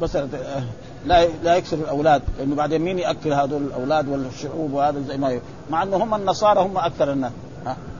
مثلا 0.00 0.28
لا 1.06 1.26
لا 1.26 1.56
يكسر 1.56 1.76
الأولاد 1.76 2.22
لأنه 2.38 2.54
بعدين 2.54 2.80
مين 2.80 2.98
يأكل 2.98 3.32
هذول 3.32 3.62
الأولاد 3.62 4.08
والشعوب 4.08 4.72
وهذا 4.72 5.00
زي 5.00 5.16
ما 5.16 5.40
مع 5.70 5.82
إنه 5.82 5.96
هم 5.96 6.14
النصارى 6.14 6.60
هم 6.60 6.78
أكثر 6.78 7.12
الناس 7.12 7.32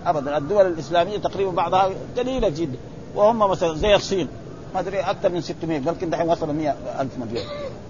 ابدا. 0.07 0.37
الدول 0.37 0.67
الإسلامية 0.67 1.19
تقريبا 1.19 1.51
بعضها 1.51 1.91
قليلة 2.19 2.49
جدا 2.49 2.77
وهم 3.15 3.39
مثلا 3.39 3.75
زي 3.75 3.95
الصين 3.95 4.29
ما 4.75 4.81
أدري 4.81 5.01
أكثر 5.01 5.29
من 5.29 5.41
600 5.41 5.79
بل 5.79 6.11
دحين 6.11 6.29
وصل 6.29 6.55
100 6.55 6.75
ألف 7.01 7.19
مليون 7.19 7.45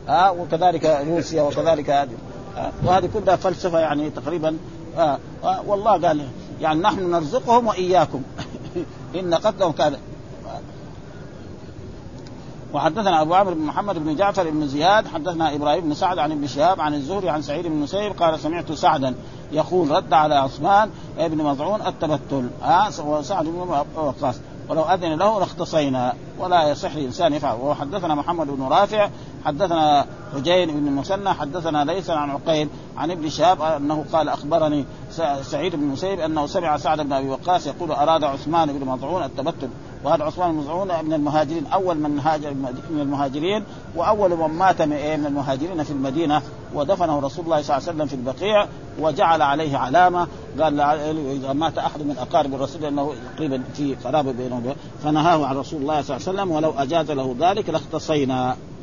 ها 0.09 0.29
آه 0.29 0.33
وكذلك 0.33 1.05
روسيا 1.09 1.43
وكذلك 1.43 1.91
هذه 1.91 2.11
آه 2.57 2.71
وهذه 2.85 3.09
كلها 3.15 3.37
فلسفة 3.37 3.79
يعني 3.79 4.11
تقريبا 4.11 4.57
آه 4.97 5.19
آه 5.45 5.63
والله 5.67 6.07
قال 6.07 6.29
يعني 6.63 6.81
نحن 6.81 7.11
نرزقهم 7.11 7.67
وإياكم. 7.67 8.23
إن 9.21 9.35
قتلهم 9.35 9.73
كان 9.73 9.97
وحدثنا 12.75 13.23
أبو 13.23 13.35
عمرو 13.35 13.55
بن 13.55 13.61
محمد 13.61 13.99
بن 13.99 14.17
جعفر 14.17 14.51
بن 14.51 14.69
زياد 14.69 15.09
حدثنا 15.09 15.55
إبراهيم 15.55 15.85
بن 15.85 15.95
سعد 15.95 16.19
عن 16.19 16.33
ابن 16.33 16.47
شهاب 16.47 16.81
عن 16.81 16.95
الزهري 16.95 17.29
عن 17.29 17.43
سعيد 17.43 17.67
بن 17.67 17.77
مسيب 17.77 18.13
قال 18.13 18.41
سمعت 18.41 18.73
سعدا 18.73 19.15
يقول 19.53 19.91
رد 19.91 20.13
على 20.13 20.35
عثمان 20.35 20.91
بن 21.19 21.45
مظعون 21.45 21.87
التبتل. 21.87 22.49
ها 22.63 22.91
وسعد 23.05 23.45
بن 23.45 23.85
وقاص. 23.97 24.35
ولو 24.69 24.83
أذن 24.83 25.13
له 25.13 25.41
لاختصينا. 25.41 26.15
ولا 26.39 26.69
يصح 26.69 26.97
لانسان 26.97 27.33
يفعل. 27.33 27.57
وحدثنا 27.61 28.15
محمد 28.15 28.47
بن 28.47 28.63
رافع 28.63 29.09
حدثنا 29.45 30.07
حجين 30.35 30.81
بن 30.81 30.89
المثنى 30.89 31.33
حدثنا 31.33 31.85
ليس 31.85 32.11
عن 32.11 32.31
عقيل 32.31 32.69
عن 32.97 33.11
ابن 33.11 33.29
شهاب 33.29 33.63
أنه 33.63 34.05
قال 34.13 34.29
أخبرني 34.29 34.85
سعيد 35.43 35.77
بن 35.77 35.85
مسيب 35.85 36.21
أنه 36.21 36.47
سمع 36.47 36.77
سعد 36.77 37.01
بن 37.01 37.13
أبي 37.13 37.29
وقاص 37.29 37.67
يقول 37.67 37.93
أراد 37.93 38.25
عثمان 38.25 38.79
بن 38.79 38.87
مظعون 38.87 39.23
التبتل 39.23 39.69
وهذا 40.05 40.25
عثمان 40.25 40.53
بن 40.53 40.59
مظعون 40.59 41.05
من 41.05 41.13
المهاجرين 41.13 41.67
أول 41.67 41.97
من 41.97 42.21
هاجر 42.21 42.55
من 42.91 43.01
المهاجرين 43.01 43.65
وأول 43.97 44.31
من 44.31 44.49
مات 44.49 44.83
من 44.83 45.27
المهاجرين 45.27 45.83
في 45.83 45.91
المدينة 45.91 46.43
ودفنه 46.75 47.19
رسول 47.19 47.45
الله 47.45 47.63
صلى 47.63 47.77
الله 47.77 47.89
عليه 47.89 47.97
وسلم 47.97 48.07
في 48.07 48.15
البقيع 48.15 48.67
وجعل 49.01 49.43
عليه 49.43 49.77
علامة 49.77 50.29
قال 50.61 50.81
إذا 50.81 51.53
مات 51.53 51.79
أحد 51.79 52.03
من 52.03 52.17
أقارب 52.19 52.55
الرسول 52.55 52.83
لأنه 52.83 53.15
تقريبا 53.35 53.63
في 53.75 53.95
قرابه 53.95 54.33
بينه 54.33 54.75
فنهاه 55.05 55.47
عن 55.47 55.57
رسول 55.57 55.83
الله 55.83 56.03
صلى 56.03 56.17
الله 56.17 56.29
عليه 56.29 56.41
وسلم 56.41 56.51
ولو 56.51 56.71
أجاز 56.71 57.11
له 57.11 57.37
ذلك 57.41 57.71
لاختصينا. 57.71 58.57